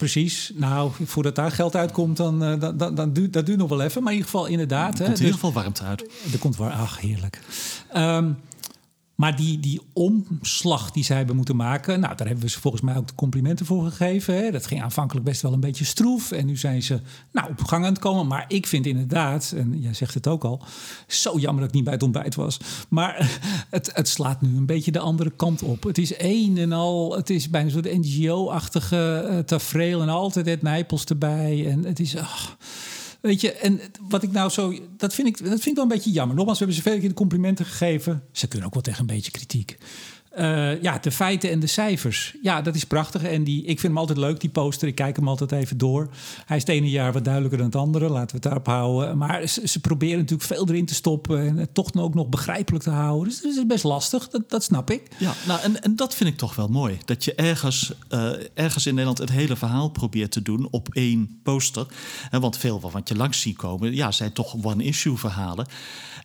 Precies. 0.00 0.52
Nou, 0.54 0.90
voordat 1.04 1.34
daar 1.34 1.50
geld 1.50 1.76
uitkomt, 1.76 2.16
dan, 2.16 2.44
uh, 2.44 2.60
dan, 2.60 2.76
dan, 2.76 2.94
dan 2.94 3.12
duurt 3.12 3.32
dat 3.32 3.46
duurt 3.46 3.58
nog 3.58 3.68
wel 3.68 3.80
even. 3.80 4.02
Maar 4.02 4.12
in 4.12 4.18
ieder 4.18 4.30
geval 4.30 4.46
inderdaad. 4.46 4.98
Er 4.98 5.04
komt 5.04 5.18
in 5.18 5.24
ieder 5.24 5.40
geval 5.40 5.52
warmte 5.52 5.82
uit. 5.82 6.04
Er 6.32 6.38
komt 6.38 6.56
waar. 6.56 6.72
Ach, 6.72 7.00
heerlijk. 7.00 7.40
Um, 7.96 8.36
maar 9.20 9.36
die, 9.36 9.60
die 9.60 9.80
omslag 9.92 10.90
die 10.90 11.04
zij 11.04 11.16
hebben 11.16 11.36
moeten 11.36 11.56
maken, 11.56 12.00
nou, 12.00 12.16
daar 12.16 12.26
hebben 12.26 12.44
we 12.44 12.50
ze 12.50 12.60
volgens 12.60 12.82
mij 12.82 12.96
ook 12.96 13.06
de 13.06 13.14
complimenten 13.14 13.66
voor 13.66 13.84
gegeven. 13.84 14.34
Hè. 14.34 14.50
Dat 14.50 14.66
ging 14.66 14.82
aanvankelijk 14.82 15.26
best 15.26 15.42
wel 15.42 15.52
een 15.52 15.60
beetje 15.60 15.84
stroef. 15.84 16.30
En 16.30 16.46
nu 16.46 16.56
zijn 16.56 16.82
ze 16.82 17.00
nou, 17.32 17.50
op 17.50 17.62
gang 17.62 17.84
aan 17.84 17.92
het 17.92 18.00
komen. 18.00 18.26
Maar 18.26 18.44
ik 18.48 18.66
vind 18.66 18.86
inderdaad, 18.86 19.52
en 19.56 19.80
jij 19.80 19.94
zegt 19.94 20.14
het 20.14 20.26
ook 20.26 20.44
al, 20.44 20.62
zo 21.06 21.38
jammer 21.38 21.60
dat 21.60 21.68
ik 21.68 21.74
niet 21.74 21.84
bij 21.84 21.92
het 21.92 22.02
ontbijt 22.02 22.34
was. 22.34 22.60
Maar 22.88 23.40
het, 23.70 23.90
het 23.94 24.08
slaat 24.08 24.40
nu 24.40 24.56
een 24.56 24.66
beetje 24.66 24.92
de 24.92 24.98
andere 24.98 25.30
kant 25.30 25.62
op. 25.62 25.82
Het 25.82 25.98
is 25.98 26.16
één 26.16 26.58
en 26.58 26.72
al, 26.72 27.16
het 27.16 27.30
is 27.30 27.50
bijna 27.50 27.68
zo 27.68 27.80
de 27.80 27.98
NGO-achtige 27.98 29.28
uh, 29.30 29.38
tafereel 29.38 30.02
en 30.02 30.08
altijd 30.08 30.46
het 30.46 30.62
Nijpels 30.62 31.04
erbij. 31.04 31.66
En 31.70 31.84
het 31.84 32.00
is. 32.00 32.14
Weet 33.20 33.40
je, 33.40 33.52
en 33.52 33.80
wat 34.08 34.22
ik 34.22 34.32
nou 34.32 34.50
zo. 34.50 34.74
Dat 34.96 35.14
vind 35.14 35.28
ik, 35.28 35.38
dat 35.38 35.48
vind 35.48 35.66
ik 35.66 35.74
wel 35.74 35.84
een 35.84 35.88
beetje 35.88 36.10
jammer. 36.10 36.36
Nogmaals, 36.36 36.58
we 36.58 36.64
hebben 36.64 36.82
ze 36.82 36.90
veel 36.90 36.98
keer 36.98 37.08
de 37.08 37.14
complimenten 37.14 37.64
gegeven. 37.66 38.22
Ze 38.32 38.48
kunnen 38.48 38.66
ook 38.66 38.74
wel 38.74 38.82
tegen 38.82 39.00
een 39.00 39.06
beetje 39.06 39.30
kritiek. 39.30 39.78
Uh, 40.38 40.82
ja, 40.82 40.98
de 40.98 41.10
feiten 41.10 41.50
en 41.50 41.60
de 41.60 41.66
cijfers. 41.66 42.34
Ja, 42.42 42.62
dat 42.62 42.74
is 42.74 42.84
prachtig. 42.84 43.22
En 43.22 43.44
die, 43.44 43.60
ik 43.60 43.80
vind 43.80 43.82
hem 43.82 43.98
altijd 43.98 44.18
leuk, 44.18 44.40
die 44.40 44.50
poster. 44.50 44.88
Ik 44.88 44.94
kijk 44.94 45.16
hem 45.16 45.28
altijd 45.28 45.52
even 45.52 45.78
door. 45.78 46.08
Hij 46.46 46.56
is 46.56 46.62
het 46.62 46.70
ene 46.70 46.90
jaar 46.90 47.12
wat 47.12 47.24
duidelijker 47.24 47.58
dan 47.58 47.66
het 47.66 47.76
andere. 47.76 48.08
Laten 48.08 48.26
we 48.26 48.32
het 48.32 48.42
daarop 48.42 48.66
houden. 48.66 49.18
Maar 49.18 49.46
ze, 49.46 49.68
ze 49.68 49.80
proberen 49.80 50.18
natuurlijk 50.18 50.48
veel 50.48 50.68
erin 50.68 50.86
te 50.86 50.94
stoppen. 50.94 51.46
En 51.46 51.56
het 51.56 51.74
toch 51.74 51.94
ook 51.94 52.14
nog 52.14 52.28
begrijpelijk 52.28 52.84
te 52.84 52.90
houden. 52.90 53.28
Dus 53.28 53.42
dat 53.42 53.56
is 53.56 53.66
best 53.66 53.84
lastig. 53.84 54.28
Dat, 54.28 54.50
dat 54.50 54.62
snap 54.62 54.90
ik. 54.90 55.02
Ja, 55.18 55.32
nou, 55.46 55.60
en, 55.60 55.82
en 55.82 55.96
dat 55.96 56.14
vind 56.14 56.30
ik 56.30 56.36
toch 56.36 56.54
wel 56.54 56.68
mooi. 56.68 56.98
Dat 57.04 57.24
je 57.24 57.34
ergens, 57.34 57.92
uh, 58.10 58.30
ergens 58.54 58.86
in 58.86 58.94
Nederland 58.94 59.18
het 59.18 59.30
hele 59.30 59.56
verhaal 59.56 59.88
probeert 59.88 60.32
te 60.32 60.42
doen 60.42 60.68
op 60.70 60.88
één 60.92 61.40
poster. 61.42 61.86
En 62.30 62.40
want 62.40 62.56
veel 62.56 62.80
van 62.80 62.90
wat 62.90 63.08
je 63.08 63.16
langs 63.16 63.40
ziet 63.40 63.56
komen, 63.56 63.94
ja, 63.94 64.10
zijn 64.10 64.32
toch 64.32 64.56
one-issue 64.62 65.16
verhalen. 65.16 65.66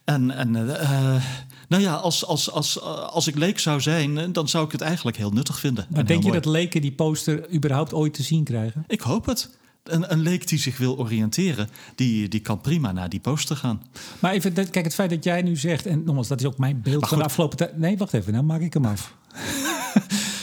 En, 0.04 0.32
en 0.32 0.56
uh, 0.56 1.24
nou 1.68 1.84
ja, 1.84 1.94
als, 1.94 2.26
als, 2.26 2.52
als, 2.52 2.82
als 2.82 3.28
ik 3.28 3.36
leek 3.36 3.60
zou 3.60 3.82
zijn, 3.82 4.34
dan 4.34 4.48
zou 4.48 4.66
ik 4.66 4.72
het 4.72 4.82
eigenlijk 4.82 5.18
heel 5.18 5.32
nuttig 5.32 5.60
vinden. 5.60 5.88
Maar 5.90 6.06
denk 6.06 6.24
je 6.24 6.32
dat 6.32 6.46
leken 6.46 6.82
die 6.82 6.92
poster 6.92 7.54
überhaupt 7.54 7.94
ooit 7.94 8.14
te 8.14 8.24
zien 8.24 8.44
krijgen? 8.44 8.84
Ik 8.88 9.02
hoop 9.02 9.26
het. 9.26 9.58
Een, 9.84 10.12
een 10.12 10.20
leek 10.20 10.48
die 10.48 10.60
zich 10.60 10.78
wil 10.78 10.98
oriënteren, 10.98 11.70
die, 11.96 12.28
die 12.28 12.40
kan 12.40 12.62
prima 12.62 12.92
naar 12.92 13.10
die 13.10 13.20
poster 13.20 13.56
gaan. 13.56 13.84
Maar 14.20 14.32
even, 14.34 14.54
kijk, 14.54 14.86
het 14.86 14.94
feit 14.94 15.10
dat 15.10 15.24
jij 15.24 15.42
nu 15.42 15.56
zegt, 15.56 15.86
en 15.86 16.04
nogmaals, 16.04 16.28
dat 16.28 16.40
is 16.40 16.46
ook 16.46 16.58
mijn 16.58 16.82
beeld 16.82 17.08
van 17.08 17.18
de 17.18 17.24
afgelopen 17.24 17.58
tijd. 17.58 17.78
Nee, 17.78 17.98
wacht 17.98 18.14
even, 18.14 18.34
nou 18.34 18.46
maak 18.46 18.62
ik 18.62 18.74
hem 18.74 18.86
af. 18.86 19.14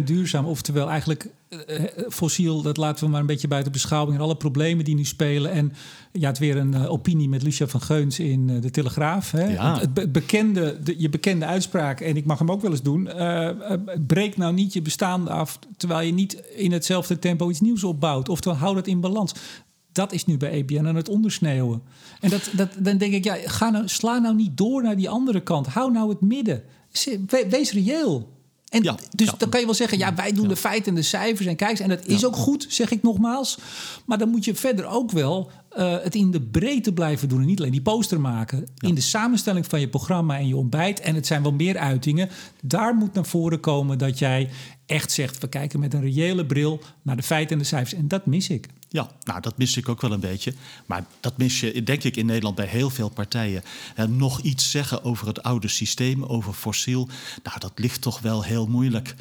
100% 0.00 0.02
duurzaam, 0.04 0.46
oftewel 0.46 0.88
eigenlijk 0.88 1.30
uh, 1.50 1.80
fossiel, 2.08 2.62
dat 2.62 2.76
laten 2.76 3.04
we 3.04 3.10
maar 3.10 3.20
een 3.20 3.26
beetje 3.26 3.48
buiten 3.48 3.72
beschouwing. 3.72 4.16
En 4.16 4.22
alle 4.22 4.36
problemen 4.36 4.84
die 4.84 4.94
nu 4.94 5.04
spelen. 5.04 5.50
En 5.50 5.72
ja, 6.12 6.28
het 6.28 6.38
weer 6.38 6.56
een 6.56 6.74
uh, 6.74 6.90
opinie 6.90 7.28
met 7.28 7.42
Lucia 7.42 7.66
van 7.66 7.80
Geuns 7.80 8.18
in 8.18 8.48
uh, 8.48 8.60
de 8.60 8.70
Telegraaf. 8.70 9.30
Hè? 9.30 9.52
Ja. 9.52 9.78
Het, 9.78 9.90
het 9.94 10.12
bekende, 10.12 10.82
de, 10.82 10.94
je 10.98 11.08
bekende 11.08 11.44
uitspraak, 11.44 12.00
en 12.00 12.16
ik 12.16 12.24
mag 12.24 12.38
hem 12.38 12.50
ook 12.50 12.60
wel 12.60 12.70
eens 12.70 12.82
doen. 12.82 13.08
breek 14.06 14.36
nou 14.36 14.54
niet 14.54 14.72
je 14.72 14.82
bestaande 14.82 15.30
af, 15.30 15.58
terwijl 15.76 16.06
je 16.06 16.12
niet 16.12 16.42
in 16.54 16.72
hetzelfde 16.72 17.18
tempo 17.18 17.50
iets 17.50 17.60
nieuws 17.60 17.84
opbouwt. 17.84 18.28
Oftewel, 18.28 18.58
hou 18.58 18.74
dat 18.74 18.86
in 18.86 19.00
balans. 19.00 19.32
Dat 19.92 20.12
is 20.12 20.24
nu 20.24 20.36
bij 20.36 20.60
ABN 20.60 20.86
aan 20.86 20.96
het 20.96 21.08
ondersneeuwen. 21.08 21.82
En 22.20 22.30
dat, 22.30 22.50
dat, 22.52 22.68
dan 22.78 22.98
denk 22.98 23.12
ik, 23.12 23.24
ja, 23.24 23.36
ga 23.44 23.70
nou, 23.70 23.88
sla 23.88 24.18
nou 24.18 24.34
niet 24.34 24.56
door 24.56 24.82
naar 24.82 24.96
die 24.96 25.08
andere 25.08 25.40
kant. 25.40 25.66
Hou 25.66 25.92
nou 25.92 26.08
het 26.08 26.20
midden. 26.20 26.62
Wees 27.48 27.72
reëel. 27.72 28.37
En 28.70 28.82
ja, 28.82 28.96
dus 29.14 29.26
ja. 29.26 29.34
dan 29.38 29.48
kan 29.48 29.60
je 29.60 29.66
wel 29.66 29.74
zeggen, 29.74 29.98
ja, 29.98 30.14
wij 30.14 30.32
doen 30.32 30.42
ja. 30.42 30.48
de 30.48 30.56
feiten 30.56 30.88
en 30.88 30.94
de 30.94 31.02
cijfers 31.02 31.46
en 31.46 31.56
kijk, 31.56 31.78
en 31.78 31.88
dat 31.88 32.06
is 32.06 32.24
ook 32.24 32.36
goed, 32.36 32.66
zeg 32.68 32.90
ik 32.90 33.02
nogmaals. 33.02 33.58
Maar 34.04 34.18
dan 34.18 34.28
moet 34.28 34.44
je 34.44 34.54
verder 34.54 34.86
ook 34.86 35.10
wel 35.10 35.50
uh, 35.76 35.96
het 36.02 36.14
in 36.14 36.30
de 36.30 36.40
breedte 36.40 36.92
blijven 36.92 37.28
doen 37.28 37.40
en 37.40 37.46
niet 37.46 37.58
alleen 37.58 37.72
die 37.72 37.82
poster 37.82 38.20
maken. 38.20 38.68
In 38.78 38.94
de 38.94 39.00
samenstelling 39.00 39.66
van 39.66 39.80
je 39.80 39.88
programma 39.88 40.38
en 40.38 40.48
je 40.48 40.56
ontbijt, 40.56 41.00
en 41.00 41.14
het 41.14 41.26
zijn 41.26 41.42
wel 41.42 41.52
meer 41.52 41.78
uitingen, 41.78 42.28
daar 42.62 42.94
moet 42.94 43.14
naar 43.14 43.26
voren 43.26 43.60
komen 43.60 43.98
dat 43.98 44.18
jij 44.18 44.50
echt 44.86 45.12
zegt, 45.12 45.38
we 45.38 45.48
kijken 45.48 45.80
met 45.80 45.94
een 45.94 46.00
reële 46.00 46.46
bril 46.46 46.80
naar 47.02 47.16
de 47.16 47.22
feiten 47.22 47.56
en 47.56 47.62
de 47.62 47.68
cijfers. 47.68 47.94
En 47.94 48.08
dat 48.08 48.26
mis 48.26 48.48
ik. 48.48 48.68
Ja, 48.90 49.10
nou, 49.22 49.40
dat 49.40 49.58
mis 49.58 49.76
ik 49.76 49.88
ook 49.88 50.00
wel 50.00 50.12
een 50.12 50.20
beetje. 50.20 50.54
Maar 50.86 51.04
dat 51.20 51.38
mis 51.38 51.60
je, 51.60 51.82
denk 51.82 52.04
ik, 52.04 52.16
in 52.16 52.26
Nederland 52.26 52.54
bij 52.54 52.66
heel 52.66 52.90
veel 52.90 53.08
partijen. 53.08 53.62
En 53.94 54.16
nog 54.16 54.40
iets 54.40 54.70
zeggen 54.70 55.04
over 55.04 55.26
het 55.26 55.42
oude 55.42 55.68
systeem, 55.68 56.24
over 56.24 56.52
fossiel. 56.52 57.08
Nou, 57.42 57.58
dat 57.58 57.72
ligt 57.74 58.00
toch 58.00 58.20
wel 58.20 58.44
heel 58.44 58.66
moeilijk 58.66 59.14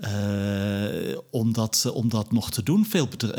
uh, 0.00 1.18
om, 1.30 1.52
dat, 1.52 1.90
om 1.92 2.08
dat 2.08 2.32
nog 2.32 2.50
te 2.50 2.62
doen. 2.62 2.86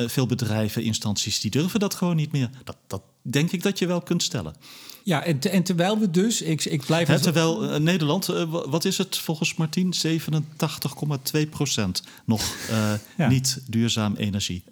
Veel 0.08 0.28
bedrijven, 0.28 0.84
instanties, 0.84 1.40
die 1.40 1.52
durven 1.52 1.80
dat 1.80 1.94
gewoon 1.94 2.16
niet 2.16 2.32
meer. 2.32 2.50
Dat, 2.64 2.78
dat 2.88 3.02
denk 3.22 3.52
ik 3.52 3.64
dat 3.64 3.80
je 3.80 3.88
wel 3.88 4.02
kunt 4.02 4.24
stellen. 4.24 4.56
Ja, 5.04 5.24
en, 5.24 5.40
te, 5.40 5.50
en 5.50 5.64
terwijl 5.64 6.00
we 6.00 6.10
dus, 6.12 6.42
ik, 6.42 6.66
ik 6.66 6.86
blijf... 6.86 7.08
He, 7.08 7.20
terwijl 7.20 7.64
uh, 7.64 7.76
Nederland, 7.76 8.30
uh, 8.30 8.44
wat 8.50 8.86
is 8.86 8.98
het 8.98 9.18
volgens 9.18 9.56
Martien? 9.56 9.94
87,2 10.08 11.50
procent 11.50 12.04
nog 12.26 12.56
uh, 12.70 12.94
ja. 13.18 13.28
niet 13.28 13.62
duurzaam 13.68 14.16
energie 14.16 14.64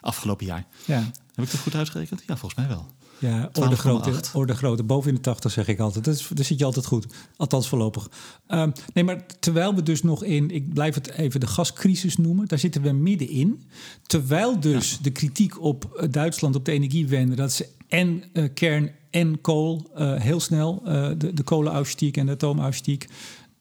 afgelopen 0.00 0.46
jaar. 0.46 0.66
Ja. 0.84 1.10
Heb 1.34 1.44
ik 1.44 1.50
dat 1.50 1.60
goed 1.60 1.74
uitgerekend? 1.74 2.22
Ja, 2.26 2.36
volgens 2.36 2.60
mij 2.60 2.68
wel. 2.68 2.86
Ja, 3.20 3.50
orde 3.52 3.76
grote, 3.76 4.12
orde 4.32 4.54
grote. 4.54 4.82
Boven 4.82 5.08
in 5.08 5.14
de 5.14 5.20
80 5.20 5.52
zeg 5.52 5.68
ik 5.68 5.78
altijd. 5.78 6.04
Dat 6.04 6.14
is, 6.14 6.28
daar 6.34 6.44
zit 6.44 6.58
je 6.58 6.64
altijd 6.64 6.86
goed. 6.86 7.06
Althans 7.36 7.68
voorlopig. 7.68 8.10
Um, 8.48 8.72
nee, 8.94 9.04
maar 9.04 9.26
terwijl 9.40 9.74
we 9.74 9.82
dus 9.82 10.02
nog 10.02 10.24
in... 10.24 10.50
Ik 10.50 10.74
blijf 10.74 10.94
het 10.94 11.10
even 11.10 11.40
de 11.40 11.46
gascrisis 11.46 12.16
noemen. 12.16 12.48
Daar 12.48 12.58
zitten 12.58 12.82
we 12.82 12.92
middenin. 12.92 13.62
Terwijl 14.06 14.60
dus 14.60 14.90
ja. 14.90 14.96
de 15.02 15.10
kritiek 15.10 15.62
op 15.62 16.06
Duitsland 16.10 16.54
op 16.54 16.64
de 16.64 16.72
energiewende... 16.72 17.34
dat 17.34 17.52
ze 17.52 17.68
en 17.88 18.24
uh, 18.32 18.48
kern 18.54 18.90
en 19.10 19.40
kool 19.40 19.90
uh, 19.96 20.14
heel 20.14 20.40
snel... 20.40 20.82
Uh, 20.86 21.08
de, 21.18 21.32
de 21.32 22.10
en 22.12 22.26
de 22.26 22.32
atoomausstieg... 22.32 23.06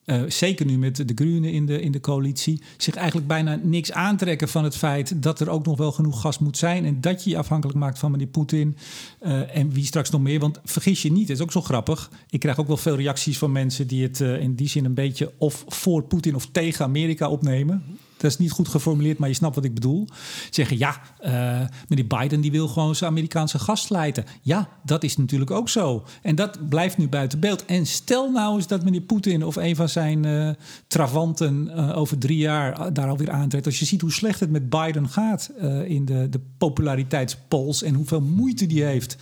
Uh, 0.09 0.21
zeker 0.27 0.65
nu 0.65 0.77
met 0.77 0.95
de 0.95 1.13
Groenen 1.15 1.51
in 1.51 1.65
de, 1.65 1.81
in 1.81 1.91
de 1.91 1.99
coalitie, 1.99 2.61
zich 2.77 2.95
eigenlijk 2.95 3.27
bijna 3.27 3.59
niks 3.63 3.91
aantrekken 3.91 4.49
van 4.49 4.63
het 4.63 4.77
feit 4.77 5.23
dat 5.23 5.39
er 5.39 5.49
ook 5.49 5.65
nog 5.65 5.77
wel 5.77 5.91
genoeg 5.91 6.21
gas 6.21 6.39
moet 6.39 6.57
zijn 6.57 6.85
en 6.85 7.01
dat 7.01 7.23
je 7.23 7.29
je 7.29 7.37
afhankelijk 7.37 7.77
maakt 7.77 7.99
van 7.99 8.11
meneer 8.11 8.27
Poetin 8.27 8.77
uh, 9.21 9.55
en 9.55 9.71
wie 9.71 9.85
straks 9.85 10.09
nog 10.09 10.21
meer. 10.21 10.39
Want 10.39 10.59
vergis 10.63 11.01
je 11.01 11.11
niet, 11.11 11.27
het 11.27 11.37
is 11.37 11.43
ook 11.43 11.51
zo 11.51 11.61
grappig. 11.61 12.11
Ik 12.29 12.39
krijg 12.39 12.59
ook 12.59 12.67
wel 12.67 12.77
veel 12.77 12.95
reacties 12.95 13.37
van 13.37 13.51
mensen 13.51 13.87
die 13.87 14.03
het 14.03 14.19
uh, 14.19 14.41
in 14.41 14.55
die 14.55 14.69
zin 14.69 14.85
een 14.85 14.93
beetje 14.93 15.31
of 15.37 15.65
voor 15.67 16.03
Poetin 16.03 16.35
of 16.35 16.47
tegen 16.51 16.85
Amerika 16.85 17.29
opnemen. 17.29 17.83
Dat 18.19 18.31
is 18.31 18.37
niet 18.37 18.51
goed 18.51 18.67
geformuleerd, 18.67 19.17
maar 19.17 19.29
je 19.29 19.35
snapt 19.35 19.55
wat 19.55 19.63
ik 19.63 19.73
bedoel. 19.73 20.07
Zeggen 20.49 20.77
ja, 20.77 21.01
uh, 21.25 21.67
meneer 21.87 22.07
Biden 22.07 22.41
die 22.41 22.51
wil 22.51 22.67
gewoon 22.67 22.95
zijn 22.95 23.11
Amerikaanse 23.11 23.59
gas 23.59 23.81
slijten. 23.81 24.25
Ja, 24.41 24.69
dat 24.83 25.03
is 25.03 25.17
natuurlijk 25.17 25.51
ook 25.51 25.69
zo. 25.69 26.05
En 26.21 26.35
dat 26.35 26.69
blijft 26.69 26.97
nu 26.97 27.07
buiten 27.07 27.39
beeld. 27.39 27.65
En 27.65 27.85
stel 27.85 28.31
nou 28.31 28.55
eens 28.55 28.67
dat 28.67 28.83
meneer 28.83 29.01
Poetin 29.01 29.45
of 29.45 29.55
een 29.55 29.75
van 29.75 29.89
zijn 29.89 30.23
uh, 30.25 30.49
travanten 30.87 31.71
uh, 31.75 31.97
over 31.97 32.17
drie 32.17 32.37
jaar 32.37 32.93
daar 32.93 33.09
alweer 33.09 33.31
aantrekt. 33.31 33.65
Als 33.65 33.79
je 33.79 33.85
ziet 33.85 34.01
hoe 34.01 34.11
slecht 34.11 34.39
het 34.39 34.51
met 34.51 34.69
Biden 34.69 35.09
gaat 35.09 35.51
in 35.85 36.05
de, 36.05 36.29
de 36.29 36.39
populariteitspolls 36.57 37.83
en 37.83 37.93
hoeveel 37.93 38.21
moeite 38.21 38.65
die 38.65 38.83
heeft 38.83 39.17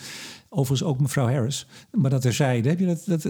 Overigens 0.57 0.89
ook 0.89 0.99
mevrouw 0.99 1.29
Harris. 1.29 1.65
Maar 1.91 2.09
dat 2.09 2.21
terzijde. 2.21 2.69
Heb 2.69 2.79
je 2.79 2.85
dat, 2.85 3.01
dat, 3.05 3.21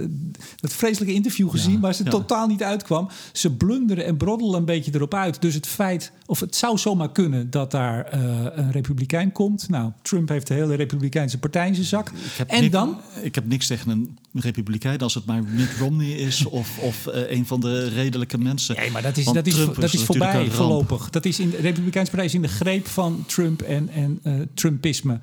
dat 0.56 0.74
vreselijke 0.74 1.14
interview 1.14 1.50
gezien 1.50 1.80
waar 1.80 1.94
ze 1.94 2.04
totaal 2.04 2.48
niet 2.48 2.64
uitkwam? 2.64 3.10
Ze 3.32 3.56
blunderen 3.56 4.06
en 4.06 4.18
broddelen 4.18 4.60
een 4.60 4.66
beetje 4.66 4.92
erop 4.94 5.14
uit. 5.14 5.42
Dus 5.42 5.54
het 5.54 5.68
feit, 5.68 6.12
of 6.26 6.40
het 6.40 6.56
zou 6.56 6.78
zomaar 6.78 7.12
kunnen 7.12 7.50
dat 7.50 7.72
daar 7.72 8.06
eh, 8.06 8.20
een 8.52 8.72
republikein 8.72 9.32
komt. 9.32 9.70
Nou, 9.70 9.92
Trump 10.02 10.30
heeft 10.30 10.48
de 10.48 10.54
hele 10.54 10.76
republikeinse 10.76 11.38
partij 11.38 11.68
in 11.68 11.76
zijn 11.76 11.88
zak. 11.88 12.12
En 12.48 12.72
dan? 12.72 12.98
Ik 13.22 13.36
heb 13.36 13.46
niks 13.48 13.68
tegen 13.68 13.90
een 13.90 14.18
republikein 14.34 15.00
als 15.00 15.14
het 15.14 15.26
maar 15.26 15.44
Mitt 15.44 15.78
Romney 15.80 16.12
is 16.12 16.46
of, 16.60 16.78
of 16.80 17.08
uh, 17.08 17.32
een 17.32 17.46
van 17.46 17.60
de 17.60 17.88
redelijke 17.88 18.38
mensen. 18.38 18.76
Nee, 18.76 18.92
maar 18.92 19.02
dat 19.02 19.18
is, 19.18 19.26
dat 19.26 19.48
is, 19.48 19.56
dat 19.56 19.94
is 19.94 20.04
voorbij 20.04 20.52
voorlopig. 20.52 21.10
Dat 21.10 21.26
is 21.26 21.40
in 21.40 21.50
de 21.50 21.58
Republikeinse 21.58 22.12
Partij 22.12 22.28
is 22.28 22.34
in 22.34 22.42
de 22.42 22.48
greep 22.48 22.88
van 22.88 23.24
Trump 23.28 23.62
en, 23.62 23.90
en 23.90 24.20
uh, 24.24 24.34
Trumpisme. 24.54 25.20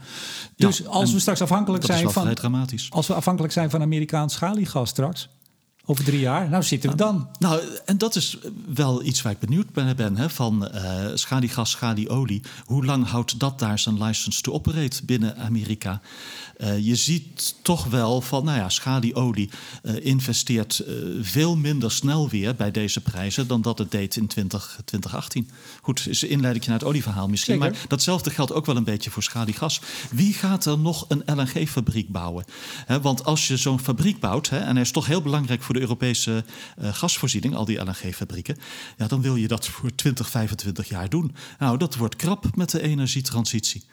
Dus 0.57 0.87
als 0.87 1.13
we 1.13 1.19
straks 1.19 1.41
afhankelijk 1.41 1.85
zijn 1.85 1.94
van. 2.03 2.13
Als 2.91 3.07
we 3.07 3.15
afhankelijk 3.15 3.53
zijn 3.53 3.71
van 3.71 3.83
Amerikaans 3.83 4.35
schaliegas 4.35 4.89
straks. 4.89 5.29
Over 5.87 6.05
drie 6.05 6.21
jaar, 6.21 6.49
nou 6.49 6.63
zitten 6.63 6.91
we 6.91 6.97
dan. 6.97 7.29
Nou, 7.39 7.63
en 7.85 7.99
dat 7.99 8.17
is 8.17 8.39
wel 8.75 9.03
iets 9.03 9.23
waar 9.23 9.33
ik 9.33 9.39
benieuwd 9.39 9.73
ben. 9.73 9.97
ben 9.97 10.17
hè, 10.17 10.31
van 10.31 10.69
uh, 10.75 11.07
schaliegas, 11.15 11.71
schalieolie. 11.71 12.43
Hoe 12.65 12.85
lang 12.85 13.07
houdt 13.07 13.39
dat 13.39 13.59
daar 13.59 13.79
zijn 13.79 14.03
license 14.03 14.41
to 14.41 14.53
operate 14.53 15.05
binnen 15.05 15.37
Amerika? 15.37 16.01
Uh, 16.59 16.79
je 16.79 16.97
ziet 16.97 17.55
toch 17.63 17.85
wel 17.85 18.21
van, 18.21 18.45
nou 18.45 18.59
ja, 18.59 18.69
schalieolie 18.69 19.51
uh, 19.83 20.05
investeert 20.05 20.85
veel 21.21 21.57
minder 21.57 21.91
snel 21.91 22.29
weer 22.29 22.55
bij 22.55 22.71
deze 22.71 23.01
prijzen 23.01 23.47
dan 23.47 23.63
dat 23.63 23.79
het 23.79 23.91
deed 23.91 24.17
in 24.17 24.27
20, 24.27 24.81
2018. 24.85 25.51
Goed, 25.83 26.07
is 26.09 26.23
een 26.23 26.29
inleiding 26.29 26.67
naar 26.67 26.79
het 26.79 26.85
olieverhaal 26.89 27.29
misschien. 27.29 27.59
Maar 27.59 27.77
datzelfde 27.89 28.31
geldt 28.31 28.53
ook 28.53 28.67
wel 28.67 28.77
een 28.77 28.85
beetje 28.85 29.11
voor 29.11 29.23
schaliegas. 29.23 29.81
Wie 30.11 30.33
gaat 30.33 30.65
er 30.65 30.79
nog 30.79 31.05
een 31.09 31.23
LNG-fabriek 31.27 32.09
bouwen? 32.09 32.45
want 33.03 33.25
als 33.25 33.49
je 33.49 33.57
zo'n 33.57 33.81
fabriek 33.81 34.21
bouwt, 34.21 34.49
en 34.49 34.73
hij 34.73 34.81
is 34.81 34.91
toch 34.91 35.07
heel 35.07 35.23
belangrijk 35.23 35.63
voor 35.63 35.74
de 35.75 35.81
Europese 35.81 36.45
uh, 36.83 36.95
gasvoorziening, 36.95 37.55
al 37.55 37.65
die 37.65 37.79
LNG-fabrieken, 37.79 38.57
ja, 38.97 39.07
dan 39.07 39.23
wil 39.23 39.37
je 39.37 39.49
dat 39.49 39.67
voor 39.67 39.95
20, 39.95 40.31
25 40.31 40.89
jaar 40.89 41.09
doen. 41.09 41.35
Nou, 41.59 41.79
dat 41.79 41.97
wordt 41.97 42.17
krap 42.17 42.57
met 42.57 42.71
de 42.71 42.83
energietransitie. 42.83 43.85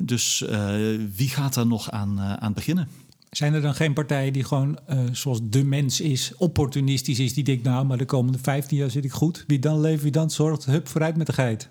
Dus 0.00 0.44
uh, 0.50 0.74
wie 1.16 1.28
gaat 1.28 1.54
daar 1.54 1.66
nog 1.66 1.90
aan, 1.90 2.18
uh, 2.18 2.32
aan 2.32 2.52
beginnen? 2.52 2.88
Zijn 3.30 3.54
er 3.54 3.60
dan 3.60 3.74
geen 3.74 3.92
partijen 3.92 4.32
die 4.32 4.44
gewoon, 4.44 4.78
zoals 5.12 5.38
de 5.42 5.64
mens 5.64 6.00
is, 6.00 6.32
opportunistisch 6.36 7.18
is, 7.18 7.34
die 7.34 7.44
denkt, 7.44 7.62
nou, 7.62 7.86
maar 7.86 7.98
de 7.98 8.04
komende 8.04 8.38
15 8.38 8.76
jaar 8.76 8.90
zit 8.90 9.04
ik 9.04 9.12
goed. 9.12 9.44
Wie 9.46 9.58
dan 9.58 9.80
leeft, 9.80 10.02
wie 10.02 10.12
dan 10.12 10.30
zorgt, 10.30 10.64
hup, 10.64 10.88
vooruit 10.88 11.16
met 11.16 11.26
de 11.26 11.32
geit. 11.32 11.68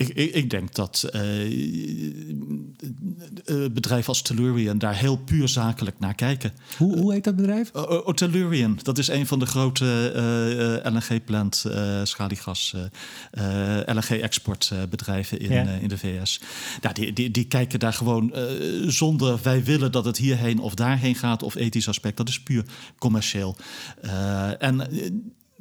Ik, 0.00 0.08
ik, 0.08 0.34
ik, 0.34 0.50
denk 0.50 0.74
dat 0.74 1.10
uh, 1.14 1.20
bedrijven 3.72 4.08
als 4.08 4.22
Tellurian 4.22 4.78
daar 4.78 4.96
heel 4.96 5.16
puur 5.16 5.48
zakelijk 5.48 5.98
naar 5.98 6.14
kijken. 6.14 6.52
Hoe, 6.76 6.98
hoe 6.98 7.12
heet 7.12 7.24
dat 7.24 7.36
bedrijf? 7.36 7.70
Uh, 7.76 8.06
Tellurian, 8.06 8.78
dat 8.82 8.98
is 8.98 9.08
een 9.08 9.26
van 9.26 9.38
de 9.38 9.46
grote 9.46 10.82
LNG-plant, 10.84 11.64
schaliegas, 12.02 12.74
LNG-exportbedrijven 13.86 15.40
in, 15.40 15.52
ja. 15.52 15.62
in 15.62 15.88
de 15.88 15.98
VS. 15.98 16.40
Ja, 16.80 16.92
die, 16.92 17.12
die, 17.12 17.30
die 17.30 17.44
kijken 17.44 17.78
daar 17.78 17.92
gewoon 17.92 18.34
zonder 18.86 19.38
wij 19.42 19.64
willen 19.64 19.92
dat 19.92 20.04
het 20.04 20.16
hierheen 20.16 20.58
of 20.58 20.74
daarheen 20.74 21.14
gaat 21.14 21.42
of 21.42 21.54
ethisch 21.54 21.88
aspect. 21.88 22.16
Dat 22.16 22.28
is 22.28 22.42
puur 22.42 22.64
commercieel. 22.98 23.56
en 24.58 24.88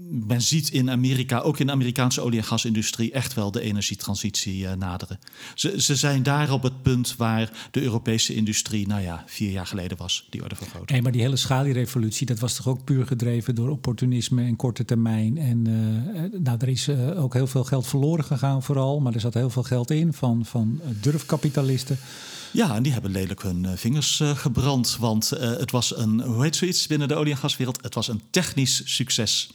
men 0.10 0.42
ziet 0.42 0.70
in 0.70 0.90
Amerika, 0.90 1.40
ook 1.40 1.60
in 1.60 1.66
de 1.66 1.72
Amerikaanse 1.72 2.22
olie- 2.22 2.38
en 2.38 2.44
gasindustrie, 2.44 3.12
echt 3.12 3.34
wel 3.34 3.52
de 3.52 3.62
energietransitie 3.62 4.62
uh, 4.62 4.74
naderen. 4.74 5.20
Ze, 5.56 5.82
ze, 5.82 5.96
zijn 5.96 6.24
daar 6.24 6.52
op 6.52 6.64
het 6.64 6.82
punt 6.82 7.16
waar 7.18 7.68
de 7.72 7.82
Europese 7.82 8.36
industrie, 8.36 8.88
nou 8.88 9.02
ja, 9.02 9.24
vier 9.28 9.52
jaar 9.52 9.68
geleden 9.68 9.98
was, 9.98 10.28
die 10.30 10.44
orde 10.44 10.56
van 10.56 10.68
grootte. 10.68 10.94
Nee, 10.94 11.02
maar 11.02 11.12
die 11.12 11.22
hele 11.22 11.36
schalierevolutie, 11.36 12.26
dat 12.26 12.40
was 12.40 12.56
toch 12.56 12.68
ook 12.68 12.84
puur 12.84 13.06
gedreven 13.06 13.56
door 13.56 13.70
opportunisme 13.70 14.44
en 14.44 14.56
korte 14.56 14.86
termijn. 14.86 15.38
En 15.38 15.68
uh, 15.68 16.40
nou, 16.40 16.58
er 16.60 16.70
is 16.70 16.88
uh, 16.88 17.24
ook 17.24 17.34
heel 17.34 17.48
veel 17.48 17.64
geld 17.64 17.88
verloren 17.88 18.26
gegaan, 18.26 18.64
vooral, 18.64 19.00
maar 19.00 19.14
er 19.14 19.20
zat 19.20 19.34
heel 19.34 19.50
veel 19.50 19.64
geld 19.64 19.92
in 19.92 20.14
van, 20.14 20.46
van 20.46 20.82
durfkapitalisten. 21.02 21.98
Ja, 22.52 22.76
en 22.76 22.84
die 22.84 22.92
hebben 22.92 23.12
lelijk 23.12 23.42
hun 23.42 23.78
vingers 23.78 24.20
uh, 24.20 24.38
gebrand. 24.38 24.98
Want 25.00 25.32
uh, 25.34 25.40
het 25.40 25.72
was 25.72 25.98
een, 25.98 26.22
hoe 26.22 26.44
heet 26.44 26.56
zoiets 26.56 26.88
binnen 26.88 27.08
de 27.08 27.16
olie- 27.16 27.32
en 27.32 27.38
gaswereld? 27.38 27.84
Het 27.84 27.94
was 27.94 28.08
een 28.08 28.22
technisch 28.30 28.82
succes. 28.96 29.50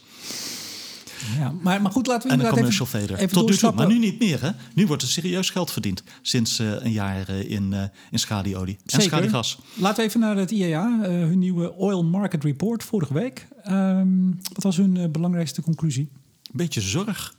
Ja, 1.37 1.53
maar, 1.61 1.81
maar 1.81 1.91
goed, 1.91 2.07
laten 2.07 2.29
we 2.29 2.33
en 2.35 2.45
een 2.45 2.51
commercial 2.51 2.87
even, 2.87 2.99
fader. 2.99 3.27
Tot 3.29 3.49
nu 3.49 3.55
toe, 3.55 3.71
maar 3.71 3.87
nu 3.87 3.99
niet 3.99 4.19
meer. 4.19 4.41
Hè? 4.41 4.49
Nu 4.73 4.87
wordt 4.87 5.01
er 5.01 5.07
serieus 5.07 5.49
geld 5.49 5.71
verdiend 5.71 6.03
sinds 6.21 6.59
uh, 6.59 6.83
een 6.83 6.91
jaar 6.91 7.29
uh, 7.29 7.49
in, 7.49 7.71
uh, 7.71 7.83
in 8.11 8.19
schalieolie 8.19 8.77
en 8.85 9.01
schaliegas. 9.01 9.57
Laten 9.73 9.97
we 9.97 10.09
even 10.09 10.19
naar 10.19 10.37
het 10.37 10.51
IEA, 10.51 10.99
hun 11.01 11.39
nieuwe 11.39 11.73
Oil 11.73 12.03
Market 12.03 12.43
Report 12.43 12.83
vorige 12.83 13.13
week. 13.13 13.47
Um, 13.67 14.39
wat 14.53 14.63
was 14.63 14.77
hun 14.77 15.11
belangrijkste 15.11 15.61
conclusie? 15.61 16.09
Beetje 16.51 16.81
zorg. 16.81 17.35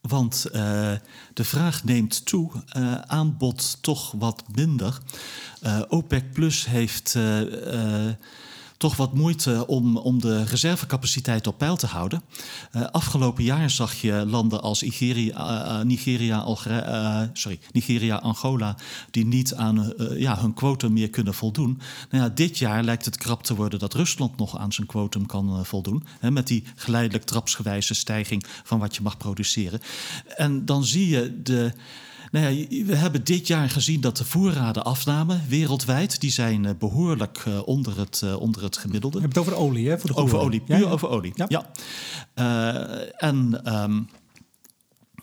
Want 0.00 0.46
uh, 0.46 0.52
de 1.34 1.44
vraag 1.44 1.84
neemt 1.84 2.26
toe, 2.26 2.50
uh, 2.76 2.94
aanbod 2.94 3.82
toch 3.82 4.12
wat 4.18 4.42
minder. 4.54 4.98
Uh, 5.62 5.80
OPEC 5.88 6.32
Plus 6.32 6.66
heeft 6.66 7.18
toch 8.82 8.96
wat 8.96 9.14
moeite 9.14 9.66
om, 9.66 9.96
om 9.96 10.20
de 10.20 10.44
reservecapaciteit 10.44 11.46
op 11.46 11.58
peil 11.58 11.76
te 11.76 11.86
houden. 11.86 12.22
Uh, 12.76 12.82
afgelopen 12.90 13.44
jaar 13.44 13.70
zag 13.70 13.94
je 13.94 14.24
landen 14.26 14.62
als 14.62 14.82
Nigeria, 14.82 15.78
uh, 15.78 15.84
Nigeria, 15.84 16.46
uh, 16.68 17.22
sorry, 17.32 17.58
Nigeria, 17.72 18.16
Angola, 18.16 18.76
die 19.10 19.26
niet 19.26 19.54
aan 19.54 19.92
ja, 20.16 20.38
hun 20.40 20.54
quotum 20.54 20.92
meer 20.92 21.10
kunnen 21.10 21.34
voldoen. 21.34 21.80
Nou 22.10 22.24
ja, 22.24 22.28
dit 22.28 22.58
jaar 22.58 22.82
lijkt 22.82 23.04
het 23.04 23.16
krap 23.16 23.42
te 23.42 23.54
worden 23.54 23.78
dat 23.78 23.94
Rusland 23.94 24.36
nog 24.36 24.58
aan 24.58 24.72
zijn 24.72 24.86
quotum 24.86 25.26
kan 25.26 25.66
voldoen. 25.66 26.04
Hè, 26.20 26.30
met 26.30 26.46
die 26.46 26.64
geleidelijk 26.74 27.24
trapsgewijze 27.24 27.94
stijging 27.94 28.44
van 28.64 28.78
wat 28.78 28.96
je 28.96 29.02
mag 29.02 29.16
produceren. 29.16 29.80
En 30.36 30.64
dan 30.64 30.84
zie 30.84 31.08
je 31.08 31.42
de. 31.42 31.72
Nou 32.32 32.46
ja, 32.46 32.84
we 32.84 32.96
hebben 32.96 33.24
dit 33.24 33.46
jaar 33.46 33.70
gezien 33.70 34.00
dat 34.00 34.16
de 34.16 34.24
voorraden 34.24 34.84
afnamen 34.84 35.42
wereldwijd. 35.48 36.20
Die 36.20 36.30
zijn 36.30 36.76
behoorlijk 36.78 37.44
uh, 37.48 37.66
onder, 37.68 37.98
het, 37.98 38.20
uh, 38.24 38.40
onder 38.40 38.62
het 38.62 38.76
gemiddelde. 38.76 39.16
Je 39.16 39.22
hebt 39.22 39.36
het 39.36 39.46
over 39.46 39.58
olie, 39.58 39.88
hè? 39.88 39.98
Voor 39.98 40.10
de 40.10 40.16
over 40.16 40.38
olie, 40.38 40.60
puur 40.60 40.78
ja, 40.78 40.82
ja. 40.82 40.90
over 40.90 41.08
olie. 41.08 41.32
Ja. 41.34 41.46
ja. 41.48 41.70
Uh, 42.34 43.12
en 43.16 43.60
um, 43.82 44.08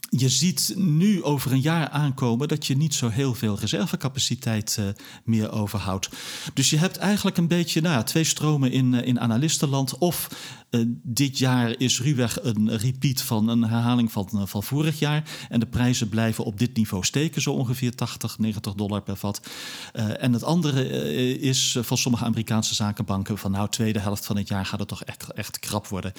je 0.09 0.29
ziet 0.29 0.73
nu 0.75 1.23
over 1.23 1.51
een 1.51 1.61
jaar 1.61 1.89
aankomen 1.89 2.47
dat 2.47 2.67
je 2.67 2.77
niet 2.77 2.93
zo 2.93 3.09
heel 3.09 3.33
veel 3.33 3.57
reservecapaciteit 3.59 4.77
uh, 4.79 4.85
meer 5.23 5.51
overhoudt. 5.51 6.09
Dus 6.53 6.69
je 6.69 6.77
hebt 6.77 6.97
eigenlijk 6.97 7.37
een 7.37 7.47
beetje 7.47 7.81
nou, 7.81 8.03
twee 8.03 8.23
stromen 8.23 8.71
in, 8.71 8.93
uh, 8.93 9.07
in 9.07 9.19
analistenland. 9.19 9.97
Of 9.97 10.29
uh, 10.69 10.81
dit 11.03 11.37
jaar 11.37 11.75
is 11.77 12.01
ruwweg 12.01 12.43
een 12.43 12.77
repeat 12.77 13.21
van 13.21 13.47
een 13.47 13.63
herhaling 13.63 14.11
van, 14.11 14.47
van 14.47 14.63
vorig 14.63 14.99
jaar. 14.99 15.23
En 15.49 15.59
de 15.59 15.65
prijzen 15.65 16.09
blijven 16.09 16.43
op 16.43 16.59
dit 16.59 16.75
niveau 16.75 17.03
steken, 17.03 17.41
zo 17.41 17.51
ongeveer 17.51 17.95
80, 17.95 18.39
90 18.39 18.73
dollar 18.73 19.01
per 19.01 19.15
vat. 19.15 19.41
en 19.93 20.33
het 20.33 20.43
andere 20.43 20.87
is 21.39 21.77
van 21.81 21.97
sommige 21.97 22.25
Amerikaanse 22.25 22.75
zakenbanken 22.75 23.37
van 23.37 23.51
nou, 23.51 23.69
tweede 23.69 23.99
helft 23.99 24.25
van 24.25 24.37
het 24.37 24.47
jaar 24.47 24.65
gaat 24.65 24.79
het 24.79 24.87
toch 24.87 25.03
echt, 25.03 25.33
echt 25.33 25.59
krap 25.59 25.87
worden. 25.87 26.13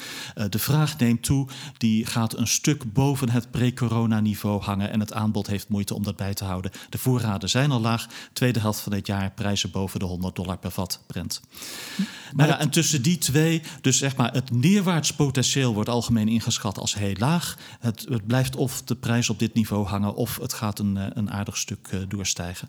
de 0.49 0.59
vraag 0.59 0.99
neemt 0.99 1.23
toe, 1.23 1.49
die 1.77 2.07
gaat 2.07 2.37
een 2.37 2.47
stuk 2.47 2.93
boven 2.93 3.31
het 3.31 3.51
pre 3.51 3.73
coronaniveau 3.73 4.63
hangen 4.63 4.91
en 4.91 5.01
het 5.01 5.13
aanbod 5.13 5.47
heeft 5.47 5.69
moeite 5.69 5.95
om 5.95 6.03
dat 6.03 6.17
bij 6.17 6.35
te 6.35 6.45
houden. 6.45 6.71
De 6.91 6.99
voorraden 6.99 7.49
zijn 7.49 7.71
al 7.71 7.81
laag. 7.81 8.07
Tweede 8.33 8.61
helft 8.61 8.81
van 8.81 8.93
dit 8.93 9.07
jaar 9.07 9.31
prijzen 9.31 9.71
boven 9.71 9.99
de 9.99 10.05
100 10.05 10.37
dollar 10.37 10.59
per 10.59 10.71
vat 10.71 11.01
Brent. 11.07 11.41
Maar 11.97 12.07
nou 12.47 12.49
ja, 12.49 12.59
en 12.59 12.71
tussen 12.71 13.03
die 13.03 13.19
twee, 13.19 13.63
dus 13.81 13.99
zeg 13.99 14.17
maar 14.17 14.35
het 14.41 14.51
neerwaarts 14.51 15.13
potentieel 15.13 15.75
wordt 15.75 15.89
algemeen 15.89 16.29
ingeschat 16.29 16.79
als 16.79 16.95
heel 16.95 17.15
laag. 17.19 17.57
Het, 17.81 18.07
het 18.09 18.27
blijft 18.27 18.57
of 18.57 18.83
de 18.83 18.95
prijs 18.95 19.31
op 19.31 19.39
dit 19.39 19.55
niveau 19.55 19.87
hangen 19.87 20.15
of 20.15 20.39
het 20.41 20.53
gaat 20.53 20.79
een, 20.79 21.19
een 21.19 21.31
aardig 21.31 21.57
stuk 21.57 21.89
uh, 21.95 22.01
doorstijgen. 22.09 22.69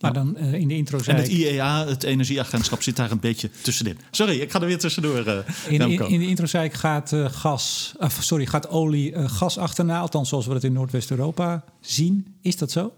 Maar 0.00 0.12
dan 0.12 0.36
uh, 0.38 0.52
in 0.52 0.68
de 0.68 0.74
intro 0.74 0.98
zei 0.98 1.16
En 1.16 1.22
het 1.22 1.32
IEA, 1.32 1.86
het 1.86 2.02
Energieagentschap, 2.02 2.82
zit 2.82 2.96
daar 2.96 3.10
een 3.10 3.20
beetje 3.20 3.50
tussenin. 3.62 3.98
Sorry, 4.10 4.40
ik 4.40 4.50
ga 4.50 4.60
er 4.60 4.66
weer 4.66 4.78
tussendoor. 4.78 5.26
Uh, 5.26 5.36
in, 5.68 5.80
in, 5.80 6.08
in, 6.08 6.20
de 6.20 6.26
intro 6.26 6.46
zei 6.46 6.64
ik, 6.64 6.74
gaat, 6.74 7.12
uh, 7.12 7.30
gas, 7.30 7.94
sorry, 8.20 8.46
gaat 8.46 8.68
olie 8.68 9.28
gas 9.28 9.58
achterna? 9.58 10.00
Althans, 10.00 10.28
zoals 10.28 10.46
we 10.46 10.52
het 10.52 10.64
in 10.64 10.72
Noordwest-Europa 10.72 11.64
zien. 11.80 12.34
Is 12.40 12.56
dat 12.56 12.70
zo? 12.70 12.92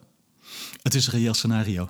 Het 0.83 0.95
is 0.95 1.07
een 1.07 1.13
reëel 1.13 1.35
scenario. 1.35 1.89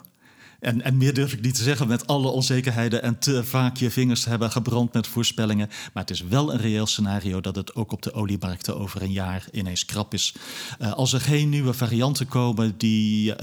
En, 0.64 0.82
en 0.82 0.96
meer 0.96 1.14
durf 1.14 1.32
ik 1.32 1.40
niet 1.40 1.54
te 1.54 1.62
zeggen 1.62 1.88
met 1.88 2.06
alle 2.06 2.28
onzekerheden 2.28 3.02
en 3.02 3.18
te 3.18 3.44
vaak 3.44 3.76
je 3.76 3.90
vingers 3.90 4.24
hebben 4.24 4.50
gebrand 4.50 4.92
met 4.92 5.06
voorspellingen. 5.06 5.68
Maar 5.68 6.02
het 6.02 6.10
is 6.10 6.20
wel 6.20 6.52
een 6.52 6.58
reëel 6.58 6.86
scenario 6.86 7.40
dat 7.40 7.56
het 7.56 7.74
ook 7.74 7.92
op 7.92 8.02
de 8.02 8.12
oliemarkten 8.12 8.78
over 8.78 9.02
een 9.02 9.12
jaar 9.12 9.44
ineens 9.52 9.84
krap 9.84 10.14
is. 10.14 10.34
Uh, 10.80 10.92
als 10.92 11.12
er 11.12 11.20
geen 11.20 11.48
nieuwe 11.48 11.72
varianten 11.72 12.28
komen 12.28 12.74
die 12.76 13.30
uh, 13.30 13.36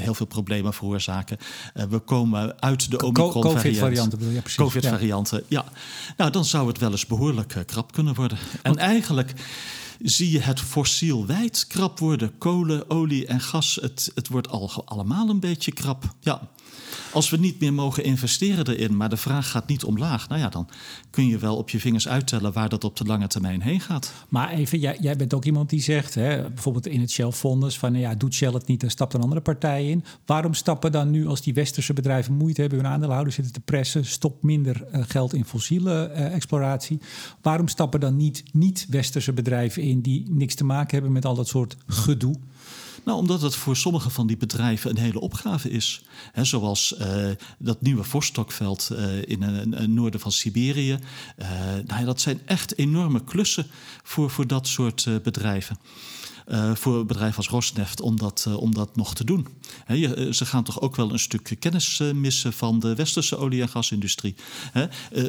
heel 0.00 0.14
veel 0.14 0.26
problemen 0.26 0.74
veroorzaken. 0.74 1.36
Uh, 1.74 1.84
we 1.84 1.98
komen 1.98 2.62
uit 2.62 2.90
de 2.90 3.02
Omicron-variant. 3.02 3.54
COVID-varianten? 3.54 4.18
Precies. 4.18 4.54
COVID-varianten, 4.54 5.42
ja. 5.48 5.64
ja. 5.64 5.72
Nou, 6.16 6.30
dan 6.30 6.44
zou 6.44 6.68
het 6.68 6.78
wel 6.78 6.90
eens 6.90 7.06
behoorlijk 7.06 7.62
krap 7.66 7.92
kunnen 7.92 8.14
worden. 8.14 8.38
En 8.62 8.78
eigenlijk 8.78 9.32
zie 9.98 10.30
je 10.30 10.40
het 10.40 10.60
fossiel 10.60 11.26
wijd 11.26 11.66
krap 11.68 11.98
worden. 11.98 12.38
Kolen, 12.38 12.90
olie 12.90 13.26
en 13.26 13.40
gas, 13.40 13.78
het, 13.80 14.10
het 14.14 14.28
wordt 14.28 14.48
al, 14.48 14.82
allemaal 14.84 15.28
een 15.28 15.40
beetje 15.40 15.72
krap. 15.72 16.14
Ja. 16.20 16.50
Als 17.14 17.30
we 17.30 17.36
niet 17.36 17.60
meer 17.60 17.74
mogen 17.74 18.04
investeren 18.04 18.66
erin, 18.68 18.96
maar 18.96 19.08
de 19.08 19.16
vraag 19.16 19.50
gaat 19.50 19.66
niet 19.66 19.84
omlaag, 19.84 20.28
nou 20.28 20.40
ja, 20.40 20.48
dan 20.48 20.68
kun 21.10 21.26
je 21.26 21.38
wel 21.38 21.56
op 21.56 21.70
je 21.70 21.80
vingers 21.80 22.08
uittellen 22.08 22.52
waar 22.52 22.68
dat 22.68 22.84
op 22.84 22.96
de 22.96 23.04
lange 23.04 23.26
termijn 23.26 23.62
heen 23.62 23.80
gaat. 23.80 24.12
Maar 24.28 24.50
even, 24.50 24.78
jij, 24.78 24.98
jij 25.00 25.16
bent 25.16 25.34
ook 25.34 25.44
iemand 25.44 25.70
die 25.70 25.82
zegt, 25.82 26.14
hè, 26.14 26.50
bijvoorbeeld 26.50 26.86
in 26.86 27.00
het 27.00 27.10
Shell-fonds, 27.10 27.78
van 27.78 27.92
nou 27.92 28.04
ja, 28.04 28.14
doet 28.14 28.34
Shell 28.34 28.52
het 28.52 28.66
niet, 28.66 28.80
dan 28.80 28.90
stapt 28.90 29.14
een 29.14 29.20
andere 29.20 29.40
partij 29.40 29.88
in. 29.88 30.04
Waarom 30.26 30.54
stappen 30.54 30.92
dan 30.92 31.10
nu, 31.10 31.26
als 31.26 31.42
die 31.42 31.54
westerse 31.54 31.92
bedrijven 31.92 32.34
moeite 32.34 32.60
hebben 32.60 32.78
hun 32.78 32.88
aandeelhouders 32.88 33.34
zitten 33.34 33.52
te 33.52 33.60
pressen, 33.60 34.04
stop 34.04 34.42
minder 34.42 34.84
uh, 34.92 35.02
geld 35.06 35.34
in 35.34 35.44
fossiele 35.44 36.10
uh, 36.12 36.34
exploratie? 36.34 37.00
Waarom 37.42 37.68
stappen 37.68 38.00
dan 38.00 38.16
niet 38.16 38.42
niet-westerse 38.52 39.32
bedrijven 39.32 39.82
in 39.82 40.00
die 40.00 40.24
niks 40.30 40.54
te 40.54 40.64
maken 40.64 40.94
hebben 40.94 41.12
met 41.12 41.24
al 41.24 41.34
dat 41.34 41.48
soort 41.48 41.76
gedoe? 41.86 42.34
Nou, 43.04 43.18
omdat 43.18 43.42
het 43.42 43.54
voor 43.54 43.76
sommige 43.76 44.10
van 44.10 44.26
die 44.26 44.36
bedrijven 44.36 44.90
een 44.90 44.98
hele 44.98 45.20
opgave 45.20 45.70
is. 45.70 46.02
Zoals 46.34 46.94
uh, 47.00 47.30
dat 47.58 47.82
nieuwe 47.82 48.04
Vostokveld 48.04 48.88
uh, 48.92 49.22
in 49.22 49.42
het 49.42 49.88
noorden 49.88 50.20
van 50.20 50.32
Siberië. 50.32 50.98
Nou, 51.86 52.04
dat 52.04 52.20
zijn 52.20 52.40
echt 52.44 52.78
enorme 52.78 53.24
klussen 53.24 53.66
voor, 54.02 54.30
voor 54.30 54.46
dat 54.46 54.68
soort 54.68 55.08
bedrijven. 55.22 55.78
Uh, 56.46 56.74
voor 56.74 56.98
een 56.98 57.06
bedrijf 57.06 57.36
als 57.36 57.48
Rosneft 57.48 58.00
om 58.00 58.18
dat, 58.18 58.44
uh, 58.48 58.56
om 58.56 58.74
dat 58.74 58.96
nog 58.96 59.14
te 59.14 59.24
doen. 59.24 59.46
He, 59.84 59.94
je, 59.94 60.28
ze 60.34 60.46
gaan 60.46 60.64
toch 60.64 60.80
ook 60.80 60.96
wel 60.96 61.12
een 61.12 61.18
stuk 61.18 61.56
kennis 61.58 62.02
missen 62.14 62.52
van 62.52 62.80
de 62.80 62.94
westerse 62.94 63.36
olie- 63.36 63.62
en 63.62 63.68
gasindustrie. 63.68 64.34
He, 64.72 64.86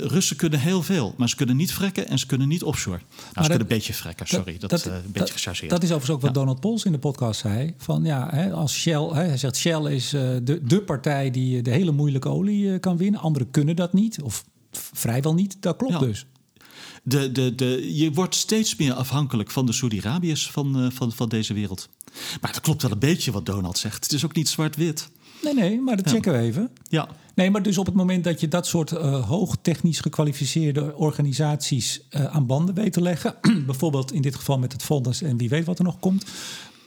Russen 0.07 0.35
kunnen 0.35 0.59
heel 0.59 0.83
veel, 0.83 1.13
maar 1.17 1.29
ze 1.29 1.35
kunnen 1.35 1.55
niet 1.55 1.73
frekken 1.73 2.07
en 2.07 2.19
ze 2.19 2.25
kunnen 2.25 2.47
niet 2.47 2.63
offshore. 2.63 2.97
Nou, 2.97 3.07
ze 3.19 3.33
dat, 3.33 3.45
kunnen 3.45 3.61
een 3.61 3.67
beetje 3.67 3.93
frekken, 3.93 4.27
sorry. 4.27 4.57
Dat, 4.57 4.69
dat, 4.69 4.85
een 4.85 5.11
beetje 5.11 5.33
gechargeerd. 5.33 5.69
Dat 5.69 5.83
is 5.83 5.89
overigens 5.89 6.15
ook 6.15 6.21
wat 6.21 6.35
ja. 6.35 6.39
Donald 6.39 6.59
Pols 6.59 6.83
in 6.83 6.91
de 6.91 6.99
podcast 6.99 7.39
zei. 7.39 7.73
Van 7.77 8.03
ja, 8.03 8.49
als 8.49 8.73
Shell, 8.73 9.09
hij 9.13 9.37
zegt 9.37 9.55
Shell 9.55 9.93
is 9.93 10.09
de, 10.09 10.59
de 10.63 10.81
partij 10.81 11.31
die 11.31 11.61
de 11.61 11.71
hele 11.71 11.91
moeilijke 11.91 12.29
olie 12.29 12.79
kan 12.79 12.97
winnen. 12.97 13.19
Anderen 13.19 13.51
kunnen 13.51 13.75
dat 13.75 13.93
niet, 13.93 14.21
of 14.21 14.45
vrijwel 14.71 15.33
niet. 15.33 15.57
Dat 15.59 15.75
klopt 15.75 15.93
ja. 15.93 15.99
dus 15.99 16.25
de, 17.07 17.31
de, 17.31 17.55
de, 17.55 17.95
je 17.95 18.11
wordt 18.11 18.35
steeds 18.35 18.75
meer 18.75 18.93
afhankelijk 18.93 19.51
van 19.51 19.65
de 19.65 19.73
Saudi-Arabiërs 19.73 20.51
van, 20.51 20.83
uh, 20.83 20.91
van, 20.91 21.11
van 21.11 21.29
deze 21.29 21.53
wereld. 21.53 21.89
Maar 22.41 22.51
dat 22.51 22.61
klopt 22.61 22.81
wel 22.81 22.91
een 22.91 22.99
beetje 22.99 23.31
wat 23.31 23.45
Donald 23.45 23.77
zegt. 23.77 24.03
Het 24.03 24.13
is 24.13 24.25
ook 24.25 24.35
niet 24.35 24.49
zwart-wit. 24.49 25.09
Nee, 25.43 25.53
nee, 25.53 25.81
maar 25.81 25.97
dat 25.97 26.09
checken 26.09 26.33
we 26.33 26.39
even. 26.39 26.69
Ja. 26.89 27.07
Nee, 27.35 27.51
maar 27.51 27.61
dus 27.61 27.77
op 27.77 27.85
het 27.85 27.95
moment 27.95 28.23
dat 28.23 28.39
je 28.39 28.47
dat 28.47 28.67
soort 28.67 28.91
uh, 28.91 29.27
hoog 29.27 29.55
technisch 29.61 29.99
gekwalificeerde 29.99 30.95
organisaties 30.95 32.01
uh, 32.09 32.25
aan 32.25 32.45
banden 32.45 32.75
weet 32.75 32.93
te 32.93 33.01
leggen, 33.01 33.35
bijvoorbeeld 33.65 34.11
in 34.11 34.21
dit 34.21 34.35
geval 34.35 34.59
met 34.59 34.71
het 34.71 34.83
fonds 34.83 35.21
en 35.21 35.37
wie 35.37 35.49
weet 35.49 35.65
wat 35.65 35.79
er 35.79 35.85
nog 35.85 35.99
komt, 35.99 36.25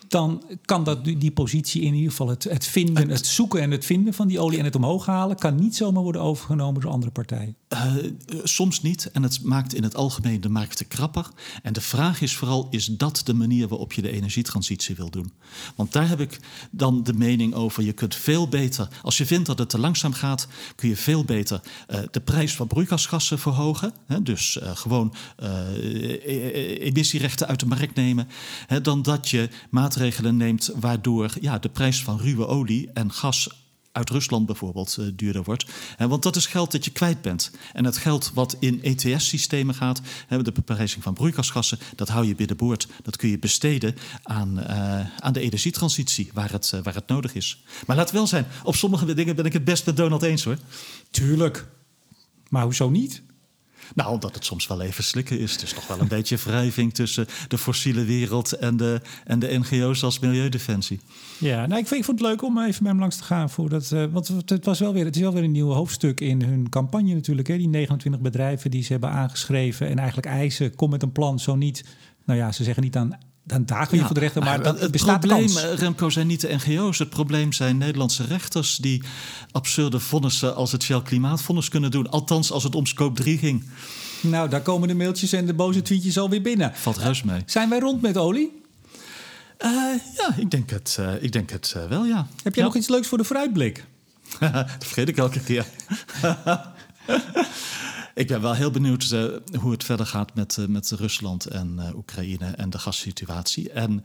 dan 0.09 0.43
kan 0.65 0.85
dat, 0.85 1.05
die 1.05 1.31
positie 1.31 1.83
in 1.83 1.95
ieder 1.95 2.11
geval 2.11 2.29
het, 2.29 2.45
het 2.45 2.67
vinden, 2.67 3.09
het 3.09 3.27
zoeken 3.27 3.61
en 3.61 3.71
het 3.71 3.85
vinden 3.85 4.15
van 4.15 4.29
die 4.29 4.41
olie 4.41 4.59
en 4.59 4.65
het 4.65 4.77
omhoog 4.77 5.07
halen, 5.07 5.37
kan 5.37 5.55
niet 5.55 5.77
zomaar 5.77 6.03
worden 6.03 6.23
overgenomen 6.23 6.81
door 6.81 6.91
andere 6.91 7.13
partijen. 7.13 7.57
Uh, 7.73 7.95
soms 8.43 8.83
niet. 8.83 9.11
En 9.13 9.23
het 9.23 9.43
maakt 9.43 9.75
in 9.75 9.83
het 9.83 9.95
algemeen 9.95 10.41
de 10.41 10.49
markten 10.49 10.89
krapper. 10.89 11.27
En 11.63 11.73
de 11.73 11.81
vraag 11.81 12.21
is 12.21 12.37
vooral: 12.37 12.69
is 12.71 12.87
dat 12.87 13.21
de 13.25 13.35
manier 13.35 13.69
waarop 13.69 13.93
je 13.93 14.03
de 14.03 14.11
energietransitie 14.11 14.97
wil 14.97 15.11
doen? 15.11 15.33
Want 15.77 15.93
daar 15.93 16.09
heb 16.09 16.21
ik 16.21 16.41
dan 16.71 17.03
de 17.03 17.13
mening 17.13 17.55
over. 17.55 17.83
Je 17.83 17.93
kunt 17.93 18.15
veel 18.15 18.49
beter, 18.49 18.89
als 19.03 19.19
je 19.19 19.27
vindt 19.27 19.47
dat 19.47 19.59
het 19.59 19.69
te 19.69 19.79
langzaam 19.79 20.13
gaat, 20.13 20.49
kun 20.75 20.89
je 20.89 20.97
veel 20.97 21.25
beter 21.25 21.61
uh, 21.91 22.01
de 22.11 22.21
prijs 22.21 22.55
van 22.55 22.67
broeikasgassen 22.67 23.39
verhogen. 23.39 23.93
Hè, 24.07 24.23
dus 24.23 24.59
gewoon 24.63 25.15
emissierechten 26.81 27.47
uit 27.47 27.61
de 27.61 27.67
markt 27.67 27.95
nemen. 27.95 28.29
Hè, 28.67 28.81
dan 28.81 29.03
dat 29.03 29.29
je 29.29 29.49
maatregelen 29.71 30.37
neemt 30.37 30.71
waardoor 30.75 31.33
ja, 31.41 31.59
de 31.59 31.69
prijs 31.69 32.03
van 32.03 32.19
ruwe 32.19 32.47
olie 32.47 32.91
en 32.93 33.13
gas 33.13 33.68
uit 33.99 34.11
Rusland 34.11 34.47
bijvoorbeeld 34.47 34.97
uh, 35.01 35.07
duurder 35.15 35.43
wordt. 35.43 35.67
Want 35.99 36.23
dat 36.23 36.37
is 36.37 36.47
geld 36.47 36.73
dat 36.73 36.85
je 36.85 36.91
kwijt 36.91 37.23
bent. 37.23 37.51
En 37.73 37.85
het 37.85 37.97
geld 37.97 38.31
wat 38.35 38.57
in 38.59 38.83
ETS-systemen 38.83 39.75
gaat, 39.75 40.01
de 40.29 40.53
beprijzing 40.53 41.03
van 41.03 41.15
broeikasgassen, 41.15 41.79
dat 41.97 42.09
hou 42.09 42.27
je 42.27 42.35
binnenboord. 42.35 42.89
Dat 43.03 43.17
kun 43.17 43.29
je 43.29 43.39
besteden 43.39 43.95
aan, 44.23 44.59
uh, 44.59 45.01
aan 45.19 45.33
de 45.33 45.41
energietransitie, 45.41 46.31
waar 46.33 46.53
het, 46.53 46.73
uh, 46.75 46.81
waar 46.83 46.95
het 46.95 47.09
nodig 47.09 47.35
is. 47.35 47.65
Maar 47.87 47.97
laat 47.97 48.11
wel 48.11 48.27
zijn, 48.27 48.47
op 48.63 48.77
sommige 48.77 49.15
dingen 49.15 49.37
ben 49.37 49.45
ik 49.45 49.53
het 49.53 49.65
best 49.65 49.87
met 49.87 49.97
Donald 49.97 50.23
eens 50.23 50.45
hoor. 50.45 50.59
Tuurlijk. 51.11 51.67
Maar 52.49 52.63
hoezo 52.63 52.91
niet? 52.91 53.23
Nou, 53.95 54.13
omdat 54.13 54.35
het 54.35 54.45
soms 54.45 54.67
wel 54.67 54.81
even 54.81 55.05
slikken 55.05 55.39
is. 55.39 55.53
Het 55.53 55.63
is 55.63 55.73
toch 55.73 55.87
wel 55.87 56.01
een 56.01 56.09
beetje 56.19 56.37
wrijving 56.37 56.95
tussen 56.95 57.27
de 57.49 57.59
fossiele 57.59 58.05
wereld 58.05 58.53
en 58.53 58.77
de, 58.77 59.01
en 59.25 59.39
de 59.39 59.59
NGO's 59.59 60.03
als 60.03 60.19
Milieudefensie. 60.19 61.01
Ja, 61.39 61.67
nou, 61.67 61.81
ik, 61.81 61.87
vind, 61.87 62.05
vond 62.05 62.21
het 62.21 62.29
leuk 62.29 62.43
om 62.43 62.59
even 62.59 62.83
bij 62.83 62.91
hem 62.91 63.01
langs 63.01 63.17
te 63.17 63.25
gaan. 63.25 63.51
Voor 63.51 63.69
dat, 63.69 63.91
uh, 63.91 64.05
want 64.11 64.29
het, 64.47 64.65
was 64.65 64.79
wel 64.79 64.93
weer, 64.93 65.05
het 65.05 65.17
is 65.17 65.23
wel 65.23 65.33
weer 65.33 65.45
een 65.45 65.53
nieuw 65.53 65.71
hoofdstuk 65.71 66.21
in 66.21 66.43
hun 66.43 66.69
campagne 66.69 67.15
natuurlijk. 67.15 67.49
Hè? 67.49 67.57
Die 67.57 67.69
29 67.69 68.23
bedrijven 68.23 68.71
die 68.71 68.83
ze 68.83 68.93
hebben 68.93 69.11
aangeschreven 69.11 69.89
en 69.89 69.99
eigenlijk 69.99 70.29
eisen, 70.29 70.75
kom 70.75 70.91
met 70.91 71.03
een 71.03 71.13
plan, 71.13 71.39
zo 71.39 71.57
niet. 71.57 71.85
Nou 72.25 72.39
ja, 72.39 72.53
ze 72.53 72.65
zeggen 72.65 72.83
niet 72.83 72.97
aan 72.97 73.19
dan 73.49 73.65
ja, 73.67 73.87
voor 73.87 74.15
de 74.15 74.21
rechter. 74.21 74.43
Maar, 74.43 74.61
maar 74.61 74.75
het 74.75 74.91
bestaat 74.91 75.21
probleem, 75.21 75.47
kans. 75.47 75.65
Remco, 75.75 76.11
zijn 76.11 76.27
niet 76.27 76.41
de 76.41 76.55
NGO's. 76.55 76.99
Het 76.99 77.11
probleem 77.11 77.53
zijn 77.53 77.79
Nederlandse 77.79 78.25
rechters 78.25 78.77
die 78.77 79.03
absurde 79.53 80.01
vonnissen 80.01 80.55
als 80.55 80.73
het 80.73 80.83
Shell 80.83 81.03
Klimaatfonds 81.03 81.69
kunnen 81.69 81.91
doen. 81.91 82.11
Althans, 82.11 82.53
als 82.53 82.63
het 82.63 82.75
om 82.75 82.87
scope 82.87 83.23
3 83.23 83.39
ging. 83.39 83.65
Nou, 84.21 84.49
daar 84.49 84.63
komen 84.63 84.89
de 84.89 84.95
mailtjes 84.95 85.33
en 85.33 85.47
de 85.47 85.55
boze 85.55 85.83
tweetjes 85.83 86.19
alweer 86.19 86.43
binnen. 86.43 86.73
Valt 86.75 86.97
ruis 86.97 87.23
mee. 87.23 87.43
Zijn 87.47 87.69
wij 87.69 87.79
rond 87.79 88.03
met 88.03 88.17
olie? 88.17 88.63
Uh, 89.65 89.71
ja, 90.17 90.35
ik 90.37 90.51
denk 90.51 90.71
het, 90.71 90.97
uh, 91.01 91.23
ik 91.23 91.33
denk 91.33 91.51
het 91.51 91.75
uh, 91.77 91.85
wel, 91.85 92.05
ja. 92.05 92.27
Heb 92.43 92.55
je 92.55 92.61
ja. 92.61 92.67
nog 92.67 92.77
iets 92.77 92.89
leuks 92.89 93.09
voor 93.09 93.19
de 93.19 93.25
vooruitblik? 93.25 93.85
dat 94.41 94.67
vergeet 94.79 95.09
ik 95.09 95.17
elke 95.17 95.41
keer. 95.41 95.67
ik 98.19 98.27
ben 98.27 98.41
wel 98.41 98.55
heel 98.55 98.71
benieuwd 98.71 99.11
uh, 99.15 99.25
hoe 99.61 99.71
het 99.71 99.85
verder 99.85 100.07
gaat 100.07 100.35
met, 100.35 100.57
uh, 100.61 100.67
met 100.67 100.91
Rusland 100.91 101.47
en 101.47 101.77
uh, 101.79 101.97
Oekraïne 101.97 102.47
en 102.47 102.71
de 102.71 102.79
gassituatie. 102.79 103.71
En 103.71 104.03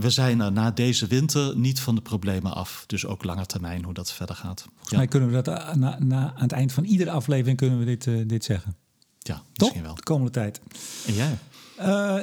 we 0.00 0.10
zijn 0.10 0.40
er 0.40 0.52
na 0.52 0.70
deze 0.70 1.06
winter 1.06 1.56
niet 1.56 1.80
van 1.80 1.94
de 1.94 2.00
problemen 2.00 2.54
af. 2.54 2.84
Dus 2.86 3.06
ook 3.06 3.24
langer 3.24 3.46
termijn 3.46 3.84
hoe 3.84 3.94
dat 3.94 4.12
verder 4.12 4.36
gaat. 4.36 4.64
Volgens 4.68 4.90
ja. 4.90 4.96
mij 4.96 5.06
kunnen 5.06 5.30
we 5.30 5.42
dat 5.42 5.76
na, 5.76 5.96
na, 5.98 6.32
aan 6.34 6.42
het 6.42 6.52
eind 6.52 6.72
van 6.72 6.84
iedere 6.84 7.10
aflevering 7.10 7.56
kunnen 7.56 7.78
we 7.78 7.84
dit, 7.84 8.28
dit 8.28 8.44
zeggen. 8.44 8.76
Ja, 9.18 9.42
Toch? 9.52 9.80
wel. 9.80 9.94
De 9.94 10.02
komende 10.02 10.30
tijd. 10.30 10.60
En 11.06 11.14
jij? 11.14 11.38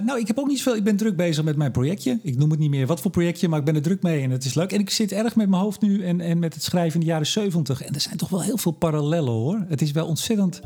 Nou, 0.03 0.19
ik 0.19 0.27
heb 0.27 0.37
ook 0.37 0.47
niet 0.47 0.57
zoveel. 0.57 0.75
Ik 0.75 0.83
ben 0.83 0.97
druk 0.97 1.15
bezig 1.15 1.43
met 1.43 1.55
mijn 1.55 1.71
projectje. 1.71 2.19
Ik 2.23 2.37
noem 2.37 2.49
het 2.49 2.59
niet 2.59 2.69
meer 2.69 2.87
wat 2.87 3.01
voor 3.01 3.11
projectje, 3.11 3.47
maar 3.47 3.59
ik 3.59 3.65
ben 3.65 3.75
er 3.75 3.81
druk 3.81 4.01
mee 4.01 4.23
en 4.23 4.29
het 4.29 4.45
is 4.45 4.53
leuk. 4.53 4.71
En 4.71 4.79
ik 4.79 4.89
zit 4.89 5.11
erg 5.11 5.35
met 5.35 5.49
mijn 5.49 5.61
hoofd 5.61 5.81
nu 5.81 6.03
en, 6.03 6.21
en 6.21 6.39
met 6.39 6.53
het 6.53 6.63
schrijven 6.63 6.93
in 6.93 7.05
de 7.05 7.11
jaren 7.11 7.27
70. 7.27 7.81
En 7.81 7.93
er 7.93 8.01
zijn 8.01 8.17
toch 8.17 8.29
wel 8.29 8.41
heel 8.41 8.57
veel 8.57 8.71
parallellen 8.71 9.33
hoor. 9.33 9.65
Het 9.67 9.81
is 9.81 9.91
wel 9.91 10.07
ontzettend 10.07 10.61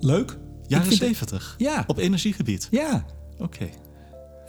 leuk. 0.00 0.38
Jaren 0.66 0.92
70? 0.92 1.54
Ja. 1.58 1.84
Op 1.86 1.98
energiegebied? 1.98 2.68
Ja. 2.70 3.04
Oké. 3.38 3.42
Okay. 3.42 3.72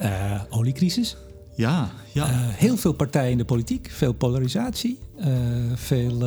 Uh, 0.02 0.42
oliecrisis. 0.50 1.18
Ja, 1.56 1.90
ja. 2.14 2.30
Uh, 2.30 2.36
heel 2.38 2.78
veel 2.78 2.94
partijen 2.94 3.32
in 3.32 3.38
de 3.38 3.46
politiek, 3.46 3.90
veel 3.92 4.14
polarisatie. 4.14 5.00
Uh, 5.20 5.26
veel, 5.76 6.26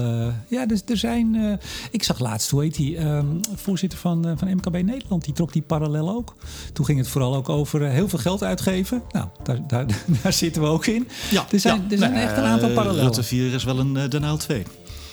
ja, 0.48 0.66
dus 0.66 0.82
er 0.86 0.96
zijn. 0.96 1.58
ik 1.90 2.02
zag 2.02 2.18
laatst, 2.18 2.50
hoe 2.50 2.62
heet 2.62 2.74
die, 2.74 2.98
um, 2.98 3.40
voorzitter 3.54 3.98
van, 3.98 4.34
van 4.38 4.54
MKB 4.54 4.82
Nederland, 4.82 5.24
die 5.24 5.34
trok 5.34 5.52
die 5.52 5.62
parallel 5.62 6.08
ook. 6.08 6.36
Toen 6.72 6.84
ging 6.84 6.98
het 6.98 7.08
vooral 7.08 7.34
ook 7.34 7.48
over 7.48 7.88
heel 7.88 8.08
veel 8.08 8.18
geld 8.18 8.42
uitgeven. 8.42 9.02
Nou, 9.10 9.26
daar, 9.42 9.66
daar, 9.66 9.86
daar 10.22 10.32
zitten 10.32 10.62
we 10.62 10.68
ook 10.68 10.86
in. 10.86 11.08
Ja, 11.30 11.46
er 11.50 11.60
zijn, 11.60 11.76
ja. 11.76 11.90
er 11.90 11.98
zijn 11.98 12.12
nee, 12.12 12.22
echt 12.22 12.36
een 12.36 12.44
aantal 12.44 12.70
parallellen. 12.70 13.04
Rutte 13.04 13.22
4 13.22 13.54
is 13.54 13.64
wel 13.64 13.78
een 13.78 13.92
Den 14.10 14.38
2. 14.38 14.62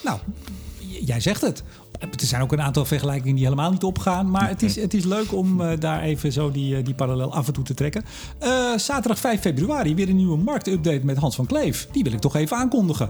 Nou, 0.04 0.20
jij 1.06 1.20
zegt 1.20 1.42
het. 1.42 1.64
Er 2.00 2.26
zijn 2.26 2.42
ook 2.42 2.52
een 2.52 2.62
aantal 2.62 2.86
vergelijkingen 2.86 3.36
die 3.36 3.44
helemaal 3.44 3.72
niet 3.72 3.84
opgaan. 3.84 4.32
Maar 4.32 4.48
het 4.48 4.64
is, 4.64 4.76
het 4.76 4.94
is 4.94 5.04
leuk 5.04 5.34
om 5.34 5.62
uh, 5.62 5.72
daar 5.80 6.02
even 6.02 6.32
zo 6.32 6.52
die, 6.52 6.78
uh, 6.78 6.86
die 6.86 6.94
parallel 6.94 7.34
af 7.34 7.48
en 7.48 7.54
toe 7.54 7.64
te 7.64 7.74
trekken. 7.74 8.04
Uh, 8.44 8.78
zaterdag 8.78 9.20
5 9.20 9.42
februari 9.42 9.96
weer 9.96 10.10
een 10.10 10.16
nieuwe 10.16 10.38
marktupdate 10.38 11.06
met 11.06 11.18
Hans 11.18 11.36
van 11.36 11.46
Kleef. 11.46 11.88
Die 11.92 12.04
wil 12.04 12.14
ik 12.14 12.20
toch 12.20 12.36
even 12.36 12.58
aankondigen. 12.58 13.10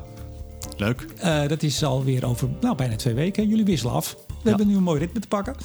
Leuk. 0.77 1.07
dat 1.47 1.63
is 1.63 1.83
alweer 1.83 2.25
over 2.25 2.49
nou, 2.61 2.75
bijna 2.75 2.95
twee 2.95 3.13
weken. 3.13 3.47
Jullie 3.47 3.65
wisselen 3.65 3.93
af. 3.93 4.15
We 4.27 4.33
ja. 4.43 4.49
hebben 4.49 4.67
nu 4.67 4.75
een 4.75 4.83
mooi 4.83 4.99
ritme 4.99 5.19
te 5.19 5.27
pakken. 5.27 5.55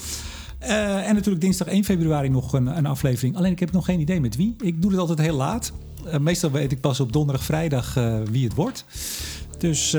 Uh, 0.62 1.09
en 1.09 1.14
natuurlijk 1.14 1.41
dinsdag 1.41 1.66
1 1.66 1.85
februari 1.85 2.29
nog 2.29 2.53
een, 2.53 2.66
een, 2.66 2.87
aflevering. 2.87 3.37
Alleen 3.37 3.53
ik 3.53 3.61
heb 3.61 3.72
nog 3.72 3.85
geen 3.85 4.01
idee 4.01 4.20
met 4.20 4.37
wie. 4.37 4.55
Ik 4.61 4.83
doe 4.83 4.91
het 4.91 5.01
altijd 5.01 5.18
heel 5.18 5.37
laat. 5.37 5.72
Uh, 6.07 6.18
meestal 6.18 6.51
weet 6.51 6.72
ik 6.72 6.81
pas 6.81 7.01
op 7.01 7.12
donderdag, 7.12 7.45
vrijdag 7.45 7.97
uh, 7.97 8.16
wie 8.31 8.45
het 8.45 8.55
wordt. 8.55 8.85
Dus 9.59 9.95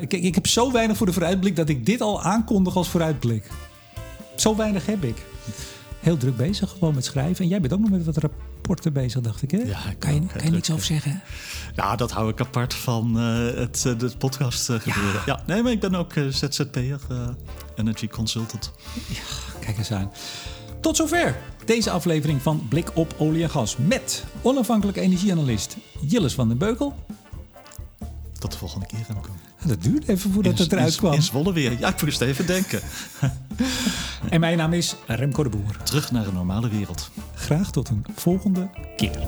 ik, 0.00 0.12
ik 0.12 0.34
heb 0.34 0.46
zo 0.46 0.72
weinig 0.72 0.96
voor 0.96 1.06
de 1.06 1.12
vooruitblik 1.12 1.56
dat 1.56 1.68
ik 1.68 1.86
dit 1.86 2.00
al 2.00 2.22
aankondig 2.22 2.76
als 2.76 2.88
vooruitblik. 2.88 3.50
Zo 4.34 4.56
weinig 4.56 4.86
heb 4.86 5.04
ik. 5.04 5.16
Heel 6.00 6.16
druk 6.16 6.36
bezig 6.36 6.70
gewoon 6.70 6.94
met 6.94 7.04
schrijven. 7.04 7.44
En 7.44 7.50
jij 7.50 7.60
bent 7.60 7.72
ook 7.72 7.80
nog 7.80 7.90
met 7.90 8.04
wat 8.04 8.16
rapporten 8.16 8.92
bezig, 8.92 9.20
dacht 9.20 9.42
ik. 9.42 9.50
Hè? 9.50 9.58
Ja, 9.58 9.90
ik 9.90 9.98
kan 9.98 10.14
je, 10.14 10.20
kan 10.26 10.44
je 10.44 10.50
niks 10.50 10.70
over 10.70 10.84
zeggen? 10.84 11.22
Nou, 11.74 11.96
dat 11.96 12.10
hou 12.10 12.30
ik 12.30 12.40
apart 12.40 12.74
van 12.74 13.12
uh, 13.16 13.54
het, 13.54 13.84
uh, 13.86 13.98
het 13.98 14.18
podcast 14.18 14.70
uh, 14.70 14.80
gebeuren. 14.80 15.12
Ja. 15.12 15.22
ja. 15.26 15.42
nee, 15.46 15.62
maar 15.62 15.72
ik 15.72 15.80
ben 15.80 15.94
ook 15.94 16.12
ZZP'er, 16.30 17.00
energy 17.76 18.08
consultant. 18.08 18.72
Ja, 19.08 19.58
kijk 19.60 19.78
eens 19.78 19.92
aan. 19.92 20.12
Tot 20.80 20.96
zover 20.96 21.36
deze 21.64 21.90
aflevering 21.90 22.42
van 22.42 22.66
Blik 22.68 22.90
op 22.94 23.14
olie 23.18 23.42
en 23.42 23.50
gas 23.50 23.76
met 23.76 24.24
onafhankelijke 24.42 25.00
energieanalist 25.00 25.76
Jilles 26.00 26.34
van 26.34 26.48
den 26.48 26.58
Beukel. 26.58 26.94
Tot 28.46 28.54
de 28.54 28.66
volgende 28.66 28.86
keer, 28.86 29.04
Remco. 29.08 29.30
Dat 29.64 29.82
duurde 29.82 30.08
even 30.12 30.30
voordat 30.30 30.58
het 30.58 30.72
eruit 30.72 30.96
kwam. 30.96 31.12
In 31.12 31.22
Zwolle 31.22 31.52
weer. 31.52 31.78
Ja, 31.78 31.88
ik 31.88 32.02
moest 32.02 32.20
even 32.20 32.46
denken. 32.46 32.80
En 34.30 34.40
mijn 34.40 34.56
naam 34.56 34.72
is 34.72 34.96
Remco 35.06 35.42
de 35.42 35.48
Boer. 35.48 35.76
Terug 35.82 36.10
naar 36.10 36.26
een 36.26 36.34
normale 36.34 36.68
wereld. 36.68 37.10
Graag 37.34 37.70
tot 37.70 37.88
een 37.88 38.04
volgende 38.14 38.68
keer. 38.96 39.18